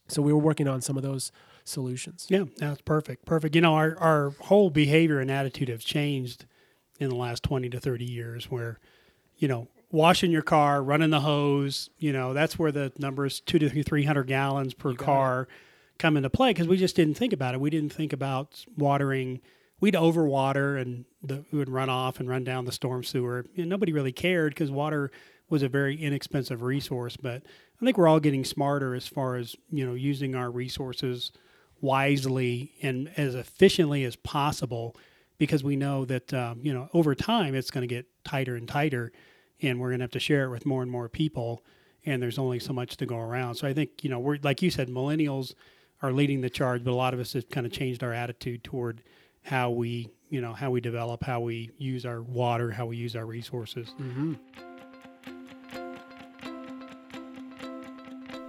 So 0.07 0.23
we 0.23 0.33
were 0.33 0.39
working 0.39 0.69
on 0.69 0.81
some 0.81 0.97
of 0.97 1.03
those 1.03 1.33
solutions. 1.65 2.27
Yeah, 2.29 2.45
that's 2.59 2.83
perfect. 2.83 3.25
Perfect. 3.25 3.55
You 3.55 3.63
know, 3.63 3.75
our, 3.75 3.97
our 3.99 4.31
whole 4.43 4.71
behavior 4.71 5.19
and 5.19 5.31
attitude 5.31 5.69
have 5.69 5.81
changed 5.81 6.45
in 7.01 7.09
the 7.09 7.17
last 7.17 7.43
20 7.43 7.71
to 7.71 7.81
30 7.81 8.05
years 8.05 8.51
where, 8.51 8.79
you 9.39 9.49
know, 9.49 9.69
washing 9.91 10.31
your 10.31 10.43
car, 10.43 10.83
running 10.83 11.11
the 11.11 11.21
hose, 11.21 11.89
you 11.99 12.13
know, 12.13 12.35
that's 12.35 12.59
where 12.59 12.71
the 12.71 12.93
numbers 12.99 13.41
two 13.41 13.59
to 13.59 13.83
300 13.83 14.25
gallons 14.25 14.75
per 14.75 14.95
car 14.95 15.49
come 15.99 16.17
into 16.17 16.29
play 16.29 16.51
because 16.51 16.69
we 16.69 16.77
just 16.77 16.97
didn't 16.97 17.15
think 17.15 17.33
about 17.33 17.55
it. 17.55 17.61
We 17.61 17.71
didn't 17.71 17.93
think 17.93 18.13
about 18.13 18.65
watering. 18.77 19.41
We'd 19.85 19.93
overwater 19.93 20.81
and 20.81 21.05
the, 21.23 21.45
we 21.53 21.59
would 21.59 21.69
run 21.69 21.91
off 21.91 22.19
and 22.19 22.27
run 22.27 22.43
down 22.43 22.65
the 22.65 22.73
storm 22.73 23.05
sewer. 23.05 23.45
Nobody 23.55 23.93
really 23.93 24.13
cared 24.13 24.55
because 24.55 24.71
water 24.71 25.11
was 25.51 25.63
a 25.63 25.69
very 25.69 25.95
inexpensive 25.95 26.63
resource. 26.63 27.19
But 27.19 27.43
I 27.45 27.85
think 27.85 27.99
we're 27.99 28.09
all 28.09 28.19
getting 28.19 28.47
smarter 28.47 28.95
as 28.95 29.07
far 29.07 29.37
as, 29.37 29.55
you 29.71 29.85
know, 29.85 29.93
using 29.93 30.35
our 30.35 30.51
resources 30.51 31.33
wisely 31.83 32.73
and 32.81 33.11
as 33.19 33.35
efficiently 33.35 34.05
as 34.05 34.17
possible 34.17 34.97
because 35.37 35.63
we 35.63 35.77
know 35.77 36.07
that 36.07 36.33
um, 36.33 36.61
you 36.63 36.73
know 36.73 36.89
over 36.95 37.15
time 37.15 37.55
it's 37.55 37.71
going 37.71 37.87
to 37.87 37.95
get 37.95 38.07
tighter 38.25 38.57
and 38.57 38.67
tighter 38.67 39.13
and 39.61 39.79
we're 39.79 39.91
going 39.91 39.99
to 39.99 40.05
have 40.05 40.11
to 40.13 40.19
share 40.19 40.45
it 40.45 40.51
with 40.51 40.65
more 40.65 40.81
and 40.81 40.91
more 40.91 41.11
people 41.11 41.63
and 42.07 42.23
there's 42.23 42.39
only 42.39 42.59
so 42.59 42.73
much 42.73 42.97
to 42.97 43.05
go 43.05 43.19
around 43.19 43.57
so 43.57 43.69
i 43.69 43.75
think 43.75 44.03
you 44.03 44.09
know 44.09 44.19
we're 44.19 44.39
like 44.43 44.63
you 44.63 44.71
said 44.71 44.89
millennials 44.89 45.53
are 46.01 46.13
leading 46.13 46.41
the 46.41 46.49
charge 46.49 46.83
but 46.85 46.93
a 46.93 46.95
lot 46.95 47.13
of 47.13 47.21
us 47.21 47.35
have 47.35 47.51
kind 47.51 47.67
of 47.67 47.73
changed 47.73 48.03
our 48.03 48.15
attitude 48.15 48.63
toward 48.65 49.03
how 49.45 49.71
we 49.71 50.11
you 50.31 50.41
know 50.41 50.53
how 50.53 50.71
we 50.71 50.81
develop 50.81 51.23
how 51.23 51.41
we 51.41 51.71
use 51.79 52.05
our 52.05 52.23
water 52.23 52.71
how 52.71 52.87
we 52.87 52.97
use 52.97 53.15
our 53.15 53.27
resources 53.27 53.89
Mm-hmm. 54.01 54.35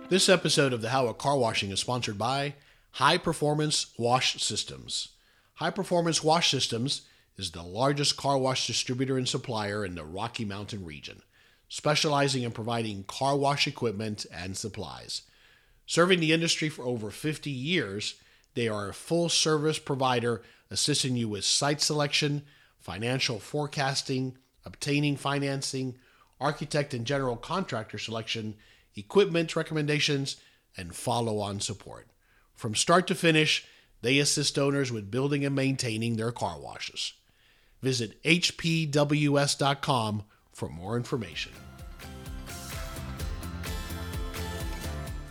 This 0.07 0.29
episode 0.29 0.71
of 0.71 0.81
the 0.81 0.91
How 0.91 1.07
of 1.07 1.17
Car 1.17 1.35
Washing 1.35 1.71
is 1.71 1.79
sponsored 1.79 2.15
by 2.15 2.53
High 2.91 3.17
Performance 3.17 3.87
Wash 3.97 4.39
Systems. 4.39 5.09
High 5.55 5.71
Performance 5.71 6.23
Wash 6.23 6.51
Systems 6.51 7.01
is 7.37 7.51
the 7.51 7.63
largest 7.63 8.15
car 8.15 8.37
wash 8.37 8.67
distributor 8.67 9.17
and 9.17 9.27
supplier 9.27 9.83
in 9.83 9.95
the 9.95 10.05
Rocky 10.05 10.45
Mountain 10.45 10.85
region, 10.85 11.23
specializing 11.67 12.43
in 12.43 12.51
providing 12.51 13.03
car 13.05 13.35
wash 13.35 13.65
equipment 13.65 14.27
and 14.31 14.55
supplies. 14.55 15.23
Serving 15.87 16.19
the 16.19 16.33
industry 16.33 16.69
for 16.69 16.85
over 16.85 17.09
50 17.09 17.49
years, 17.49 18.13
they 18.55 18.67
are 18.67 18.89
a 18.89 18.93
full 18.93 19.29
service 19.29 19.79
provider 19.79 20.41
assisting 20.71 21.15
you 21.15 21.29
with 21.29 21.45
site 21.45 21.81
selection, 21.81 22.43
financial 22.79 23.39
forecasting, 23.39 24.37
obtaining 24.65 25.15
financing, 25.15 25.95
architect 26.39 26.93
and 26.93 27.05
general 27.05 27.37
contractor 27.37 27.97
selection, 27.97 28.55
equipment 28.95 29.55
recommendations, 29.55 30.37
and 30.75 30.95
follow 30.95 31.39
on 31.39 31.59
support. 31.59 32.07
From 32.53 32.75
start 32.75 33.07
to 33.07 33.15
finish, 33.15 33.65
they 34.01 34.19
assist 34.19 34.57
owners 34.57 34.91
with 34.91 35.11
building 35.11 35.45
and 35.45 35.55
maintaining 35.55 36.15
their 36.15 36.31
car 36.31 36.59
washes. 36.59 37.13
Visit 37.81 38.21
hpws.com 38.23 40.23
for 40.51 40.69
more 40.69 40.97
information. 40.97 41.51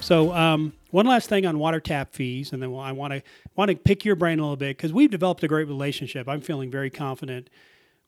So, 0.05 0.35
um, 0.35 0.75
one 0.91 1.07
last 1.07 1.31
thing 1.31 1.47
on 1.47 1.59
water 1.59 1.81
tap 1.81 2.13
fees, 2.13 2.53
and 2.53 2.63
then 2.63 2.75
I 2.75 2.93
want 2.93 3.15
to 3.15 3.23
want 3.57 3.71
to 3.71 3.75
pick 3.75 4.05
your 4.05 4.17
brain 4.17 4.39
a 4.39 4.43
little 4.43 4.55
bit 4.55 4.77
because 4.77 4.93
we've 4.93 5.11
developed 5.11 5.43
a 5.45 5.49
great 5.49 5.67
relationship. 5.67 6.29
I'm 6.29 6.43
feeling 6.43 6.71
very 6.71 6.91
confident 6.91 7.49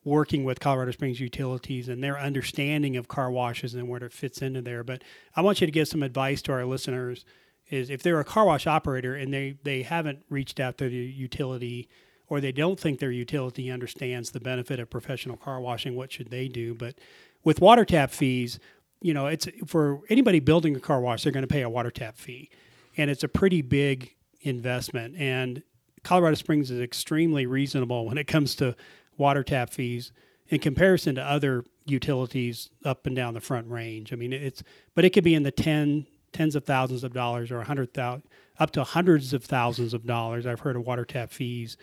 working 0.05 0.45
with 0.45 0.61
Colorado 0.61 0.91
Springs 0.91 1.21
Utilities 1.21 1.89
and 1.89 2.05
their 2.05 2.19
understanding 2.19 2.99
of 2.99 3.09
car 3.09 3.31
washes 3.31 3.75
and 3.75 3.89
where 3.89 4.05
it 4.05 4.13
fits 4.13 4.43
into 4.43 4.61
there. 4.61 4.85
But 4.85 5.05
I 5.35 5.41
want 5.41 5.63
you 5.63 5.67
to 5.67 5.73
give 5.73 5.89
some 5.89 6.03
advice 6.03 6.43
to 6.43 6.53
our 6.53 6.67
listeners: 6.67 7.25
is 7.71 7.89
if 7.89 8.03
they're 8.03 8.21
a 8.21 8.25
car 8.25 8.45
wash 8.45 8.67
operator 8.67 9.15
and 9.15 9.33
they 9.33 9.57
they 9.63 9.81
haven't 9.81 10.19
reached 10.29 10.61
out 10.61 10.77
to 10.77 10.91
the 10.91 10.97
utility 10.97 11.89
or 12.29 12.43
they 12.43 12.53
don't 12.53 12.79
think 12.79 12.99
their 12.99 13.11
utility 13.11 13.71
understands 13.71 14.33
the 14.33 14.41
benefit 14.41 14.79
of 14.79 14.91
professional 14.91 15.39
car 15.39 15.63
washing, 15.63 15.97
what 15.97 16.13
should 16.13 16.29
they 16.29 16.47
do? 16.47 16.75
But 16.75 16.97
with 17.43 17.61
water 17.61 17.87
tap 17.87 18.11
fees, 18.11 18.59
you 19.01 19.15
know, 19.15 19.27
it's 19.27 19.47
for 19.67 20.01
anybody 20.09 20.41
building 20.41 20.77
a 20.77 20.81
car 20.81 21.01
wash, 21.01 21.23
they're 21.23 21.33
going 21.33 21.47
to 21.47 21.53
pay 21.53 21.63
a 21.63 21.69
water 21.69 21.91
tap 21.91 22.17
fee, 22.17 22.51
and 22.97 23.11
it's 23.11 23.25
a 23.25 23.29
pretty 23.29 23.63
big 23.63 24.15
investment. 24.41 25.17
And 25.17 25.63
Colorado 26.03 26.35
Springs 26.35 26.71
is 26.71 26.81
extremely 26.81 27.47
reasonable 27.47 28.07
when 28.07 28.19
it 28.19 28.27
comes 28.27 28.55
to 28.57 28.77
water 29.17 29.43
tap 29.43 29.71
fees 29.71 30.13
in 30.49 30.61
comparison 30.61 31.15
to 31.17 31.23
other 31.23 31.65
utilities 31.85 32.71
up 32.85 33.07
and 33.07 33.17
down 33.17 33.35
the 33.35 33.41
front 33.41 33.69
range. 33.69 34.13
I 34.13 34.17
mean, 34.17 34.33
it's 34.33 34.63
but 34.95 35.05
it 35.05 35.11
could 35.11 35.25
be 35.25 35.35
in 35.35 35.43
the 35.43 35.51
ten 35.51 36.07
tens 36.33 36.55
of 36.55 36.65
thousands 36.65 37.05
of 37.05 37.13
dollars 37.13 37.51
or 37.51 37.61
a 37.61 37.65
hundred 37.65 37.95
thousand 37.95 38.25
up 38.59 38.71
to 38.73 38.85
hundreds 38.85 39.33
of 39.33 39.45
thousands 39.45 39.95
of 39.95 40.07
dollars. 40.07 40.47
I've 40.47 40.61
heard 40.61 40.77
of 40.77 40.87
water 40.87 41.05
tap 41.05 41.31
fees 41.33 41.77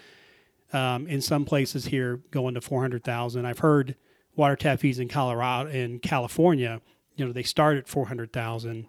um, 0.72 1.08
in 1.08 1.22
some 1.22 1.46
places 1.46 1.86
here 1.86 2.22
going 2.32 2.54
to 2.56 2.62
four 2.62 2.82
hundred 2.82 3.04
thousand. 3.04 3.46
I've 3.46 3.60
heard 3.60 3.96
water 4.36 4.56
tap 4.56 4.80
fees 4.80 5.00
in 5.00 5.08
Colorado 5.08 5.70
in 5.70 6.00
California. 6.00 6.82
You 7.16 7.26
know, 7.26 7.32
they 7.32 7.44
start 7.44 7.78
at 7.78 7.88
four 7.88 8.08
hundred 8.08 8.34
thousand 8.34 8.88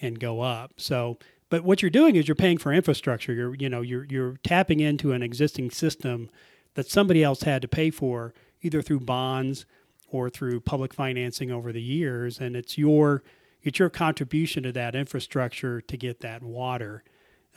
and 0.00 0.18
go 0.20 0.40
up. 0.40 0.74
So, 0.76 1.18
but 1.48 1.64
what 1.64 1.82
you're 1.82 1.90
doing 1.90 2.16
is 2.16 2.28
you're 2.28 2.34
paying 2.34 2.58
for 2.58 2.72
infrastructure. 2.72 3.32
You're 3.32 3.54
you 3.54 3.68
know 3.68 3.82
you're 3.82 4.04
you're 4.04 4.36
tapping 4.42 4.80
into 4.80 5.12
an 5.12 5.22
existing 5.22 5.70
system 5.70 6.30
that 6.74 6.90
somebody 6.90 7.22
else 7.22 7.42
had 7.42 7.62
to 7.62 7.68
pay 7.68 7.90
for 7.90 8.34
either 8.62 8.82
through 8.82 9.00
bonds 9.00 9.66
or 10.08 10.30
through 10.30 10.60
public 10.60 10.94
financing 10.94 11.50
over 11.50 11.72
the 11.72 11.82
years, 11.82 12.38
and 12.38 12.56
it's 12.56 12.78
your 12.78 13.22
it's 13.62 13.78
your 13.78 13.90
contribution 13.90 14.62
to 14.62 14.72
that 14.72 14.94
infrastructure 14.94 15.80
to 15.80 15.96
get 15.96 16.20
that 16.20 16.42
water. 16.42 17.02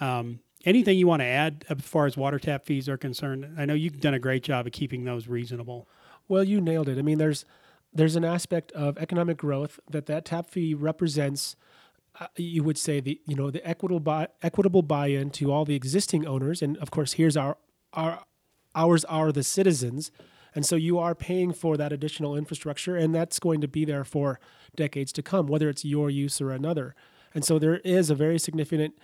Um, 0.01 0.39
anything 0.65 0.97
you 0.97 1.07
want 1.07 1.21
to 1.21 1.25
add 1.25 1.65
as 1.69 1.81
far 1.81 2.05
as 2.05 2.17
water 2.17 2.39
tap 2.39 2.65
fees 2.65 2.89
are 2.89 2.97
concerned? 2.97 3.55
I 3.57 3.65
know 3.65 3.73
you've 3.75 3.99
done 3.99 4.13
a 4.13 4.19
great 4.19 4.43
job 4.43 4.65
of 4.65 4.71
keeping 4.71 5.03
those 5.03 5.27
reasonable. 5.27 5.87
Well, 6.27 6.43
you 6.43 6.61
nailed 6.61 6.89
it. 6.89 6.97
I 6.97 7.01
mean, 7.01 7.17
there's 7.17 7.45
there's 7.93 8.15
an 8.15 8.25
aspect 8.25 8.71
of 8.73 8.97
economic 8.97 9.37
growth 9.37 9.79
that 9.89 10.05
that 10.07 10.25
tap 10.25 10.49
fee 10.49 10.73
represents. 10.73 11.55
Uh, 12.19 12.27
you 12.35 12.63
would 12.63 12.77
say 12.77 12.99
the 12.99 13.19
you 13.25 13.35
know 13.35 13.49
the 13.49 13.65
equitable 13.67 13.99
buy, 13.99 14.27
equitable 14.41 14.81
buy-in 14.81 15.29
to 15.31 15.51
all 15.51 15.65
the 15.65 15.75
existing 15.75 16.25
owners, 16.27 16.61
and 16.61 16.77
of 16.77 16.91
course, 16.91 17.13
here's 17.13 17.37
our 17.37 17.57
our 17.93 18.23
ours 18.75 19.05
are 19.05 19.31
the 19.31 19.43
citizens, 19.43 20.11
and 20.53 20.65
so 20.65 20.75
you 20.75 20.99
are 20.99 21.15
paying 21.15 21.53
for 21.53 21.77
that 21.77 21.91
additional 21.91 22.35
infrastructure, 22.35 22.95
and 22.95 23.13
that's 23.13 23.39
going 23.39 23.61
to 23.61 23.67
be 23.67 23.85
there 23.85 24.03
for 24.03 24.39
decades 24.75 25.11
to 25.13 25.21
come, 25.21 25.47
whether 25.47 25.69
it's 25.69 25.85
your 25.85 26.09
use 26.09 26.41
or 26.41 26.51
another. 26.51 26.95
And 27.33 27.45
so 27.45 27.59
there 27.59 27.77
is 27.77 28.09
a 28.09 28.15
very 28.15 28.39
significant 28.39 28.95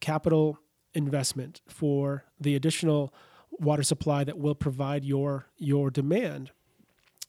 capital 0.00 0.58
investment 0.94 1.60
for 1.68 2.24
the 2.40 2.54
additional 2.54 3.12
water 3.50 3.82
supply 3.82 4.24
that 4.24 4.38
will 4.38 4.54
provide 4.54 5.04
your 5.04 5.46
your 5.56 5.90
demand. 5.90 6.50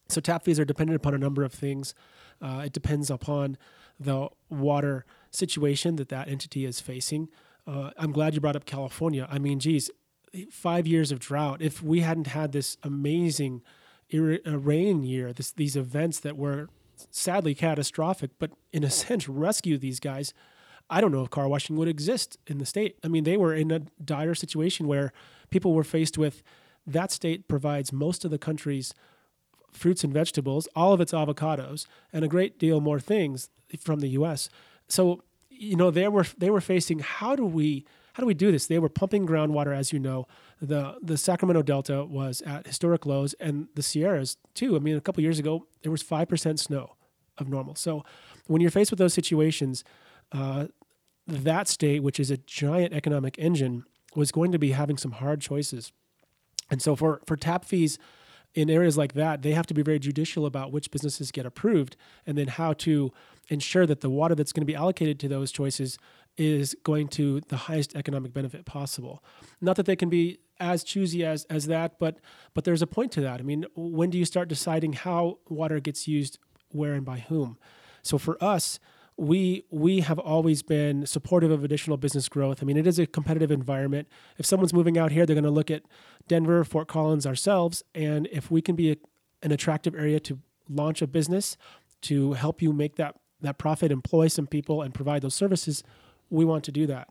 So 0.07 0.21
tap 0.21 0.43
fees 0.43 0.59
are 0.59 0.65
dependent 0.65 0.95
upon 0.95 1.13
a 1.13 1.17
number 1.17 1.43
of 1.43 1.53
things. 1.53 1.95
Uh, 2.41 2.63
it 2.65 2.73
depends 2.73 3.09
upon 3.09 3.57
the 3.99 4.29
water 4.49 5.05
situation 5.31 5.95
that 5.95 6.09
that 6.09 6.27
entity 6.27 6.65
is 6.65 6.79
facing. 6.79 7.29
Uh, 7.65 7.91
I'm 7.97 8.11
glad 8.11 8.35
you 8.35 8.41
brought 8.41 8.55
up 8.55 8.65
California. 8.65 9.27
I 9.29 9.39
mean, 9.39 9.59
geez, 9.59 9.89
five 10.51 10.85
years 10.85 11.11
of 11.11 11.19
drought. 11.19 11.61
If 11.61 11.81
we 11.81 12.01
hadn't 12.01 12.27
had 12.27 12.51
this 12.51 12.77
amazing 12.83 13.61
uh, 14.13 14.37
rain 14.57 15.03
year, 15.03 15.33
this, 15.33 15.51
these 15.51 15.75
events 15.75 16.19
that 16.19 16.37
were 16.37 16.69
sadly 17.09 17.55
catastrophic, 17.55 18.31
but 18.37 18.51
in 18.71 18.83
a 18.83 18.89
sense 18.91 19.27
rescue 19.27 19.77
these 19.77 19.99
guys, 19.99 20.33
I 20.89 21.01
don't 21.01 21.11
know 21.11 21.23
if 21.23 21.31
car 21.31 21.47
washing 21.47 21.77
would 21.77 21.87
exist 21.87 22.37
in 22.45 22.59
the 22.59 22.65
state. 22.65 22.97
I 23.03 23.07
mean, 23.07 23.23
they 23.23 23.37
were 23.37 23.55
in 23.55 23.71
a 23.71 23.79
dire 24.03 24.35
situation 24.35 24.87
where 24.87 25.11
people 25.49 25.73
were 25.73 25.83
faced 25.83 26.17
with 26.17 26.43
that 26.87 27.11
state 27.11 27.47
provides 27.47 27.91
most 27.91 28.25
of 28.25 28.31
the 28.31 28.37
country's 28.37 28.93
fruits 29.75 30.03
and 30.03 30.13
vegetables, 30.13 30.67
all 30.75 30.93
of 30.93 31.01
its 31.01 31.11
avocados, 31.11 31.85
and 32.13 32.23
a 32.23 32.27
great 32.27 32.57
deal 32.57 32.81
more 32.81 32.99
things 32.99 33.49
from 33.79 33.99
the 33.99 34.09
U.S. 34.09 34.49
So, 34.87 35.23
you 35.49 35.75
know, 35.75 35.91
they 35.91 36.07
were 36.07 36.25
they 36.37 36.49
were 36.49 36.61
facing 36.61 36.99
how 36.99 37.35
do 37.35 37.45
we 37.45 37.85
how 38.13 38.21
do 38.21 38.27
we 38.27 38.33
do 38.33 38.51
this? 38.51 38.67
They 38.67 38.79
were 38.79 38.89
pumping 38.89 39.27
groundwater, 39.27 39.75
as 39.75 39.91
you 39.91 39.99
know. 39.99 40.27
the 40.61 40.95
The 41.01 41.17
Sacramento 41.17 41.63
Delta 41.63 42.05
was 42.05 42.41
at 42.41 42.65
historic 42.65 43.05
lows, 43.05 43.33
and 43.35 43.67
the 43.75 43.83
Sierras 43.83 44.37
too. 44.53 44.75
I 44.75 44.79
mean, 44.79 44.95
a 44.95 45.01
couple 45.01 45.21
years 45.21 45.39
ago, 45.39 45.67
there 45.81 45.91
was 45.91 46.01
five 46.01 46.29
percent 46.29 46.59
snow 46.59 46.95
of 47.37 47.49
normal. 47.49 47.75
So, 47.75 48.05
when 48.47 48.61
you're 48.61 48.71
faced 48.71 48.91
with 48.91 48.99
those 48.99 49.13
situations, 49.13 49.83
uh, 50.31 50.67
that 51.27 51.67
state, 51.67 52.03
which 52.03 52.19
is 52.19 52.31
a 52.31 52.37
giant 52.37 52.93
economic 52.93 53.37
engine, 53.37 53.83
was 54.15 54.31
going 54.31 54.51
to 54.51 54.59
be 54.59 54.71
having 54.71 54.97
some 54.97 55.11
hard 55.11 55.41
choices. 55.41 55.91
And 56.69 56.81
so, 56.81 56.95
for 56.95 57.21
for 57.27 57.35
tap 57.35 57.65
fees 57.65 57.99
in 58.55 58.69
areas 58.69 58.97
like 58.97 59.13
that, 59.13 59.41
they 59.41 59.51
have 59.51 59.67
to 59.67 59.73
be 59.73 59.83
very 59.83 59.99
judicial 59.99 60.45
about 60.45 60.71
which 60.71 60.89
businesses 60.89 61.31
get 61.31 61.45
approved, 61.45 61.95
and 62.25 62.37
then 62.37 62.47
how 62.47 62.73
to 62.73 63.11
ensure 63.49 63.85
that 63.85 64.01
the 64.01 64.09
water 64.09 64.33
that's 64.33 64.51
going 64.51 64.61
to 64.61 64.65
be 64.65 64.75
allocated 64.75 65.19
to 65.19 65.27
those 65.27 65.51
choices 65.51 65.99
is 66.37 66.75
going 66.83 67.07
to 67.09 67.41
the 67.49 67.57
highest 67.57 67.95
economic 67.95 68.33
benefit 68.33 68.65
possible. 68.65 69.23
Not 69.61 69.75
that 69.75 69.85
they 69.85 69.95
can 69.95 70.09
be 70.09 70.39
as 70.59 70.83
choosy 70.83 71.25
as 71.25 71.43
as 71.45 71.67
that, 71.67 71.99
but 71.99 72.19
but 72.53 72.63
there's 72.63 72.81
a 72.81 72.87
point 72.87 73.11
to 73.13 73.21
that. 73.21 73.39
I 73.39 73.43
mean, 73.43 73.65
when 73.75 74.09
do 74.09 74.17
you 74.17 74.25
start 74.25 74.47
deciding 74.47 74.93
how 74.93 75.39
water 75.49 75.79
gets 75.79 76.07
used, 76.07 76.39
where 76.69 76.93
and 76.93 77.05
by 77.05 77.19
whom? 77.19 77.57
So 78.03 78.17
for 78.17 78.41
us, 78.43 78.79
we 79.17 79.63
we 79.69 80.01
have 80.01 80.19
always 80.19 80.61
been 80.61 81.05
supportive 81.05 81.51
of 81.51 81.63
additional 81.63 81.97
business 81.97 82.27
growth. 82.27 82.61
I 82.61 82.65
mean, 82.65 82.77
it 82.77 82.85
is 82.85 82.99
a 82.99 83.05
competitive 83.05 83.51
environment. 83.51 84.07
If 84.37 84.45
someone's 84.45 84.73
moving 84.73 84.97
out 84.97 85.11
here, 85.11 85.25
they're 85.25 85.35
going 85.35 85.45
to 85.45 85.49
look 85.49 85.71
at 85.71 85.83
Denver, 86.27 86.63
Fort 86.63 86.87
Collins, 86.87 87.25
ourselves, 87.25 87.83
and 87.93 88.27
if 88.31 88.51
we 88.51 88.61
can 88.61 88.75
be 88.75 88.91
a, 88.91 88.97
an 89.41 89.51
attractive 89.51 89.95
area 89.95 90.19
to 90.21 90.39
launch 90.69 91.01
a 91.01 91.07
business 91.07 91.55
to 92.01 92.33
help 92.33 92.61
you 92.61 92.73
make 92.73 92.95
that 92.95 93.15
that 93.41 93.57
profit, 93.57 93.91
employ 93.91 94.27
some 94.27 94.47
people, 94.47 94.81
and 94.81 94.93
provide 94.93 95.21
those 95.21 95.35
services, 95.35 95.83
we 96.29 96.43
want 96.43 96.63
to 96.65 96.71
do 96.71 96.85
that. 96.87 97.09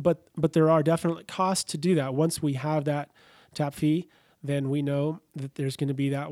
But 0.00 0.28
but 0.36 0.52
there 0.52 0.70
are 0.70 0.82
definitely 0.82 1.24
costs 1.24 1.64
to 1.72 1.78
do 1.78 1.96
that. 1.96 2.14
Once 2.14 2.40
we 2.40 2.52
have 2.52 2.84
that 2.84 3.10
tap 3.52 3.74
fee, 3.74 4.08
then 4.44 4.70
we 4.70 4.80
know 4.80 5.20
that 5.34 5.56
there's 5.56 5.76
going 5.76 5.88
to 5.88 5.94
be 5.94 6.08
that 6.10 6.30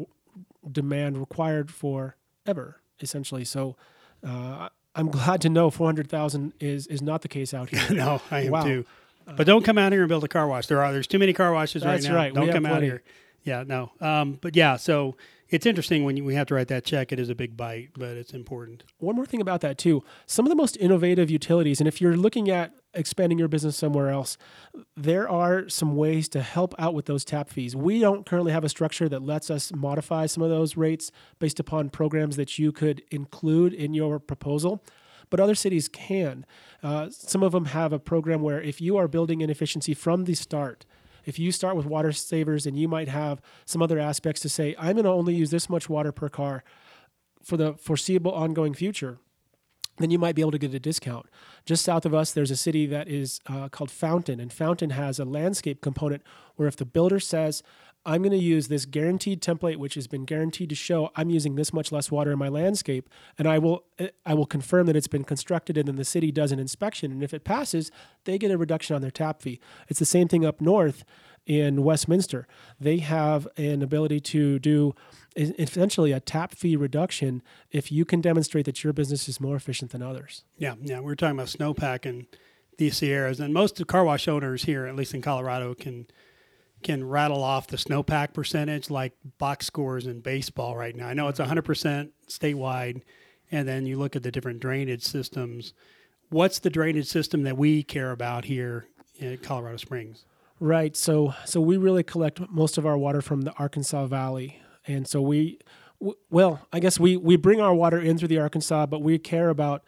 demand 0.70 1.18
required 1.18 1.70
for 1.72 2.16
ever 2.46 2.80
essentially. 3.00 3.44
So. 3.44 3.76
Uh, 4.22 4.68
I'm 4.94 5.08
glad 5.08 5.40
to 5.42 5.48
know 5.48 5.70
400,000 5.70 6.52
is 6.60 6.86
is 6.88 7.00
not 7.02 7.22
the 7.22 7.28
case 7.28 7.54
out 7.54 7.70
here. 7.70 7.80
no, 7.96 8.20
I 8.30 8.40
am 8.42 8.50
Wow. 8.52 8.62
too. 8.64 8.84
But 9.36 9.46
don't 9.46 9.64
come 9.64 9.78
out 9.78 9.92
here 9.92 10.00
and 10.02 10.08
build 10.08 10.24
a 10.24 10.28
car 10.28 10.48
wash. 10.48 10.66
There 10.66 10.82
are 10.82 10.92
there's 10.92 11.06
too 11.06 11.18
many 11.20 11.32
car 11.32 11.52
washes 11.52 11.82
That's 11.84 12.04
right 12.04 12.10
now. 12.10 12.16
right. 12.16 12.34
Don't 12.34 12.46
have 12.46 12.54
come 12.54 12.66
out 12.66 12.82
here. 12.82 13.02
Yeah, 13.44 13.62
no. 13.66 13.92
Um, 14.00 14.38
but 14.40 14.56
yeah, 14.56 14.76
so 14.76 15.16
it's 15.50 15.66
interesting 15.66 16.04
when 16.04 16.16
you, 16.16 16.24
we 16.24 16.34
have 16.34 16.46
to 16.46 16.54
write 16.54 16.68
that 16.68 16.84
check. 16.84 17.12
It 17.12 17.18
is 17.18 17.28
a 17.28 17.34
big 17.34 17.56
bite, 17.56 17.90
but 17.96 18.16
it's 18.16 18.32
important. 18.32 18.84
One 18.98 19.16
more 19.16 19.26
thing 19.26 19.40
about 19.40 19.60
that 19.62 19.78
too. 19.78 20.02
Some 20.26 20.46
of 20.46 20.50
the 20.50 20.56
most 20.56 20.76
innovative 20.76 21.30
utilities, 21.30 21.80
and 21.80 21.88
if 21.88 22.00
you're 22.00 22.16
looking 22.16 22.48
at 22.48 22.72
expanding 22.94 23.38
your 23.38 23.48
business 23.48 23.76
somewhere 23.76 24.10
else, 24.10 24.38
there 24.96 25.28
are 25.28 25.68
some 25.68 25.96
ways 25.96 26.28
to 26.30 26.42
help 26.42 26.74
out 26.78 26.94
with 26.94 27.06
those 27.06 27.24
tap 27.24 27.50
fees. 27.50 27.74
We 27.74 27.98
don't 27.98 28.24
currently 28.24 28.52
have 28.52 28.64
a 28.64 28.68
structure 28.68 29.08
that 29.08 29.22
lets 29.22 29.50
us 29.50 29.72
modify 29.74 30.26
some 30.26 30.42
of 30.42 30.50
those 30.50 30.76
rates 30.76 31.10
based 31.40 31.58
upon 31.58 31.90
programs 31.90 32.36
that 32.36 32.58
you 32.58 32.70
could 32.70 33.02
include 33.10 33.74
in 33.74 33.92
your 33.92 34.20
proposal. 34.20 34.84
But 35.30 35.40
other 35.40 35.54
cities 35.54 35.88
can. 35.88 36.44
Uh, 36.82 37.08
some 37.10 37.42
of 37.42 37.52
them 37.52 37.66
have 37.66 37.92
a 37.92 38.00
program 38.00 38.42
where 38.42 38.60
if 38.60 38.80
you 38.80 38.96
are 38.96 39.06
building 39.06 39.42
an 39.42 39.50
efficiency 39.50 39.94
from 39.94 40.24
the 40.24 40.34
start, 40.34 40.86
if 41.24 41.38
you 41.38 41.52
start 41.52 41.76
with 41.76 41.86
water 41.86 42.12
savers 42.12 42.66
and 42.66 42.78
you 42.78 42.88
might 42.88 43.08
have 43.08 43.40
some 43.64 43.82
other 43.82 43.98
aspects 43.98 44.40
to 44.42 44.48
say, 44.48 44.74
I'm 44.78 44.94
going 44.94 45.04
to 45.04 45.10
only 45.10 45.34
use 45.34 45.50
this 45.50 45.68
much 45.68 45.88
water 45.88 46.12
per 46.12 46.28
car 46.28 46.64
for 47.42 47.56
the 47.56 47.74
foreseeable 47.74 48.32
ongoing 48.32 48.74
future, 48.74 49.18
then 50.00 50.10
you 50.10 50.18
might 50.18 50.34
be 50.34 50.42
able 50.42 50.50
to 50.50 50.58
get 50.58 50.74
a 50.74 50.80
discount. 50.80 51.26
Just 51.64 51.84
south 51.84 52.04
of 52.04 52.14
us, 52.14 52.32
there's 52.32 52.50
a 52.50 52.56
city 52.56 52.86
that 52.86 53.08
is 53.08 53.40
uh, 53.46 53.68
called 53.68 53.90
Fountain, 53.90 54.40
and 54.40 54.52
Fountain 54.52 54.90
has 54.90 55.18
a 55.18 55.24
landscape 55.24 55.80
component 55.80 56.22
where 56.56 56.68
if 56.68 56.76
the 56.76 56.84
builder 56.84 57.20
says, 57.20 57.62
I'm 58.06 58.22
going 58.22 58.32
to 58.32 58.38
use 58.38 58.68
this 58.68 58.86
guaranteed 58.86 59.42
template, 59.42 59.76
which 59.76 59.94
has 59.94 60.06
been 60.06 60.24
guaranteed 60.24 60.70
to 60.70 60.74
show 60.74 61.10
I'm 61.16 61.28
using 61.28 61.56
this 61.56 61.72
much 61.72 61.92
less 61.92 62.10
water 62.10 62.32
in 62.32 62.38
my 62.38 62.48
landscape, 62.48 63.10
and 63.36 63.46
I 63.46 63.58
will 63.58 63.84
I 64.24 64.32
will 64.32 64.46
confirm 64.46 64.86
that 64.86 64.96
it's 64.96 65.06
been 65.06 65.24
constructed, 65.24 65.76
and 65.76 65.86
then 65.86 65.96
the 65.96 66.04
city 66.04 66.32
does 66.32 66.50
an 66.50 66.58
inspection, 66.58 67.12
and 67.12 67.22
if 67.22 67.34
it 67.34 67.44
passes, 67.44 67.90
they 68.24 68.38
get 68.38 68.50
a 68.50 68.56
reduction 68.56 68.96
on 68.96 69.02
their 69.02 69.10
tap 69.10 69.42
fee. 69.42 69.60
It's 69.88 69.98
the 69.98 70.06
same 70.06 70.28
thing 70.28 70.46
up 70.46 70.62
north 70.62 71.04
in 71.50 71.82
Westminster. 71.82 72.46
They 72.78 72.98
have 72.98 73.48
an 73.56 73.82
ability 73.82 74.20
to 74.20 74.60
do 74.60 74.94
essentially 75.36 76.12
a 76.12 76.20
tap 76.20 76.54
fee 76.54 76.76
reduction 76.76 77.42
if 77.72 77.90
you 77.90 78.04
can 78.04 78.20
demonstrate 78.20 78.66
that 78.66 78.84
your 78.84 78.92
business 78.92 79.28
is 79.28 79.40
more 79.40 79.56
efficient 79.56 79.90
than 79.90 80.00
others. 80.00 80.44
Yeah, 80.58 80.76
yeah. 80.80 81.00
We 81.00 81.06
were 81.06 81.16
talking 81.16 81.36
about 81.36 81.48
snowpack 81.48 82.08
and 82.08 82.26
the 82.78 82.90
Sierras, 82.90 83.40
and 83.40 83.52
most 83.52 83.80
of 83.80 83.88
car 83.88 84.04
wash 84.04 84.28
owners 84.28 84.62
here, 84.62 84.86
at 84.86 84.94
least 84.94 85.12
in 85.12 85.22
Colorado, 85.22 85.74
can 85.74 86.06
can 86.84 87.06
rattle 87.06 87.42
off 87.42 87.66
the 87.66 87.76
snowpack 87.76 88.32
percentage 88.32 88.88
like 88.88 89.12
box 89.38 89.66
scores 89.66 90.06
in 90.06 90.20
baseball 90.20 90.76
right 90.76 90.94
now. 90.94 91.08
I 91.08 91.14
know 91.14 91.26
it's 91.26 91.40
100% 91.40 92.10
statewide, 92.28 93.02
and 93.50 93.66
then 93.66 93.86
you 93.86 93.98
look 93.98 94.14
at 94.14 94.22
the 94.22 94.30
different 94.30 94.60
drainage 94.60 95.02
systems. 95.02 95.74
What's 96.28 96.60
the 96.60 96.70
drainage 96.70 97.08
system 97.08 97.42
that 97.42 97.58
we 97.58 97.82
care 97.82 98.12
about 98.12 98.44
here 98.44 98.86
in 99.18 99.36
Colorado 99.38 99.78
Springs? 99.78 100.24
Right. 100.60 100.94
So 100.94 101.34
so 101.46 101.58
we 101.58 101.78
really 101.78 102.02
collect 102.02 102.38
most 102.50 102.76
of 102.76 102.84
our 102.84 102.98
water 102.98 103.22
from 103.22 103.42
the 103.42 103.52
Arkansas 103.54 104.06
Valley, 104.06 104.60
and 104.86 105.08
so 105.08 105.22
we, 105.22 105.58
w- 106.00 106.18
well, 106.28 106.66
I 106.70 106.80
guess 106.80 107.00
we 107.00 107.16
we 107.16 107.36
bring 107.36 107.62
our 107.62 107.74
water 107.74 107.98
in 107.98 108.18
through 108.18 108.28
the 108.28 108.38
Arkansas, 108.38 108.86
but 108.86 109.00
we 109.00 109.18
care 109.18 109.48
about. 109.48 109.84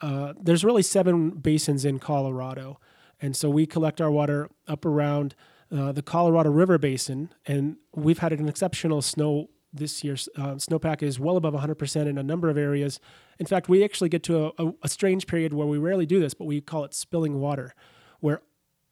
Uh, 0.00 0.34
there's 0.38 0.64
really 0.64 0.82
seven 0.82 1.30
basins 1.30 1.84
in 1.84 2.00
Colorado, 2.00 2.80
and 3.22 3.36
so 3.36 3.48
we 3.48 3.66
collect 3.66 4.00
our 4.00 4.10
water 4.10 4.50
up 4.66 4.84
around 4.84 5.36
uh, 5.70 5.92
the 5.92 6.02
Colorado 6.02 6.50
River 6.50 6.76
Basin, 6.76 7.32
and 7.46 7.76
we've 7.94 8.18
had 8.18 8.32
an 8.32 8.48
exceptional 8.48 9.02
snow 9.02 9.48
this 9.72 10.02
year. 10.02 10.16
Uh, 10.36 10.56
snowpack 10.56 11.02
is 11.02 11.20
well 11.20 11.36
above 11.36 11.54
100% 11.54 12.06
in 12.06 12.18
a 12.18 12.22
number 12.22 12.50
of 12.50 12.58
areas. 12.58 13.00
In 13.38 13.46
fact, 13.46 13.68
we 13.68 13.84
actually 13.84 14.08
get 14.08 14.22
to 14.24 14.46
a, 14.58 14.66
a, 14.66 14.72
a 14.82 14.88
strange 14.88 15.26
period 15.26 15.54
where 15.54 15.66
we 15.66 15.78
rarely 15.78 16.04
do 16.04 16.20
this, 16.20 16.34
but 16.34 16.44
we 16.44 16.60
call 16.60 16.84
it 16.84 16.94
spilling 16.94 17.40
water, 17.40 17.74
where 18.20 18.42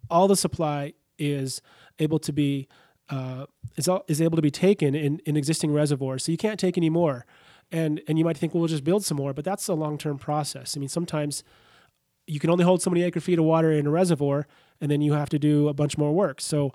all 0.09 0.27
the 0.27 0.37
supply 0.37 0.95
is 1.19 1.61
able 1.99 2.19
to 2.19 2.33
be 2.33 2.69
uh, 3.11 3.47
is, 3.77 3.89
all, 3.89 4.05
is 4.09 4.21
able 4.21 4.37
to 4.37 4.43
be 4.43 4.51
taken 4.51 4.95
in, 4.95 5.21
in 5.27 5.37
existing 5.37 5.73
reservoirs. 5.73 6.25
So 6.25 6.33
you 6.33 6.39
can't 6.39 6.59
take 6.59 6.79
any 6.79 6.91
more. 6.91 7.27
And, 7.71 8.01
and 8.09 8.19
you 8.19 8.25
might 8.25 8.37
think, 8.37 8.55
well, 8.55 8.61
we'll 8.61 8.69
just 8.69 8.85
build 8.85 9.05
some 9.05 9.17
more, 9.17 9.33
but 9.33 9.45
that's 9.45 9.69
a 9.69 9.75
long 9.75 9.99
term 9.99 10.19
process. 10.19 10.77
I 10.77 10.81
mean, 10.81 10.89
sometimes 10.89 11.43
you 12.27 12.41
can 12.41 12.51
only 12.51 12.65
hold 12.65 12.83
so 12.83 12.91
many 12.91 13.03
acre 13.03 13.21
feet 13.21 13.39
of 13.39 13.45
water 13.45 13.73
in 13.73 13.87
a 13.87 13.91
reservoir, 13.91 14.47
and 14.81 14.91
then 14.91 15.01
you 15.01 15.13
have 15.13 15.29
to 15.31 15.39
do 15.39 15.69
a 15.69 15.75
bunch 15.75 15.99
more 15.99 16.13
work. 16.13 16.41
So 16.41 16.73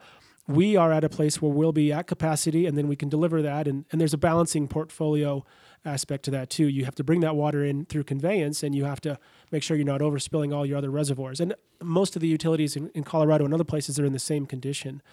we 0.49 0.75
are 0.75 0.91
at 0.91 1.03
a 1.03 1.09
place 1.09 1.39
where 1.39 1.51
we'll 1.51 1.71
be 1.71 1.93
at 1.93 2.07
capacity, 2.07 2.65
and 2.65 2.75
then 2.75 2.87
we 2.87 2.95
can 2.95 3.07
deliver 3.07 3.39
that. 3.43 3.67
And, 3.67 3.85
and 3.91 4.01
there's 4.01 4.15
a 4.15 4.17
balancing 4.17 4.67
portfolio 4.67 5.45
aspect 5.85 6.25
to 6.25 6.31
that 6.31 6.49
too. 6.49 6.67
You 6.67 6.85
have 6.85 6.95
to 6.95 7.03
bring 7.03 7.19
that 7.19 7.35
water 7.35 7.63
in 7.63 7.85
through 7.85 8.05
conveyance, 8.05 8.63
and 8.63 8.73
you 8.73 8.85
have 8.85 8.99
to 9.01 9.19
make 9.51 9.61
sure 9.61 9.77
you're 9.77 9.85
not 9.85 10.01
overspilling 10.01 10.53
all 10.53 10.65
your 10.65 10.79
other 10.79 10.89
reservoirs. 10.89 11.39
And 11.39 11.53
most 11.83 12.15
of 12.15 12.21
the 12.23 12.27
utilities 12.27 12.75
in, 12.75 12.89
in 12.95 13.03
Colorado 13.03 13.45
and 13.45 13.53
other 13.53 13.63
places 13.63 13.99
are 13.99 14.05
in 14.05 14.13
the 14.13 14.19
same 14.19 14.47
condition. 14.47 15.03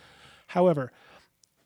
However, 0.49 0.91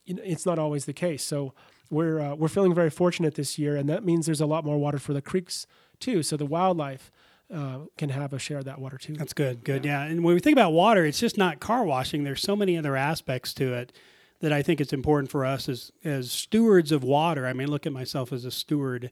it's 0.04 0.44
not 0.44 0.58
always 0.58 0.86
the 0.86 0.92
case. 0.92 1.22
So 1.22 1.54
we're 1.90 2.18
uh, 2.18 2.34
we're 2.34 2.48
feeling 2.48 2.74
very 2.74 2.90
fortunate 2.90 3.36
this 3.36 3.56
year, 3.56 3.76
and 3.76 3.88
that 3.88 4.04
means 4.04 4.26
there's 4.26 4.40
a 4.40 4.46
lot 4.46 4.64
more 4.64 4.78
water 4.78 4.98
for 4.98 5.12
the 5.12 5.22
creeks 5.22 5.68
too. 6.00 6.24
So 6.24 6.36
the 6.36 6.46
wildlife 6.46 7.12
uh, 7.52 7.80
can 7.96 8.10
have 8.10 8.32
a 8.32 8.38
share 8.38 8.58
of 8.58 8.64
that 8.64 8.78
water 8.78 8.98
too. 8.98 9.14
That's 9.14 9.32
good. 9.32 9.64
Good. 9.64 9.84
Yeah. 9.84 10.02
And 10.02 10.22
when 10.22 10.34
we 10.34 10.40
think 10.40 10.54
about 10.54 10.72
water, 10.72 11.04
it's 11.04 11.20
just 11.20 11.38
not 11.38 11.60
car 11.60 11.84
washing. 11.84 12.24
There's 12.24 12.42
so 12.42 12.56
many 12.56 12.76
other 12.76 12.96
aspects 12.96 13.52
to 13.54 13.72
it 13.74 13.92
that 14.40 14.52
I 14.52 14.62
think 14.62 14.80
it's 14.80 14.92
important 14.92 15.30
for 15.30 15.44
us 15.44 15.68
as 15.68 15.90
as 16.04 16.30
stewards 16.30 16.92
of 16.92 17.02
water. 17.02 17.46
I 17.46 17.52
mean, 17.52 17.68
look 17.68 17.86
at 17.86 17.92
myself 17.92 18.32
as 18.32 18.44
a 18.44 18.50
steward 18.50 19.10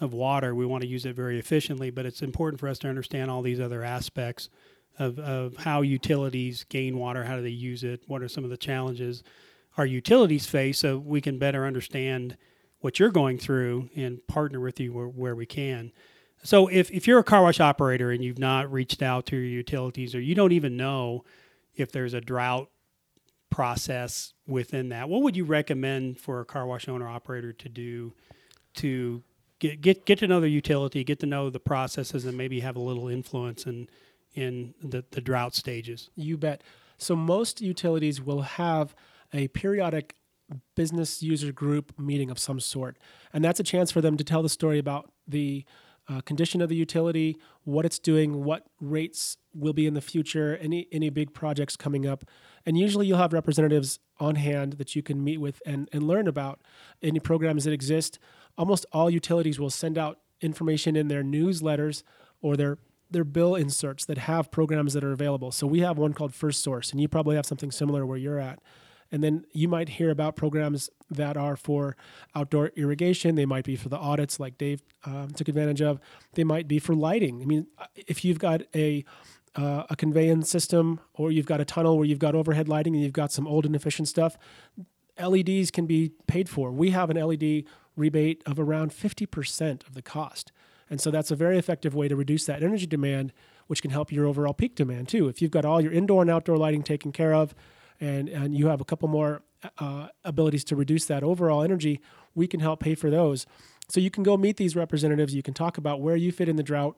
of 0.00 0.12
water. 0.12 0.54
We 0.54 0.66
want 0.66 0.82
to 0.82 0.88
use 0.88 1.06
it 1.06 1.16
very 1.16 1.38
efficiently, 1.38 1.90
but 1.90 2.06
it's 2.06 2.22
important 2.22 2.60
for 2.60 2.68
us 2.68 2.78
to 2.80 2.88
understand 2.88 3.30
all 3.30 3.42
these 3.42 3.60
other 3.60 3.82
aspects 3.82 4.50
of, 4.98 5.18
of 5.18 5.56
how 5.56 5.80
utilities 5.82 6.64
gain 6.64 6.98
water, 6.98 7.24
how 7.24 7.36
do 7.36 7.42
they 7.42 7.48
use 7.48 7.82
it, 7.82 8.02
what 8.06 8.22
are 8.22 8.28
some 8.28 8.44
of 8.44 8.50
the 8.50 8.58
challenges 8.58 9.22
our 9.76 9.86
utilities 9.86 10.46
face 10.46 10.78
so 10.78 10.98
we 10.98 11.20
can 11.20 11.38
better 11.38 11.66
understand 11.66 12.36
what 12.80 12.98
you're 12.98 13.10
going 13.10 13.38
through 13.38 13.88
and 13.96 14.26
partner 14.26 14.60
with 14.60 14.80
you 14.80 14.92
where, 14.92 15.08
where 15.08 15.34
we 15.34 15.46
can. 15.46 15.92
So 16.42 16.68
if, 16.68 16.90
if 16.90 17.06
you're 17.06 17.18
a 17.18 17.24
car 17.24 17.42
wash 17.42 17.60
operator 17.60 18.10
and 18.10 18.22
you've 18.22 18.38
not 18.38 18.70
reached 18.70 19.02
out 19.02 19.26
to 19.26 19.36
your 19.36 19.44
utilities 19.46 20.14
or 20.14 20.20
you 20.20 20.34
don't 20.34 20.52
even 20.52 20.76
know 20.76 21.24
if 21.74 21.90
there's 21.90 22.14
a 22.14 22.20
drought 22.20 22.70
process 23.50 24.32
within 24.46 24.90
that, 24.90 25.08
what 25.08 25.22
would 25.22 25.36
you 25.36 25.44
recommend 25.44 26.18
for 26.18 26.40
a 26.40 26.44
car 26.44 26.66
wash 26.66 26.88
owner 26.88 27.08
operator 27.08 27.52
to 27.52 27.68
do 27.68 28.12
to 28.74 29.22
get 29.58 29.80
get 29.80 30.04
get 30.04 30.18
to 30.18 30.26
know 30.26 30.40
the 30.40 30.48
utility, 30.48 31.02
get 31.02 31.18
to 31.20 31.26
know 31.26 31.50
the 31.50 31.60
processes 31.60 32.24
and 32.24 32.36
maybe 32.36 32.60
have 32.60 32.76
a 32.76 32.80
little 32.80 33.08
influence 33.08 33.66
in 33.66 33.88
in 34.34 34.74
the, 34.82 35.04
the 35.10 35.20
drought 35.20 35.54
stages? 35.54 36.10
You 36.14 36.36
bet. 36.36 36.62
So 36.98 37.16
most 37.16 37.60
utilities 37.60 38.20
will 38.20 38.42
have 38.42 38.94
a 39.32 39.48
periodic 39.48 40.14
business 40.76 41.22
user 41.22 41.52
group 41.52 41.98
meeting 41.98 42.30
of 42.30 42.38
some 42.38 42.60
sort, 42.60 42.96
and 43.32 43.44
that's 43.44 43.58
a 43.58 43.64
chance 43.64 43.90
for 43.90 44.00
them 44.00 44.16
to 44.16 44.24
tell 44.24 44.42
the 44.42 44.48
story 44.48 44.78
about 44.78 45.10
the 45.26 45.64
uh, 46.08 46.20
condition 46.20 46.60
of 46.60 46.68
the 46.68 46.76
utility, 46.76 47.36
what 47.64 47.84
it's 47.84 47.98
doing, 47.98 48.44
what 48.44 48.66
rates 48.80 49.36
will 49.54 49.72
be 49.72 49.86
in 49.86 49.94
the 49.94 50.00
future, 50.00 50.56
any 50.60 50.86
any 50.92 51.10
big 51.10 51.34
projects 51.34 51.76
coming 51.76 52.06
up, 52.06 52.24
and 52.64 52.78
usually 52.78 53.06
you'll 53.06 53.18
have 53.18 53.32
representatives 53.32 53.98
on 54.18 54.36
hand 54.36 54.74
that 54.74 54.94
you 54.94 55.02
can 55.02 55.22
meet 55.22 55.38
with 55.38 55.60
and, 55.66 55.88
and 55.92 56.06
learn 56.06 56.26
about 56.26 56.60
any 57.02 57.20
programs 57.20 57.64
that 57.64 57.72
exist. 57.72 58.18
Almost 58.56 58.86
all 58.92 59.10
utilities 59.10 59.58
will 59.58 59.70
send 59.70 59.98
out 59.98 60.20
information 60.40 60.96
in 60.96 61.08
their 61.08 61.22
newsletters 61.22 62.02
or 62.40 62.56
their 62.56 62.78
their 63.10 63.24
bill 63.24 63.54
inserts 63.54 64.04
that 64.04 64.18
have 64.18 64.50
programs 64.50 64.92
that 64.92 65.04
are 65.04 65.12
available. 65.12 65.52
So 65.52 65.66
we 65.66 65.80
have 65.80 65.96
one 65.96 66.12
called 66.12 66.34
First 66.34 66.62
Source, 66.62 66.90
and 66.90 67.00
you 67.00 67.08
probably 67.08 67.36
have 67.36 67.46
something 67.46 67.70
similar 67.70 68.04
where 68.04 68.18
you're 68.18 68.40
at. 68.40 68.60
And 69.12 69.22
then 69.22 69.44
you 69.52 69.68
might 69.68 69.90
hear 69.90 70.10
about 70.10 70.36
programs 70.36 70.90
that 71.10 71.36
are 71.36 71.56
for 71.56 71.96
outdoor 72.34 72.72
irrigation. 72.76 73.34
They 73.34 73.46
might 73.46 73.64
be 73.64 73.76
for 73.76 73.88
the 73.88 73.96
audits, 73.96 74.40
like 74.40 74.58
Dave 74.58 74.82
um, 75.04 75.28
took 75.30 75.48
advantage 75.48 75.80
of. 75.80 76.00
They 76.34 76.44
might 76.44 76.66
be 76.66 76.78
for 76.78 76.94
lighting. 76.94 77.42
I 77.42 77.44
mean, 77.44 77.66
if 77.94 78.24
you've 78.24 78.38
got 78.38 78.62
a 78.74 79.04
uh, 79.54 79.84
a 79.88 79.96
conveyance 79.96 80.50
system 80.50 81.00
or 81.14 81.32
you've 81.32 81.46
got 81.46 81.60
a 81.60 81.64
tunnel 81.64 81.96
where 81.96 82.06
you've 82.06 82.18
got 82.18 82.34
overhead 82.34 82.68
lighting 82.68 82.94
and 82.94 83.02
you've 83.02 83.14
got 83.14 83.32
some 83.32 83.46
old 83.46 83.64
inefficient 83.64 84.06
stuff, 84.06 84.36
LEDs 85.18 85.70
can 85.70 85.86
be 85.86 86.12
paid 86.26 86.48
for. 86.48 86.70
We 86.70 86.90
have 86.90 87.08
an 87.08 87.16
LED 87.16 87.64
rebate 87.96 88.42
of 88.44 88.60
around 88.60 88.90
50% 88.90 89.86
of 89.86 89.94
the 89.94 90.02
cost. 90.02 90.52
And 90.90 91.00
so 91.00 91.10
that's 91.10 91.30
a 91.30 91.36
very 91.36 91.58
effective 91.58 91.94
way 91.94 92.06
to 92.08 92.14
reduce 92.14 92.44
that 92.46 92.62
energy 92.62 92.86
demand, 92.86 93.32
which 93.66 93.82
can 93.82 93.90
help 93.90 94.12
your 94.12 94.26
overall 94.26 94.52
peak 94.52 94.74
demand 94.74 95.08
too. 95.08 95.28
If 95.28 95.40
you've 95.40 95.50
got 95.50 95.64
all 95.64 95.80
your 95.80 95.92
indoor 95.92 96.22
and 96.22 96.30
outdoor 96.30 96.58
lighting 96.58 96.82
taken 96.82 97.10
care 97.10 97.34
of 97.34 97.54
and, 98.00 98.28
and 98.28 98.54
you 98.54 98.68
have 98.68 98.80
a 98.80 98.84
couple 98.84 99.08
more 99.08 99.42
uh, 99.78 100.08
abilities 100.24 100.64
to 100.64 100.76
reduce 100.76 101.06
that 101.06 101.22
overall 101.22 101.62
energy, 101.62 102.00
we 102.34 102.46
can 102.46 102.60
help 102.60 102.80
pay 102.80 102.94
for 102.94 103.10
those. 103.10 103.46
So 103.88 104.00
you 104.00 104.10
can 104.10 104.22
go 104.22 104.36
meet 104.36 104.56
these 104.56 104.76
representatives. 104.76 105.34
You 105.34 105.42
can 105.42 105.54
talk 105.54 105.78
about 105.78 106.00
where 106.00 106.16
you 106.16 106.32
fit 106.32 106.48
in 106.48 106.56
the 106.56 106.62
drought. 106.62 106.96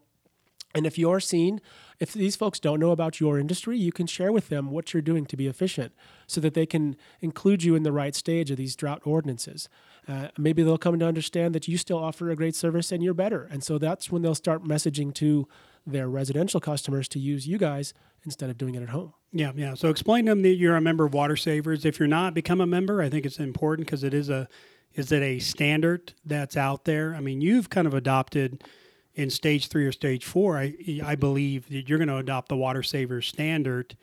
And 0.75 0.87
if 0.87 0.99
you're 0.99 1.21
seen, 1.21 1.61
if 1.99 2.13
these 2.13 2.37
folks 2.37 2.61
don't 2.61 2.79
know 2.79 2.91
about 2.91 3.21
your 3.21 3.39
industry, 3.39 3.79
you 3.79 3.91
can 3.91 4.07
share 4.07 4.31
with 4.31 4.49
them 4.49 4.71
what 4.71 4.93
you're 4.93 5.03
doing 5.03 5.25
to 5.27 5.37
be 5.37 5.47
efficient 5.47 5.93
so 6.27 6.43
that 6.43 6.53
they 6.53 6.67
can 6.67 6.95
include 7.21 7.63
you 7.63 7.75
in 7.75 7.85
the 7.85 7.93
right 7.93 8.15
stage 8.15 8.51
of 8.51 8.59
these 8.59 8.77
drought 8.77 9.01
ordinances. 9.05 9.69
Uh, 10.07 10.29
maybe 10.37 10.63
they'll 10.63 10.79
come 10.79 10.99
to 10.99 11.07
understand 11.07 11.55
that 11.55 11.69
you 11.69 11.79
still 11.79 11.99
offer 11.99 12.31
a 12.31 12.37
great 12.37 12.55
service 12.55 12.93
and 12.93 13.03
you're 13.03 13.15
better. 13.15 13.49
And 13.51 13.65
so 13.65 13.79
that's 13.79 14.11
when 14.11 14.21
they'll 14.21 14.35
start 14.35 14.63
messaging 14.63 15.15
to 15.15 15.49
their 15.87 16.09
residential 16.09 16.61
customers 16.61 17.09
to 17.09 17.19
use 17.19 17.49
you 17.49 17.57
guys 17.57 17.95
instead 18.25 18.51
of 18.51 18.59
doing 18.59 18.75
it 18.75 18.83
at 18.83 18.89
home. 18.89 19.13
Yeah, 19.33 19.53
yeah. 19.55 19.75
So 19.75 19.91
explain 19.91 20.27
to 20.27 20.33
them 20.33 20.43
that 20.43 20.55
you're 20.55 20.77
a 20.77 20.81
member 20.81 21.05
of 21.05 21.15
Water 21.15 21.37
Savers. 21.37 21.85
If 21.85 21.99
you're 21.99 22.09
not, 22.09 22.35
become 22.35 22.61
a 22.61 22.67
member. 22.67 23.03
I 23.03 23.09
think 23.09 23.27
it's 23.27 23.39
important 23.39 23.87
because 23.87 24.05
it 24.05 24.15
is 24.15 24.31
a 24.31 24.49
is 24.95 25.13
it 25.13 25.23
a 25.23 25.39
standard 25.39 26.15
that's 26.25 26.57
out 26.57 26.85
there? 26.85 27.15
I 27.15 27.21
mean, 27.21 27.41
you've 27.41 27.71
kind 27.71 27.87
of 27.87 27.95
adopted 27.95 28.65
in 29.15 29.31
stage 29.31 29.69
three 29.69 29.87
or 29.87 29.93
stage 29.93 30.25
four. 30.25 30.59
I 30.59 30.75
I 31.05 31.15
believe 31.15 31.69
that 31.69 31.89
you're 31.89 31.99
going 31.99 32.09
to 32.09 32.17
adopt 32.17 32.49
the 32.49 32.57
Water 32.57 32.83
Savers 32.83 33.29
standard 33.29 33.97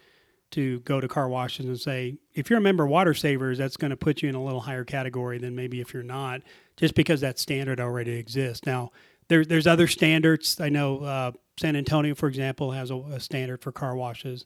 to 0.51 0.79
go 0.81 1.01
to 1.01 1.07
car 1.07 1.27
washes 1.27 1.65
and 1.65 1.79
say, 1.79 2.17
if 2.33 2.49
you're 2.49 2.59
a 2.59 2.61
member 2.61 2.85
of 2.85 2.89
Water 2.89 3.13
Savers, 3.13 3.57
that's 3.57 3.77
going 3.77 3.89
to 3.89 3.97
put 3.97 4.21
you 4.21 4.29
in 4.29 4.35
a 4.35 4.43
little 4.43 4.61
higher 4.61 4.85
category 4.85 5.37
than 5.37 5.55
maybe 5.55 5.81
if 5.81 5.93
you're 5.93 6.03
not, 6.03 6.41
just 6.77 6.95
because 6.95 7.21
that 7.21 7.39
standard 7.39 7.79
already 7.79 8.13
exists. 8.13 8.65
Now, 8.65 8.91
there, 9.27 9.43
there's 9.43 9.67
other 9.67 9.87
standards. 9.87 10.61
I 10.61 10.69
know 10.69 10.99
uh, 10.99 11.31
San 11.57 11.75
Antonio, 11.75 12.15
for 12.15 12.27
example, 12.27 12.71
has 12.71 12.91
a, 12.91 12.95
a 12.95 13.19
standard 13.19 13.61
for 13.61 13.71
car 13.71 13.95
washes. 13.95 14.45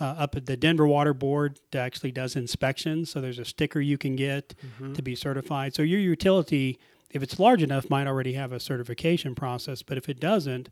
Uh, 0.00 0.06
up 0.06 0.34
at 0.34 0.46
the 0.46 0.56
Denver 0.56 0.88
Water 0.88 1.14
Board 1.14 1.60
actually 1.72 2.10
does 2.10 2.34
inspections, 2.34 3.10
so 3.10 3.20
there's 3.20 3.38
a 3.38 3.44
sticker 3.44 3.80
you 3.80 3.96
can 3.96 4.16
get 4.16 4.54
mm-hmm. 4.56 4.92
to 4.92 5.02
be 5.02 5.14
certified. 5.14 5.74
So 5.74 5.82
your 5.82 6.00
utility, 6.00 6.80
if 7.10 7.22
it's 7.22 7.38
large 7.38 7.62
enough, 7.62 7.88
might 7.88 8.08
already 8.08 8.32
have 8.32 8.50
a 8.50 8.58
certification 8.58 9.36
process. 9.36 9.82
But 9.82 9.96
if 9.96 10.08
it 10.08 10.18
doesn't, 10.18 10.68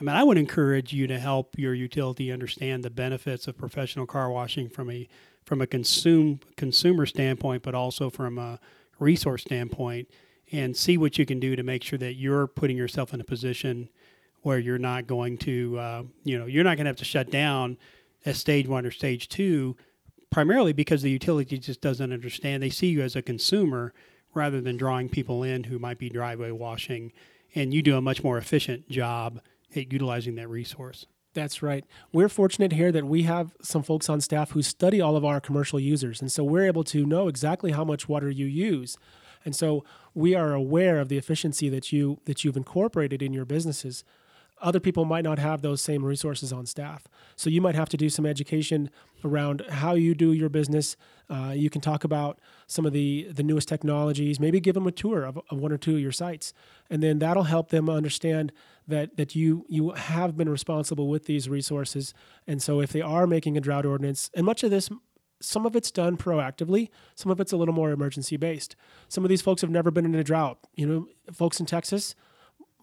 I 0.00 0.04
mean, 0.04 0.16
I 0.16 0.24
would 0.24 0.36
encourage 0.36 0.92
you 0.92 1.06
to 1.06 1.18
help 1.18 1.56
your 1.56 1.74
utility 1.74 2.32
understand 2.32 2.84
the 2.84 2.90
benefits 2.90 3.46
of 3.46 3.56
professional 3.56 4.06
car 4.06 4.30
washing 4.30 4.68
from 4.68 4.90
a 4.90 5.08
from 5.44 5.60
a 5.60 5.66
consume 5.66 6.40
consumer 6.56 7.06
standpoint, 7.06 7.62
but 7.62 7.72
also 7.72 8.10
from 8.10 8.36
a 8.36 8.58
resource 8.98 9.42
standpoint, 9.42 10.10
and 10.50 10.76
see 10.76 10.98
what 10.98 11.18
you 11.18 11.24
can 11.24 11.38
do 11.38 11.54
to 11.54 11.62
make 11.62 11.84
sure 11.84 12.00
that 12.00 12.14
you're 12.14 12.48
putting 12.48 12.76
yourself 12.76 13.14
in 13.14 13.20
a 13.20 13.24
position 13.24 13.88
where 14.46 14.60
you're 14.60 14.78
not 14.78 15.08
going 15.08 15.36
to, 15.36 15.76
uh, 15.76 16.02
you 16.22 16.38
know, 16.38 16.46
you're 16.46 16.62
not 16.62 16.76
going 16.76 16.84
to 16.84 16.88
have 16.88 16.96
to 16.96 17.04
shut 17.04 17.32
down 17.32 17.76
at 18.24 18.36
stage 18.36 18.68
one 18.68 18.86
or 18.86 18.92
stage 18.92 19.28
two, 19.28 19.76
primarily 20.30 20.72
because 20.72 21.02
the 21.02 21.10
utility 21.10 21.58
just 21.58 21.80
doesn't 21.80 22.12
understand. 22.12 22.62
They 22.62 22.70
see 22.70 22.86
you 22.86 23.02
as 23.02 23.16
a 23.16 23.22
consumer 23.22 23.92
rather 24.34 24.60
than 24.60 24.76
drawing 24.76 25.08
people 25.08 25.42
in 25.42 25.64
who 25.64 25.80
might 25.80 25.98
be 25.98 26.08
driveway 26.08 26.52
washing, 26.52 27.12
and 27.56 27.74
you 27.74 27.82
do 27.82 27.96
a 27.96 28.00
much 28.00 28.22
more 28.22 28.38
efficient 28.38 28.88
job 28.88 29.40
at 29.74 29.92
utilizing 29.92 30.36
that 30.36 30.48
resource. 30.48 31.06
That's 31.34 31.60
right. 31.60 31.84
We're 32.12 32.28
fortunate 32.28 32.70
here 32.70 32.92
that 32.92 33.04
we 33.04 33.24
have 33.24 33.52
some 33.62 33.82
folks 33.82 34.08
on 34.08 34.20
staff 34.20 34.52
who 34.52 34.62
study 34.62 35.00
all 35.00 35.16
of 35.16 35.24
our 35.24 35.40
commercial 35.40 35.80
users. 35.80 36.20
And 36.20 36.30
so 36.30 36.44
we're 36.44 36.66
able 36.66 36.84
to 36.84 37.04
know 37.04 37.26
exactly 37.26 37.72
how 37.72 37.82
much 37.82 38.08
water 38.08 38.30
you 38.30 38.46
use. 38.46 38.96
And 39.44 39.56
so 39.56 39.84
we 40.14 40.36
are 40.36 40.54
aware 40.54 41.00
of 41.00 41.08
the 41.08 41.18
efficiency 41.18 41.68
that 41.68 41.92
you 41.92 42.20
that 42.26 42.44
you've 42.44 42.56
incorporated 42.56 43.22
in 43.22 43.32
your 43.32 43.44
businesses 43.44 44.04
other 44.62 44.80
people 44.80 45.04
might 45.04 45.24
not 45.24 45.38
have 45.38 45.62
those 45.62 45.82
same 45.82 46.04
resources 46.04 46.52
on 46.52 46.66
staff. 46.66 47.06
So 47.36 47.50
you 47.50 47.60
might 47.60 47.74
have 47.74 47.88
to 47.90 47.96
do 47.96 48.08
some 48.08 48.24
education 48.24 48.90
around 49.24 49.62
how 49.68 49.94
you 49.94 50.14
do 50.14 50.32
your 50.32 50.48
business. 50.48 50.96
Uh, 51.28 51.52
you 51.54 51.68
can 51.68 51.80
talk 51.80 52.04
about 52.04 52.38
some 52.66 52.86
of 52.86 52.92
the, 52.92 53.28
the 53.30 53.42
newest 53.42 53.68
technologies, 53.68 54.40
maybe 54.40 54.60
give 54.60 54.74
them 54.74 54.86
a 54.86 54.92
tour 54.92 55.24
of, 55.24 55.38
of 55.50 55.58
one 55.58 55.72
or 55.72 55.78
two 55.78 55.96
of 55.96 56.00
your 56.00 56.12
sites. 56.12 56.52
And 56.88 57.02
then 57.02 57.18
that'll 57.18 57.44
help 57.44 57.68
them 57.68 57.90
understand 57.90 58.52
that, 58.88 59.16
that 59.16 59.34
you, 59.34 59.66
you 59.68 59.90
have 59.90 60.36
been 60.36 60.48
responsible 60.48 61.08
with 61.08 61.26
these 61.26 61.48
resources. 61.48 62.14
And 62.46 62.62
so 62.62 62.80
if 62.80 62.92
they 62.92 63.02
are 63.02 63.26
making 63.26 63.56
a 63.56 63.60
drought 63.60 63.84
ordinance, 63.84 64.30
and 64.34 64.46
much 64.46 64.62
of 64.62 64.70
this 64.70 64.88
some 65.38 65.66
of 65.66 65.76
it's 65.76 65.90
done 65.90 66.16
proactively 66.16 66.88
some 67.14 67.30
of 67.30 67.40
it's 67.40 67.52
a 67.52 67.58
little 67.58 67.74
more 67.74 67.90
emergency 67.90 68.38
based 68.38 68.74
some 69.08 69.22
of 69.22 69.28
these 69.28 69.42
folks 69.42 69.60
have 69.60 69.68
never 69.68 69.90
been 69.90 70.06
in 70.06 70.14
a 70.14 70.24
drought 70.24 70.58
you 70.74 70.86
know 70.86 71.06
folks 71.30 71.60
in 71.60 71.66
texas 71.66 72.14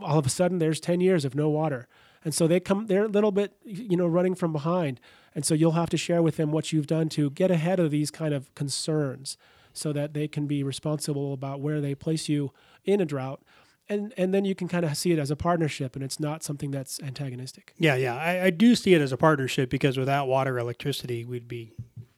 all 0.03 0.19
of 0.19 0.25
a 0.25 0.29
sudden 0.29 0.59
there's 0.59 0.79
10 0.79 1.01
years 1.01 1.25
of 1.25 1.35
no 1.35 1.49
water. 1.49 1.87
And 2.23 2.33
so 2.33 2.47
they 2.47 2.59
come, 2.59 2.87
they're 2.87 3.05
a 3.05 3.09
little 3.09 3.31
bit, 3.31 3.53
you 3.65 3.97
know, 3.97 4.07
running 4.07 4.35
from 4.35 4.53
behind. 4.53 4.99
And 5.35 5.45
so 5.45 5.53
you'll 5.53 5.73
have 5.73 5.89
to 5.89 5.97
share 5.97 6.21
with 6.21 6.37
them 6.37 6.51
what 6.51 6.71
you've 6.71 6.87
done 6.87 7.09
to 7.09 7.29
get 7.31 7.51
ahead 7.51 7.79
of 7.79 7.91
these 7.91 8.11
kind 8.11 8.33
of 8.33 8.53
concerns 8.55 9.37
so 9.73 9.91
that 9.91 10.13
they 10.13 10.27
can 10.27 10.47
be 10.47 10.63
responsible 10.63 11.33
about 11.33 11.59
where 11.59 11.81
they 11.81 11.95
place 11.95 12.29
you 12.29 12.51
in 12.85 13.01
a 13.01 13.05
drought. 13.05 13.41
And, 13.89 14.13
and 14.15 14.33
then 14.33 14.45
you 14.45 14.55
can 14.55 14.67
kind 14.69 14.85
of 14.85 14.95
see 14.95 15.11
it 15.11 15.19
as 15.19 15.31
a 15.31 15.35
partnership 15.35 15.95
and 15.95 16.03
it's 16.03 16.19
not 16.19 16.43
something 16.43 16.71
that's 16.71 17.01
antagonistic. 17.01 17.73
Yeah, 17.77 17.95
yeah. 17.95 18.15
I, 18.15 18.45
I 18.45 18.49
do 18.49 18.75
see 18.75 18.93
it 18.93 19.01
as 19.01 19.11
a 19.11 19.17
partnership 19.17 19.69
because 19.69 19.97
without 19.97 20.27
water, 20.27 20.57
electricity, 20.57 21.25
we'd 21.25 21.47
be 21.47 21.73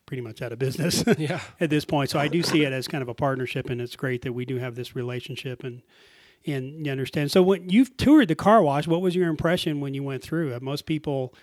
pretty 0.05 0.21
much 0.21 0.41
out 0.41 0.51
of 0.51 0.59
business 0.59 1.03
yeah. 1.17 1.41
at 1.59 1.69
this 1.69 1.85
point. 1.85 2.09
So 2.09 2.19
I 2.19 2.27
do 2.27 2.43
see 2.43 2.63
it 2.63 2.71
as 2.71 2.87
kind 2.87 3.01
of 3.01 3.09
a 3.09 3.13
partnership, 3.13 3.69
and 3.69 3.81
it's 3.81 3.95
great 3.95 4.21
that 4.21 4.33
we 4.33 4.45
do 4.45 4.57
have 4.57 4.75
this 4.75 4.95
relationship. 4.95 5.63
And 5.63 5.81
and 6.47 6.85
you 6.85 6.91
understand. 6.91 7.31
So 7.31 7.41
when 7.41 7.69
you've 7.69 7.95
toured 7.97 8.27
the 8.27 8.35
car 8.35 8.61
wash, 8.61 8.87
what 8.87 9.01
was 9.01 9.15
your 9.15 9.29
impression 9.29 9.79
when 9.79 9.93
you 9.93 10.03
went 10.03 10.23
through? 10.23 10.57
Most 10.61 10.85
people, 10.85 11.33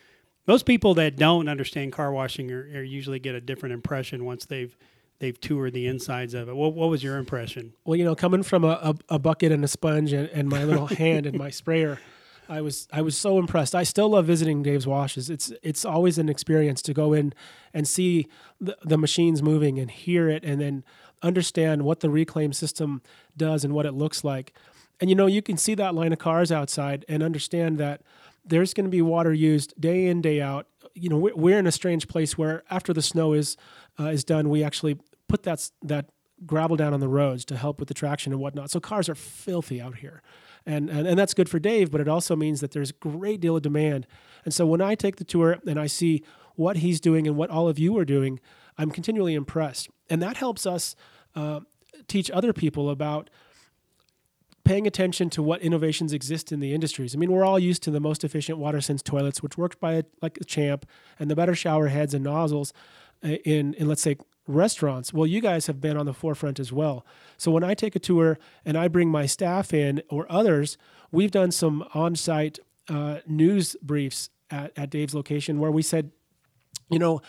most 0.47 0.67
people 0.67 0.95
that 0.95 1.17
don't 1.17 1.49
understand 1.49 1.93
car 1.93 2.13
washing 2.13 2.51
are, 2.53 2.63
are 2.75 2.83
usually 2.83 3.19
get 3.19 3.35
a 3.35 3.41
different 3.41 3.73
impression 3.73 4.25
once 4.25 4.47
they've 4.47 4.77
they've 5.19 5.41
toured 5.41 5.73
the 5.73 5.87
insides 5.87 6.35
of 6.35 6.49
it. 6.49 6.57
What, 6.57 6.75
what 6.75 6.91
was 6.91 7.05
your 7.05 7.17
impression? 7.17 7.75
Well, 7.85 7.95
you 7.95 8.05
know, 8.05 8.17
coming 8.17 8.43
from 8.43 8.65
a, 8.65 8.79
a, 8.83 8.95
a 9.15 9.19
bucket 9.21 9.53
and 9.53 9.65
a 9.65 9.69
sponge 9.69 10.13
and, 10.13 10.29
and 10.31 10.49
my 10.49 10.65
little 10.65 10.87
hand 10.89 11.27
and 11.27 11.39
my 11.39 11.49
sprayer, 11.51 12.01
I 12.49 12.61
was 12.61 12.89
I 12.93 13.03
was 13.03 13.17
so 13.17 13.39
impressed. 13.39 13.75
I 13.75 13.85
still 13.85 14.11
love 14.11 14.27
visiting 14.27 14.63
Dave's 14.63 14.87
washes. 14.87 15.31
It's 15.31 15.53
it's 15.63 15.85
always 15.85 16.19
an 16.19 16.29
experience 16.29 16.83
to 16.83 16.93
go 16.93 17.13
in 17.13 17.33
and 17.73 17.87
see 17.87 18.29
the, 18.61 18.77
the 18.85 18.99
machines 18.99 19.43
moving 19.43 19.79
and 19.79 19.91
hear 19.91 20.29
it 20.29 20.45
and 20.45 20.61
then 20.61 20.85
understand 21.23 21.83
what 21.83 22.01
the 22.01 22.11
reclaim 22.11 22.53
system 22.53 23.01
does 23.37 23.65
and 23.65 23.73
what 23.73 23.87
it 23.87 23.93
looks 23.93 24.25
like. 24.25 24.53
And 25.01 25.11
you 25.11 25.17
know, 25.17 25.27
you 25.27 25.43
can 25.43 25.57
see 25.57 25.75
that 25.75 25.95
line 25.95 26.13
of 26.13 26.19
cars 26.19 26.53
outside 26.53 27.05
and 27.09 27.23
understand 27.23 27.79
that 27.79 28.03
there's 28.45 28.75
going 28.75 28.85
to 28.85 28.91
be 28.91 29.03
water 29.03 29.33
used 29.33 29.81
day 29.81 30.07
in 30.07 30.21
day 30.21 30.41
out. 30.41 30.67
You 30.95 31.09
know, 31.09 31.17
we're, 31.17 31.59
in 31.59 31.67
a 31.67 31.73
strange 31.73 32.07
place 32.07 32.37
where 32.37 32.63
after 32.71 32.93
the 32.93 33.03
snow 33.03 33.33
is 33.33 33.57
uh, 33.99 34.09
is 34.09 34.25
done, 34.25 34.51
we 34.51 34.63
actually 34.63 34.99
put 35.29 35.43
that 35.45 35.71
that 35.83 36.07
gravel 36.45 36.77
down 36.77 36.93
on 36.93 37.01
the 37.01 37.09
roads 37.09 37.45
to 37.47 37.57
help 37.57 37.79
with 37.79 37.89
the 37.89 37.95
traction 37.95 38.33
and 38.33 38.41
whatnot. 38.41 38.71
So 38.71 38.81
cars 38.81 39.09
are 39.09 39.15
filthy 39.15 39.81
out 39.81 39.99
here. 39.99 40.23
And, 40.67 40.91
and, 40.91 41.07
and 41.07 41.19
that's 41.19 41.35
good 41.35 41.49
for 41.49 41.59
Dave, 41.59 41.91
but 41.91 42.01
it 42.01 42.09
also 42.09 42.37
means 42.37 42.61
that 42.61 42.73
there's 42.73 42.91
a 42.91 42.95
great 42.95 43.41
deal 43.41 43.57
of 43.57 43.63
demand. 43.63 44.07
And 44.45 44.55
so 44.55 44.67
when 44.67 44.81
I 44.81 44.95
take 44.95 45.17
the 45.17 45.25
tour 45.25 45.59
and 45.67 45.79
I 45.79 45.87
see 45.87 46.23
what 46.55 46.79
he's 46.79 47.01
doing 47.01 47.27
and 47.27 47.37
what 47.37 47.51
all 47.51 47.69
of 47.69 47.79
you 47.79 47.97
are 47.99 48.05
doing, 48.05 48.41
I'm 48.79 48.91
continually 48.91 49.35
impressed. 49.35 49.89
And 50.09 50.23
that 50.23 50.37
helps 50.37 50.67
us 50.67 50.95
uh, 51.35 51.61
teach 52.07 52.31
other 52.31 52.53
people 52.53 52.91
about 52.91 53.31
paying 54.65 54.87
attention 54.87 55.29
to 55.31 55.43
what 55.43 55.61
innovations 55.61 56.13
exist 56.13 56.53
in 56.53 56.61
the 56.61 56.73
industries. 56.73 57.15
I 57.15 57.19
mean, 57.19 57.33
we're 57.33 57.45
all 57.45 57.59
used 57.59 57.83
to 57.85 57.91
the 57.91 58.01
most 58.01 58.25
efficient 58.25 58.59
WaterSense 58.59 59.03
toilets, 59.03 59.43
which 59.43 59.59
worked 59.59 59.81
by 59.81 59.95
a, 59.95 60.05
like 60.21 60.39
a 60.41 60.45
champ, 60.45 60.87
and 61.19 61.31
the 61.31 61.37
better 61.37 61.55
shower 61.55 61.89
heads 61.89 62.15
and 62.15 62.25
nozzles 62.25 62.73
uh, 63.25 63.29
in, 63.29 63.75
in 63.75 63.89
let's 63.89 64.03
say 64.03 64.17
restaurants. 64.47 65.13
Well, 65.13 65.27
you 65.27 65.41
guys 65.41 65.67
have 65.67 65.81
been 65.81 65.97
on 65.97 66.07
the 66.07 66.15
forefront 66.15 66.61
as 66.61 66.73
well. 66.73 67.05
So 67.37 67.51
when 67.51 67.65
I 67.65 67.75
take 67.75 67.97
a 67.97 68.01
tour 68.01 68.39
and 68.65 68.77
I 68.77 68.89
bring 68.89 69.09
my 69.09 69.27
staff 69.27 69.73
in 69.73 70.03
or 70.09 70.27
others, 70.31 70.79
we've 71.11 71.31
done 71.31 71.51
some 71.51 71.85
on-site 71.95 72.59
uh, 72.89 73.19
news 73.27 73.77
briefs 73.83 74.31
at, 74.51 74.73
at 74.77 74.91
Dave's 74.91 75.15
location 75.15 75.59
where 75.59 75.71
we 75.71 75.83
said, 75.83 76.11
you 76.91 76.99
know, 76.99 77.21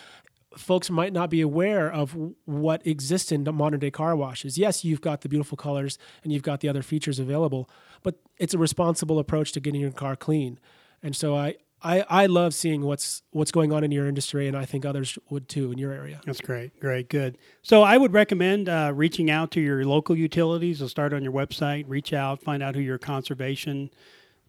folks 0.57 0.89
might 0.89 1.13
not 1.13 1.29
be 1.29 1.41
aware 1.41 1.91
of 1.91 2.15
what 2.45 2.85
exists 2.85 3.31
in 3.31 3.43
modern 3.43 3.79
day 3.79 3.91
car 3.91 4.15
washes. 4.15 4.57
Yes, 4.57 4.83
you've 4.83 5.01
got 5.01 5.21
the 5.21 5.29
beautiful 5.29 5.57
colors 5.57 5.97
and 6.23 6.31
you've 6.31 6.43
got 6.43 6.59
the 6.61 6.69
other 6.69 6.81
features 6.81 7.19
available, 7.19 7.69
but 8.01 8.19
it's 8.37 8.53
a 8.53 8.57
responsible 8.57 9.19
approach 9.19 9.51
to 9.53 9.59
getting 9.59 9.81
your 9.81 9.91
car 9.91 10.15
clean. 10.15 10.59
And 11.01 11.15
so 11.15 11.35
I, 11.35 11.55
I, 11.81 12.05
I 12.09 12.25
love 12.27 12.53
seeing 12.53 12.81
what's 12.81 13.23
what's 13.31 13.51
going 13.51 13.73
on 13.73 13.83
in 13.83 13.91
your 13.91 14.07
industry, 14.07 14.47
and 14.47 14.55
I 14.55 14.63
think 14.63 14.85
others 14.85 15.19
would 15.29 15.49
too 15.49 15.71
in 15.71 15.77
your 15.77 15.91
area. 15.91 16.21
That's 16.25 16.39
great, 16.39 16.79
great, 16.79 17.09
good. 17.09 17.37
So 17.61 17.83
I 17.83 17.97
would 17.97 18.13
recommend 18.13 18.69
uh, 18.69 18.93
reaching 18.95 19.29
out 19.29 19.51
to 19.51 19.59
your 19.59 19.83
local 19.83 20.17
utilities. 20.17 20.81
I'll 20.81 20.87
start 20.87 21.13
on 21.13 21.23
your 21.23 21.33
website, 21.33 21.83
reach 21.87 22.13
out, 22.13 22.41
find 22.41 22.63
out 22.63 22.75
who 22.75 22.81
your 22.81 22.97
conservation 22.97 23.89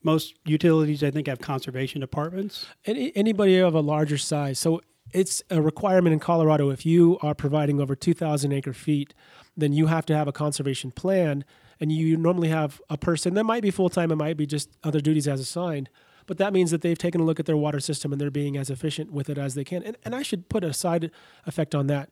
most 0.04 0.34
utilities, 0.44 1.02
I 1.02 1.10
think, 1.10 1.26
have 1.26 1.40
conservation 1.40 2.00
departments. 2.00 2.66
Any, 2.84 3.16
anybody 3.16 3.58
of 3.58 3.74
a 3.74 3.80
larger 3.80 4.18
size. 4.18 4.58
So 4.58 4.82
it's 5.14 5.42
a 5.48 5.62
requirement 5.62 6.12
in 6.12 6.18
Colorado 6.18 6.70
if 6.70 6.84
you 6.84 7.18
are 7.22 7.34
providing 7.34 7.80
over 7.80 7.94
2,000 7.94 8.52
acre 8.52 8.72
feet, 8.72 9.14
then 9.56 9.72
you 9.72 9.86
have 9.86 10.04
to 10.06 10.16
have 10.16 10.26
a 10.26 10.32
conservation 10.32 10.90
plan. 10.90 11.44
And 11.80 11.90
you 11.90 12.16
normally 12.16 12.48
have 12.48 12.80
a 12.90 12.98
person 12.98 13.34
that 13.34 13.44
might 13.44 13.62
be 13.62 13.70
full 13.70 13.88
time, 13.88 14.10
it 14.10 14.16
might 14.16 14.36
be 14.36 14.46
just 14.46 14.70
other 14.82 15.00
duties 15.00 15.28
as 15.28 15.40
assigned. 15.40 15.88
But 16.26 16.38
that 16.38 16.52
means 16.52 16.70
that 16.70 16.80
they've 16.80 16.98
taken 16.98 17.20
a 17.20 17.24
look 17.24 17.38
at 17.38 17.46
their 17.46 17.56
water 17.56 17.80
system 17.80 18.12
and 18.12 18.20
they're 18.20 18.30
being 18.30 18.56
as 18.56 18.70
efficient 18.70 19.12
with 19.12 19.28
it 19.28 19.38
as 19.38 19.54
they 19.54 19.64
can. 19.64 19.82
And, 19.82 19.96
and 20.04 20.14
I 20.14 20.22
should 20.22 20.48
put 20.48 20.64
a 20.64 20.72
side 20.72 21.10
effect 21.46 21.74
on 21.74 21.86
that. 21.88 22.10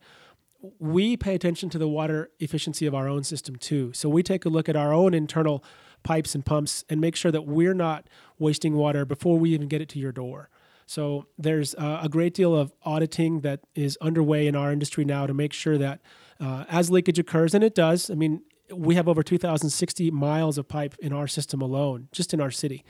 We 0.78 1.16
pay 1.16 1.34
attention 1.34 1.70
to 1.70 1.78
the 1.78 1.88
water 1.88 2.30
efficiency 2.38 2.86
of 2.86 2.94
our 2.94 3.08
own 3.08 3.24
system 3.24 3.56
too. 3.56 3.92
So 3.94 4.08
we 4.08 4.22
take 4.22 4.44
a 4.44 4.48
look 4.48 4.68
at 4.68 4.76
our 4.76 4.92
own 4.92 5.14
internal 5.14 5.64
pipes 6.02 6.34
and 6.34 6.44
pumps 6.44 6.84
and 6.88 7.00
make 7.00 7.16
sure 7.16 7.32
that 7.32 7.46
we're 7.46 7.74
not 7.74 8.08
wasting 8.38 8.74
water 8.74 9.04
before 9.04 9.38
we 9.38 9.50
even 9.50 9.68
get 9.68 9.80
it 9.80 9.88
to 9.90 9.98
your 9.98 10.12
door. 10.12 10.50
So 10.86 11.26
there's 11.38 11.74
uh, 11.74 12.00
a 12.02 12.08
great 12.08 12.34
deal 12.34 12.54
of 12.54 12.72
auditing 12.84 13.40
that 13.40 13.60
is 13.74 13.96
underway 14.00 14.46
in 14.46 14.56
our 14.56 14.72
industry 14.72 15.04
now 15.04 15.26
to 15.26 15.34
make 15.34 15.52
sure 15.52 15.78
that 15.78 16.00
uh, 16.40 16.64
as 16.68 16.90
leakage 16.90 17.18
occurs, 17.18 17.54
and 17.54 17.62
it 17.62 17.74
does, 17.74 18.10
I 18.10 18.14
mean, 18.14 18.42
we 18.74 18.94
have 18.94 19.08
over 19.08 19.22
2,060 19.22 20.10
miles 20.10 20.58
of 20.58 20.68
pipe 20.68 20.94
in 21.00 21.12
our 21.12 21.26
system 21.26 21.60
alone, 21.60 22.08
just 22.12 22.32
in 22.32 22.40
our 22.40 22.50
city. 22.50 22.84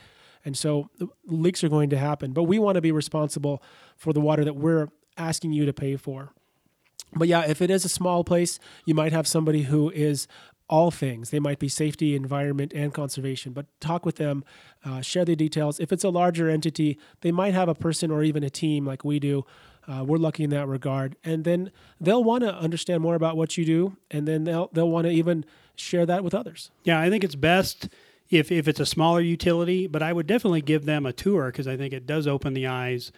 And 0.45 0.57
so 0.57 0.91
leaks 1.27 1.63
are 1.63 1.69
going 1.69 1.91
to 1.91 1.99
happen, 1.99 2.33
but 2.33 2.45
we 2.45 2.59
want 2.59 2.77
to 2.77 2.81
be 2.81 2.93
responsible 2.93 3.63
for 3.97 4.13
the 4.13 4.21
water 4.21 4.45
that 4.45 4.57
we're 4.57 4.89
asking 5.17 5.53
you 5.53 5.67
to 5.67 5.73
pay 5.73 5.97
for. 5.97 6.33
But 7.15 7.29
yeah, 7.29 7.45
if 7.47 7.61
it 7.61 7.71
is 7.71 7.85
a 7.85 7.89
small 7.89 8.25
place, 8.25 8.59
you 8.87 8.95
might 8.95 9.13
have 9.13 9.27
somebody 9.27 9.63
who 9.63 9.91
is 9.91 10.27
all 10.73 10.91
things. 10.91 11.29
They 11.29 11.39
might 11.39 11.59
be 11.59 11.69
safety, 11.69 12.17
environment, 12.17 12.73
and 12.75 12.95
conservation, 12.95 13.53
but 13.53 13.67
talk 13.79 14.07
with 14.07 14.17
them, 14.17 14.43
uh, 14.83 15.03
share 15.03 15.27
the 15.27 15.37
details. 15.37 15.79
If 15.79 15.93
it's 15.93 16.03
a 16.03 16.09
larger 16.09 16.49
entity, 16.49 16.99
they 17.21 17.31
might 17.31 17.53
have 17.53 17.69
a 17.69 17.75
person 17.75 18.11
or 18.11 18.23
even 18.23 18.43
a 18.43 18.49
team 18.49 18.87
like 18.87 19.05
we 19.05 19.21
do. 19.21 19.45
Uh, 19.87 20.03
we're 20.03 20.17
lucky 20.17 20.45
in 20.45 20.49
that 20.51 20.67
regard, 20.67 21.15
and 21.25 21.45
then 21.45 21.71
they'll 22.01 22.25
want 22.25 22.43
to 22.43 22.55
understand 22.55 23.03
more 23.03 23.15
about 23.17 23.37
what 23.37 23.59
you 23.59 23.67
do, 23.67 23.99
and 24.11 24.27
then 24.27 24.45
they'll 24.45 24.71
they'll 24.73 24.89
want 24.89 25.07
to 25.07 25.11
even 25.11 25.45
share 25.77 26.07
that 26.07 26.25
with 26.25 26.33
others. 26.33 26.71
Yeah, 26.85 26.99
I 26.99 27.11
think 27.11 27.23
it's 27.23 27.35
best 27.35 27.91
if 28.31 28.51
if 28.51 28.67
it's 28.67 28.81
a 28.81 28.87
smaller 28.87 29.21
utility, 29.21 29.87
but 29.87 30.03
I 30.03 30.15
would 30.15 30.27
definitely 30.27 30.63
give 30.63 30.87
them 30.87 31.05
a 31.05 31.13
tour 31.13 31.47
because 31.47 31.69
I 31.69 31.77
think 31.77 31.93
it 31.93 32.07
does 32.07 32.27
open 32.27 32.55
the 32.55 32.67
eyes 32.67 33.13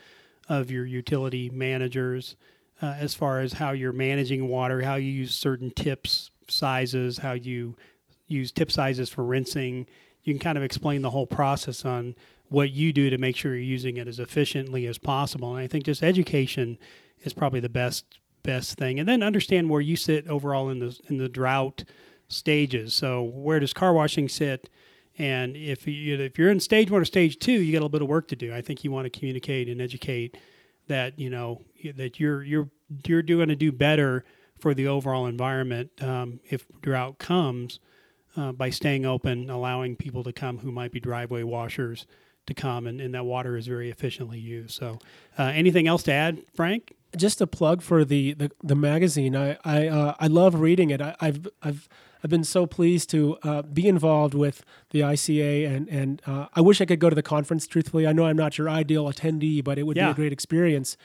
of 0.49 0.73
your 0.73 0.87
utility 0.87 1.51
managers 1.51 2.35
uh, 2.83 2.97
as 2.99 3.15
far 3.15 3.41
as 3.41 3.53
how 3.53 3.71
you're 3.71 3.93
managing 3.93 4.49
water, 4.49 4.83
how 4.83 4.97
you 4.97 5.13
use 5.13 5.35
certain 5.35 5.71
tips 5.71 6.31
sizes, 6.51 7.19
how 7.19 7.33
you 7.33 7.77
use 8.27 8.53
tip 8.53 8.71
sizes 8.71 9.09
for 9.09 9.25
rinsing. 9.25 9.87
You 10.23 10.33
can 10.33 10.41
kind 10.41 10.59
of 10.59 10.65
explain 10.65 11.03
the 11.03 11.11
whole 11.11 11.27
process 11.27 11.85
on 11.85 12.15
what 12.49 12.71
you 12.71 12.93
do 12.93 13.11
to 13.11 13.19
make 13.19 13.37
sure 13.37 13.53
you're 13.53 13.63
using 13.63 13.97
it 13.97 14.09
as 14.09 14.19
efficiently 14.19 14.87
as 14.87 14.99
possible. 14.99 15.55
And 15.55 15.65
I 15.65 15.67
think 15.67 15.85
just 15.85 16.03
education 16.03 16.79
is 17.23 17.33
probably 17.33 17.61
the 17.61 17.69
best 17.69 18.05
best 18.43 18.77
thing. 18.79 19.01
And 19.01 19.09
then 19.09 19.23
understand 19.23 19.71
where 19.71 19.81
you 19.81 19.97
sit 19.97 20.29
overall 20.29 20.69
in 20.69 20.79
the 20.79 20.99
in 21.09 21.19
the 21.19 21.29
drought 21.29 21.85
stages. 22.29 22.95
So 22.95 23.23
where 23.23 23.61
does 23.61 23.73
car 23.73 23.93
washing 23.93 24.29
sit? 24.29 24.69
And 25.19 25.57
if 25.57 25.87
you 25.87 26.19
if 26.19 26.39
you're 26.39 26.51
in 26.51 26.61
stage 26.61 26.91
one 26.91 27.01
or 27.01 27.05
stage 27.05 27.39
two, 27.39 27.53
you 27.53 27.73
got 27.73 27.79
a 27.79 27.81
little 27.81 27.89
bit 27.89 28.03
of 28.03 28.09
work 28.09 28.29
to 28.29 28.37
do. 28.37 28.55
I 28.55 28.61
think 28.61 28.85
you 28.85 28.91
want 28.91 29.05
to 29.07 29.19
communicate 29.19 29.69
and 29.69 29.81
educate 29.81 30.37
that 30.87 31.19
you 31.19 31.31
know 31.31 31.63
that 31.97 32.21
you're 32.21 32.43
you're 32.43 32.69
you're 33.07 33.23
going 33.23 33.49
to 33.49 33.57
do 33.57 33.73
better 33.73 34.25
for 34.59 34.75
the 34.75 34.87
overall 34.87 35.27
environment 35.27 35.91
um, 36.03 36.41
if 36.49 36.67
drought 36.81 37.19
comes 37.19 37.81
uh, 38.37 38.53
by 38.53 38.71
staying 38.71 39.05
open, 39.07 39.51
allowing 39.51 39.97
people 39.97 40.25
to 40.25 40.33
come 40.33 40.59
who 40.59 40.73
might 40.73 40.93
be 40.93 41.01
driveway 41.01 41.43
washers 41.43 42.07
to 42.47 42.55
come, 42.55 42.87
and, 42.87 43.01
and 43.01 43.15
that 43.15 43.25
water 43.25 43.57
is 43.57 43.67
very 43.67 43.91
efficiently 43.91 44.39
used. 44.39 44.73
So, 44.73 44.99
uh, 45.39 45.45
anything 45.45 45.87
else 45.87 46.03
to 46.05 46.13
add, 46.13 46.43
Frank? 46.55 46.95
Just 47.17 47.41
a 47.41 47.47
plug 47.47 47.81
for 47.81 48.05
the 48.05 48.35
the, 48.35 48.51
the 48.63 48.75
magazine. 48.75 49.37
I 49.37 49.57
I, 49.65 49.87
uh, 49.87 50.15
I 50.19 50.27
love 50.27 50.61
reading 50.61 50.91
it. 50.91 51.01
I, 51.01 51.15
have 51.21 51.49
I've 51.63 51.89
I've 52.23 52.31
been 52.31 52.45
so 52.45 52.67
pleased 52.67 53.11
to 53.11 53.39
uh, 53.43 53.63
be 53.63 53.87
involved 53.87 54.35
with 54.35 54.65
the 54.91 55.01
ICA, 55.01 55.69
and 55.69 55.89
and 55.89 56.23
uh, 56.27 56.47
I 56.55 56.61
wish 56.61 56.81
I 56.81 56.87
could 56.87 56.99
go 56.99 57.09
to 57.09 57.15
the 57.15 57.23
conference. 57.23 57.67
Truthfully, 57.67 58.07
I 58.07 58.13
know 58.13 58.27
I'm 58.27 58.37
not 58.37 58.59
your 58.59 58.69
ideal 58.69 59.05
attendee, 59.05 59.63
but 59.63 59.79
it 59.79 59.85
would 59.85 59.97
yeah. 59.97 60.07
be 60.07 60.11
a 60.11 60.15
great 60.15 60.33
experience. 60.33 60.97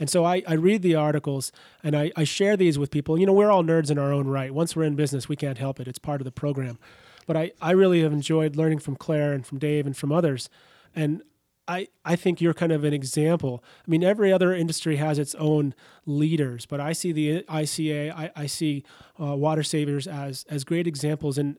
And 0.00 0.08
so 0.08 0.24
I, 0.24 0.42
I 0.46 0.54
read 0.54 0.82
the 0.82 0.94
articles 0.94 1.52
and 1.82 1.96
I, 1.96 2.12
I 2.16 2.24
share 2.24 2.56
these 2.56 2.78
with 2.78 2.90
people. 2.90 3.18
You 3.18 3.26
know, 3.26 3.32
we're 3.32 3.50
all 3.50 3.64
nerds 3.64 3.90
in 3.90 3.98
our 3.98 4.12
own 4.12 4.28
right. 4.28 4.52
Once 4.52 4.76
we're 4.76 4.84
in 4.84 4.96
business, 4.96 5.28
we 5.28 5.36
can't 5.36 5.58
help 5.58 5.80
it. 5.80 5.88
It's 5.88 5.98
part 5.98 6.20
of 6.20 6.24
the 6.24 6.32
program. 6.32 6.78
But 7.26 7.36
I, 7.36 7.52
I 7.60 7.72
really 7.72 8.02
have 8.02 8.12
enjoyed 8.12 8.56
learning 8.56 8.78
from 8.78 8.96
Claire 8.96 9.32
and 9.32 9.46
from 9.46 9.58
Dave 9.58 9.86
and 9.86 9.96
from 9.96 10.12
others. 10.12 10.48
And 10.94 11.22
I, 11.68 11.88
I 12.02 12.16
think 12.16 12.40
you're 12.40 12.54
kind 12.54 12.72
of 12.72 12.82
an 12.82 12.94
example. 12.94 13.62
I 13.86 13.90
mean, 13.90 14.02
every 14.02 14.32
other 14.32 14.54
industry 14.54 14.96
has 14.96 15.18
its 15.18 15.34
own 15.34 15.74
leaders, 16.06 16.64
but 16.64 16.80
I 16.80 16.94
see 16.94 17.12
the 17.12 17.42
ICA, 17.42 18.10
I, 18.10 18.30
I 18.34 18.46
see 18.46 18.84
uh, 19.20 19.36
Water 19.36 19.62
Savers 19.62 20.06
as 20.06 20.46
as 20.48 20.64
great 20.64 20.86
examples. 20.86 21.36
And 21.36 21.58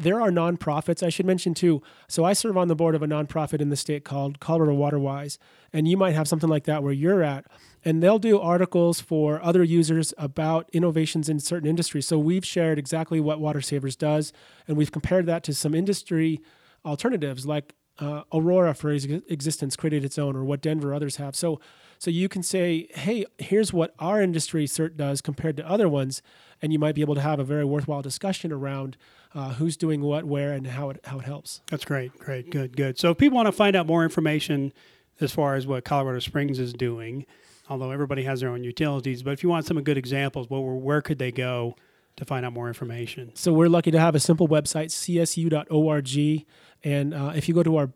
there 0.00 0.20
are 0.20 0.30
nonprofits 0.30 1.02
I 1.02 1.10
should 1.10 1.26
mention 1.26 1.54
too. 1.54 1.82
So 2.08 2.24
I 2.24 2.32
serve 2.32 2.56
on 2.56 2.68
the 2.68 2.74
board 2.74 2.94
of 2.94 3.02
a 3.02 3.06
nonprofit 3.06 3.60
in 3.60 3.68
the 3.68 3.76
state 3.76 4.04
called 4.04 4.40
Colorado 4.40 4.74
Waterwise, 4.74 5.38
and 5.72 5.86
you 5.86 5.96
might 5.96 6.14
have 6.14 6.28
something 6.28 6.48
like 6.48 6.64
that 6.64 6.82
where 6.82 6.92
you're 6.92 7.22
at. 7.22 7.46
And 7.84 8.02
they'll 8.02 8.18
do 8.18 8.38
articles 8.38 9.00
for 9.00 9.42
other 9.42 9.64
users 9.64 10.12
about 10.18 10.68
innovations 10.72 11.28
in 11.28 11.40
certain 11.40 11.68
industries. 11.68 12.06
So 12.06 12.18
we've 12.18 12.44
shared 12.44 12.78
exactly 12.78 13.20
what 13.20 13.40
Water 13.40 13.60
Savers 13.60 13.96
does, 13.96 14.32
and 14.66 14.76
we've 14.76 14.92
compared 14.92 15.26
that 15.26 15.42
to 15.44 15.54
some 15.54 15.74
industry 15.74 16.40
alternatives 16.84 17.46
like 17.46 17.74
uh, 17.98 18.22
Aurora, 18.32 18.74
for 18.74 18.90
ex- 18.90 19.06
existence, 19.28 19.76
created 19.76 20.04
its 20.04 20.18
own, 20.18 20.34
or 20.34 20.44
what 20.44 20.62
Denver 20.62 20.94
others 20.94 21.16
have. 21.16 21.36
So, 21.36 21.60
so 21.98 22.10
you 22.10 22.28
can 22.28 22.42
say, 22.42 22.88
hey, 22.94 23.26
here's 23.38 23.72
what 23.72 23.94
our 23.98 24.22
industry 24.22 24.66
cert 24.66 24.96
does 24.96 25.20
compared 25.20 25.56
to 25.58 25.68
other 25.68 25.88
ones, 25.88 26.22
and 26.62 26.72
you 26.72 26.78
might 26.78 26.94
be 26.94 27.02
able 27.02 27.14
to 27.14 27.20
have 27.20 27.38
a 27.38 27.44
very 27.44 27.64
worthwhile 27.64 28.02
discussion 28.02 28.52
around 28.52 28.96
uh, 29.34 29.54
who's 29.54 29.76
doing 29.76 30.00
what, 30.00 30.24
where, 30.24 30.52
and 30.52 30.66
how 30.66 30.90
it 30.90 31.00
how 31.04 31.18
it 31.18 31.24
helps. 31.24 31.60
That's 31.70 31.84
great, 31.84 32.18
great, 32.18 32.50
good, 32.50 32.76
good. 32.76 32.98
So 32.98 33.10
if 33.10 33.18
people 33.18 33.36
want 33.36 33.46
to 33.46 33.52
find 33.52 33.76
out 33.76 33.86
more 33.86 34.02
information 34.02 34.72
as 35.20 35.32
far 35.32 35.54
as 35.54 35.66
what 35.66 35.84
Colorado 35.84 36.18
Springs 36.18 36.58
is 36.58 36.72
doing, 36.72 37.26
although 37.68 37.90
everybody 37.90 38.24
has 38.24 38.40
their 38.40 38.50
own 38.50 38.64
utilities, 38.64 39.22
but 39.22 39.32
if 39.32 39.42
you 39.42 39.48
want 39.48 39.66
some 39.66 39.80
good 39.82 39.98
examples, 39.98 40.48
well, 40.50 40.62
where 40.62 41.02
could 41.02 41.18
they 41.18 41.32
go? 41.32 41.76
to 42.16 42.24
find 42.24 42.44
out 42.44 42.52
more 42.52 42.68
information. 42.68 43.30
So 43.34 43.52
we're 43.52 43.68
lucky 43.68 43.90
to 43.92 43.98
have 43.98 44.14
a 44.14 44.20
simple 44.20 44.46
website, 44.46 44.90
csu.org. 44.90 46.46
And 46.82 47.14
uh, 47.14 47.32
if 47.34 47.48
you 47.48 47.54
go 47.54 47.62
to 47.62 47.76
our 47.76 47.90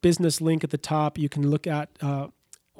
business 0.00 0.40
link 0.40 0.64
at 0.64 0.70
the 0.70 0.78
top, 0.78 1.18
you 1.18 1.28
can 1.28 1.50
look 1.50 1.66
at 1.66 1.90
uh, 2.00 2.28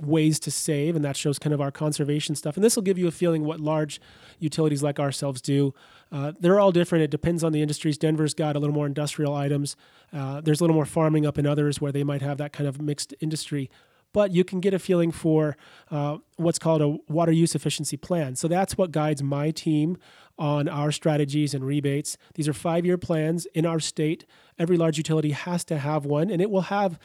ways 0.00 0.38
to 0.40 0.50
save, 0.50 0.96
and 0.96 1.04
that 1.04 1.16
shows 1.16 1.38
kind 1.38 1.54
of 1.54 1.60
our 1.60 1.70
conservation 1.70 2.34
stuff. 2.34 2.56
And 2.56 2.64
this 2.64 2.76
will 2.76 2.82
give 2.82 2.98
you 2.98 3.06
a 3.06 3.10
feeling 3.10 3.44
what 3.44 3.60
large 3.60 4.00
utilities 4.38 4.82
like 4.82 4.98
ourselves 4.98 5.40
do. 5.40 5.74
Uh, 6.12 6.32
they're 6.38 6.60
all 6.60 6.72
different. 6.72 7.04
It 7.04 7.10
depends 7.10 7.42
on 7.42 7.52
the 7.52 7.62
industries. 7.62 7.98
Denver's 7.98 8.34
got 8.34 8.56
a 8.56 8.58
little 8.58 8.74
more 8.74 8.86
industrial 8.86 9.34
items. 9.34 9.76
Uh, 10.12 10.40
there's 10.40 10.60
a 10.60 10.64
little 10.64 10.74
more 10.74 10.86
farming 10.86 11.26
up 11.26 11.38
in 11.38 11.46
others 11.46 11.80
where 11.80 11.92
they 11.92 12.04
might 12.04 12.22
have 12.22 12.38
that 12.38 12.52
kind 12.52 12.68
of 12.68 12.80
mixed 12.80 13.14
industry. 13.20 13.70
But 14.12 14.30
you 14.30 14.44
can 14.44 14.60
get 14.60 14.72
a 14.72 14.78
feeling 14.78 15.12
for 15.12 15.56
uh, 15.90 16.18
what's 16.36 16.58
called 16.58 16.80
a 16.80 17.12
water 17.12 17.32
use 17.32 17.54
efficiency 17.54 17.96
plan. 17.96 18.34
So 18.36 18.48
that's 18.48 18.78
what 18.78 18.90
guides 18.90 19.22
my 19.22 19.50
team 19.50 19.98
on 20.38 20.68
our 20.68 20.92
strategies 20.92 21.54
and 21.54 21.64
rebates. 21.64 22.16
These 22.34 22.48
are 22.48 22.54
five 22.54 22.86
year 22.86 22.96
plans 22.96 23.46
in 23.54 23.66
our 23.66 23.80
state. 23.80 24.24
Every 24.58 24.76
large 24.76 24.96
utility 24.96 25.32
has 25.32 25.64
to 25.64 25.78
have 25.78 26.06
one, 26.06 26.30
and 26.30 26.40
it 26.40 26.50
will 26.50 26.62
have 26.62 26.98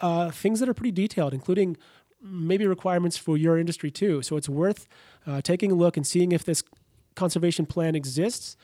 uh, 0.00 0.30
things 0.30 0.60
that 0.60 0.68
are 0.68 0.74
pretty 0.74 0.92
detailed, 0.92 1.34
including 1.34 1.76
maybe 2.22 2.66
requirements 2.66 3.16
for 3.16 3.36
your 3.36 3.58
industry 3.58 3.90
too. 3.90 4.22
So 4.22 4.36
it's 4.36 4.48
worth 4.48 4.86
uh, 5.26 5.40
taking 5.40 5.72
a 5.72 5.74
look 5.74 5.96
and 5.96 6.06
seeing 6.06 6.32
if 6.32 6.44
this 6.44 6.62
conservation 7.14 7.66
plan 7.66 7.94
exists. 7.94 8.56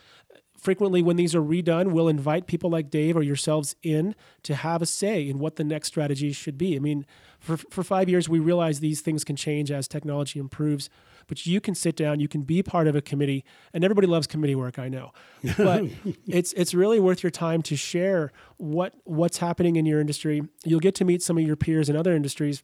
Frequently, 0.59 1.02
when 1.02 1.16
these 1.16 1.34
are 1.34 1.42
redone, 1.42 1.92
we'll 1.92 2.09
invite 2.09 2.46
people 2.46 2.70
like 2.70 2.90
Dave 2.90 3.16
or 3.16 3.22
yourselves 3.22 3.76
in 3.82 4.14
to 4.42 4.54
have 4.54 4.80
a 4.80 4.86
say 4.86 5.28
in 5.28 5.38
what 5.38 5.57
the 5.57 5.64
next 5.64 5.88
strategy 5.88 6.32
should 6.32 6.57
be. 6.57 6.74
I 6.74 6.78
mean, 6.78 7.04
for, 7.38 7.59
for 7.59 7.84
five 7.84 8.09
years, 8.09 8.28
we 8.28 8.38
realize 8.38 8.80
these 8.80 9.02
things 9.02 9.22
can 9.22 9.36
change 9.36 9.70
as 9.70 9.86
technology 9.86 10.38
improves, 10.38 10.88
but 11.26 11.46
you 11.46 11.61
can 11.61 11.74
sit 11.74 11.94
down, 11.94 12.20
you 12.20 12.28
can 12.28 12.42
be 12.42 12.62
part 12.62 12.86
of 12.88 12.96
a 12.96 13.02
committee, 13.02 13.44
and 13.74 13.84
everybody 13.84 14.07
loves 14.07 14.26
committee 14.26 14.54
work, 14.54 14.78
I 14.78 14.88
know. 14.88 15.12
But 15.59 15.84
it's, 16.26 16.54
it's 16.54 16.72
really 16.72 17.00
worth 17.00 17.22
your 17.22 17.30
time 17.30 17.61
to 17.62 17.76
share 17.76 18.32
what, 18.57 18.94
what's 19.04 19.38
happening 19.38 19.76
in 19.76 19.84
your 19.84 20.00
industry. 20.00 20.42
You'll 20.64 20.80
get 20.80 20.94
to 20.96 21.04
meet 21.04 21.22
some 21.22 21.36
of 21.36 21.44
your 21.44 21.57
peers 21.57 21.90
in 21.90 21.96
other 21.96 22.14
industries 22.14 22.62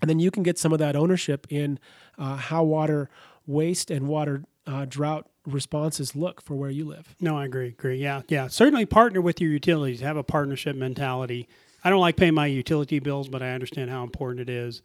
and 0.00 0.08
then 0.08 0.18
you 0.18 0.30
can 0.30 0.42
get 0.42 0.58
some 0.58 0.72
of 0.72 0.78
that 0.78 0.96
ownership 0.96 1.46
in 1.50 1.78
uh, 2.18 2.36
how 2.36 2.62
water 2.62 3.08
waste 3.46 3.90
and 3.90 4.06
water 4.08 4.44
uh, 4.66 4.84
drought 4.84 5.28
responses 5.46 6.14
look 6.14 6.42
for 6.42 6.54
where 6.54 6.70
you 6.70 6.84
live. 6.84 7.16
No, 7.20 7.38
I 7.38 7.46
agree. 7.46 7.68
Agree. 7.68 7.96
Yeah, 7.96 8.22
yeah. 8.28 8.48
Certainly, 8.48 8.86
partner 8.86 9.20
with 9.20 9.40
your 9.40 9.50
utilities. 9.50 10.00
Have 10.00 10.16
a 10.16 10.22
partnership 10.22 10.76
mentality. 10.76 11.48
I 11.82 11.90
don't 11.90 12.00
like 12.00 12.16
paying 12.16 12.34
my 12.34 12.46
utility 12.46 12.98
bills, 12.98 13.28
but 13.28 13.42
I 13.42 13.52
understand 13.52 13.90
how 13.90 14.02
important 14.02 14.48
it 14.48 14.50
is, 14.50 14.82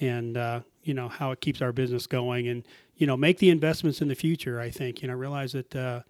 and 0.00 0.36
uh, 0.36 0.60
you 0.82 0.94
know 0.94 1.08
how 1.08 1.30
it 1.30 1.40
keeps 1.40 1.62
our 1.62 1.72
business 1.72 2.06
going, 2.06 2.48
and 2.48 2.64
you 2.96 3.06
know 3.06 3.16
make 3.16 3.38
the 3.38 3.50
investments 3.50 4.00
in 4.00 4.08
the 4.08 4.14
future. 4.14 4.60
I 4.60 4.70
think 4.70 5.02
you 5.02 5.08
know 5.08 5.14
realize 5.14 5.52
that 5.52 5.76
uh, 5.76 6.00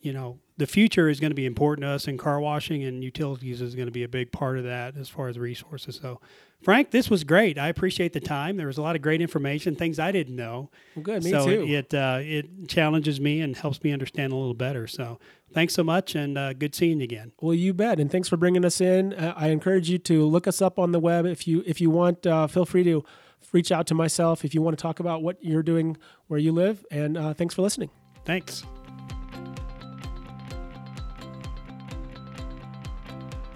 you 0.00 0.12
know, 0.12 0.38
the 0.58 0.66
future 0.66 1.08
is 1.08 1.20
going 1.20 1.30
to 1.30 1.36
be 1.36 1.46
important 1.46 1.84
to 1.84 1.88
us 1.88 2.08
in 2.08 2.16
car 2.16 2.40
washing, 2.40 2.84
and 2.84 3.04
utilities 3.04 3.60
is 3.60 3.74
going 3.74 3.86
to 3.86 3.92
be 3.92 4.04
a 4.04 4.08
big 4.08 4.32
part 4.32 4.58
of 4.58 4.64
that 4.64 4.96
as 4.96 5.08
far 5.08 5.28
as 5.28 5.38
resources. 5.38 6.00
So, 6.00 6.20
Frank, 6.62 6.90
this 6.90 7.10
was 7.10 7.24
great. 7.24 7.58
I 7.58 7.68
appreciate 7.68 8.14
the 8.14 8.20
time. 8.20 8.56
There 8.56 8.66
was 8.66 8.78
a 8.78 8.82
lot 8.82 8.96
of 8.96 9.02
great 9.02 9.20
information, 9.20 9.76
things 9.76 9.98
I 9.98 10.12
didn't 10.12 10.36
know. 10.36 10.70
Well, 10.94 11.02
good. 11.02 11.24
Me 11.24 11.30
so 11.30 11.44
too. 11.44 11.66
it 11.66 11.92
uh, 11.92 12.20
it 12.22 12.68
challenges 12.68 13.20
me 13.20 13.40
and 13.40 13.54
helps 13.54 13.82
me 13.82 13.92
understand 13.92 14.32
a 14.32 14.36
little 14.36 14.54
better. 14.54 14.86
So, 14.86 15.18
thanks 15.52 15.74
so 15.74 15.84
much, 15.84 16.14
and 16.14 16.38
uh, 16.38 16.54
good 16.54 16.74
seeing 16.74 17.00
you 17.00 17.04
again. 17.04 17.32
Well, 17.40 17.54
you 17.54 17.74
bet, 17.74 18.00
and 18.00 18.10
thanks 18.10 18.28
for 18.28 18.36
bringing 18.36 18.64
us 18.64 18.80
in. 18.80 19.12
Uh, 19.12 19.34
I 19.36 19.48
encourage 19.48 19.90
you 19.90 19.98
to 19.98 20.24
look 20.24 20.46
us 20.46 20.62
up 20.62 20.78
on 20.78 20.92
the 20.92 21.00
web 21.00 21.26
if 21.26 21.46
you 21.46 21.62
if 21.66 21.80
you 21.80 21.90
want. 21.90 22.26
Uh, 22.26 22.46
feel 22.46 22.64
free 22.64 22.84
to 22.84 23.04
reach 23.52 23.70
out 23.70 23.86
to 23.88 23.94
myself 23.94 24.44
if 24.44 24.54
you 24.54 24.62
want 24.62 24.76
to 24.76 24.82
talk 24.82 25.00
about 25.00 25.22
what 25.22 25.36
you're 25.42 25.62
doing 25.62 25.96
where 26.28 26.40
you 26.40 26.52
live. 26.52 26.84
And 26.90 27.16
uh, 27.16 27.34
thanks 27.34 27.54
for 27.54 27.62
listening. 27.62 27.90
Thanks. 28.24 28.64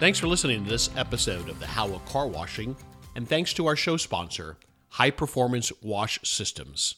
Thanks 0.01 0.18
for 0.18 0.28
listening 0.28 0.64
to 0.64 0.70
this 0.70 0.88
episode 0.96 1.51
of 1.51 1.61
the 1.61 1.66
How 1.66 1.86
of 1.92 2.03
Car 2.07 2.26
Washing, 2.26 2.74
and 3.14 3.28
thanks 3.28 3.53
to 3.53 3.66
our 3.66 3.76
show 3.76 3.98
sponsor, 3.98 4.57
High 4.88 5.11
Performance 5.11 5.70
Wash 5.82 6.18
Systems. 6.24 6.94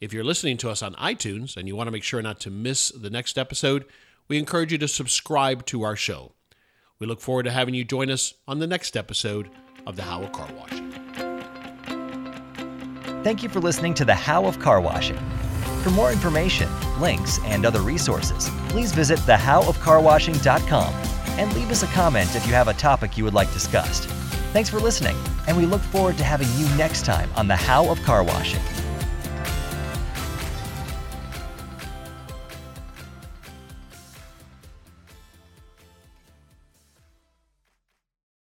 If 0.00 0.12
you're 0.12 0.22
listening 0.22 0.56
to 0.58 0.70
us 0.70 0.80
on 0.80 0.94
iTunes 0.94 1.56
and 1.56 1.66
you 1.66 1.74
want 1.74 1.88
to 1.88 1.90
make 1.90 2.04
sure 2.04 2.22
not 2.22 2.38
to 2.42 2.50
miss 2.50 2.90
the 2.90 3.10
next 3.10 3.36
episode, 3.36 3.84
we 4.28 4.38
encourage 4.38 4.70
you 4.70 4.78
to 4.78 4.86
subscribe 4.86 5.66
to 5.66 5.82
our 5.82 5.96
show. 5.96 6.30
We 7.00 7.08
look 7.08 7.20
forward 7.20 7.46
to 7.46 7.50
having 7.50 7.74
you 7.74 7.82
join 7.82 8.12
us 8.12 8.32
on 8.46 8.60
the 8.60 8.68
next 8.68 8.96
episode 8.96 9.50
of 9.84 9.96
the 9.96 10.02
How 10.02 10.22
of 10.22 10.30
Car 10.30 10.48
Washing. 10.56 10.92
Thank 13.24 13.42
you 13.42 13.48
for 13.48 13.58
listening 13.58 13.92
to 13.94 14.04
the 14.04 14.14
How 14.14 14.46
of 14.46 14.60
Car 14.60 14.80
Washing. 14.80 15.18
For 15.82 15.90
more 15.90 16.12
information, 16.12 16.68
links, 17.00 17.40
and 17.42 17.66
other 17.66 17.80
resources, 17.80 18.48
please 18.68 18.92
visit 18.92 19.18
thehowofcarwashing.com 19.18 21.09
and 21.40 21.54
leave 21.54 21.70
us 21.70 21.82
a 21.82 21.86
comment 21.86 22.36
if 22.36 22.46
you 22.46 22.52
have 22.52 22.68
a 22.68 22.74
topic 22.74 23.16
you 23.16 23.24
would 23.24 23.32
like 23.32 23.50
discussed. 23.54 24.04
Thanks 24.52 24.68
for 24.68 24.78
listening, 24.78 25.16
and 25.48 25.56
we 25.56 25.64
look 25.64 25.80
forward 25.80 26.18
to 26.18 26.24
having 26.24 26.48
you 26.58 26.68
next 26.76 27.06
time 27.06 27.30
on 27.34 27.48
the 27.48 27.56
How 27.56 27.90
of 27.90 28.00
Car 28.02 28.22
Washing. 28.22 28.60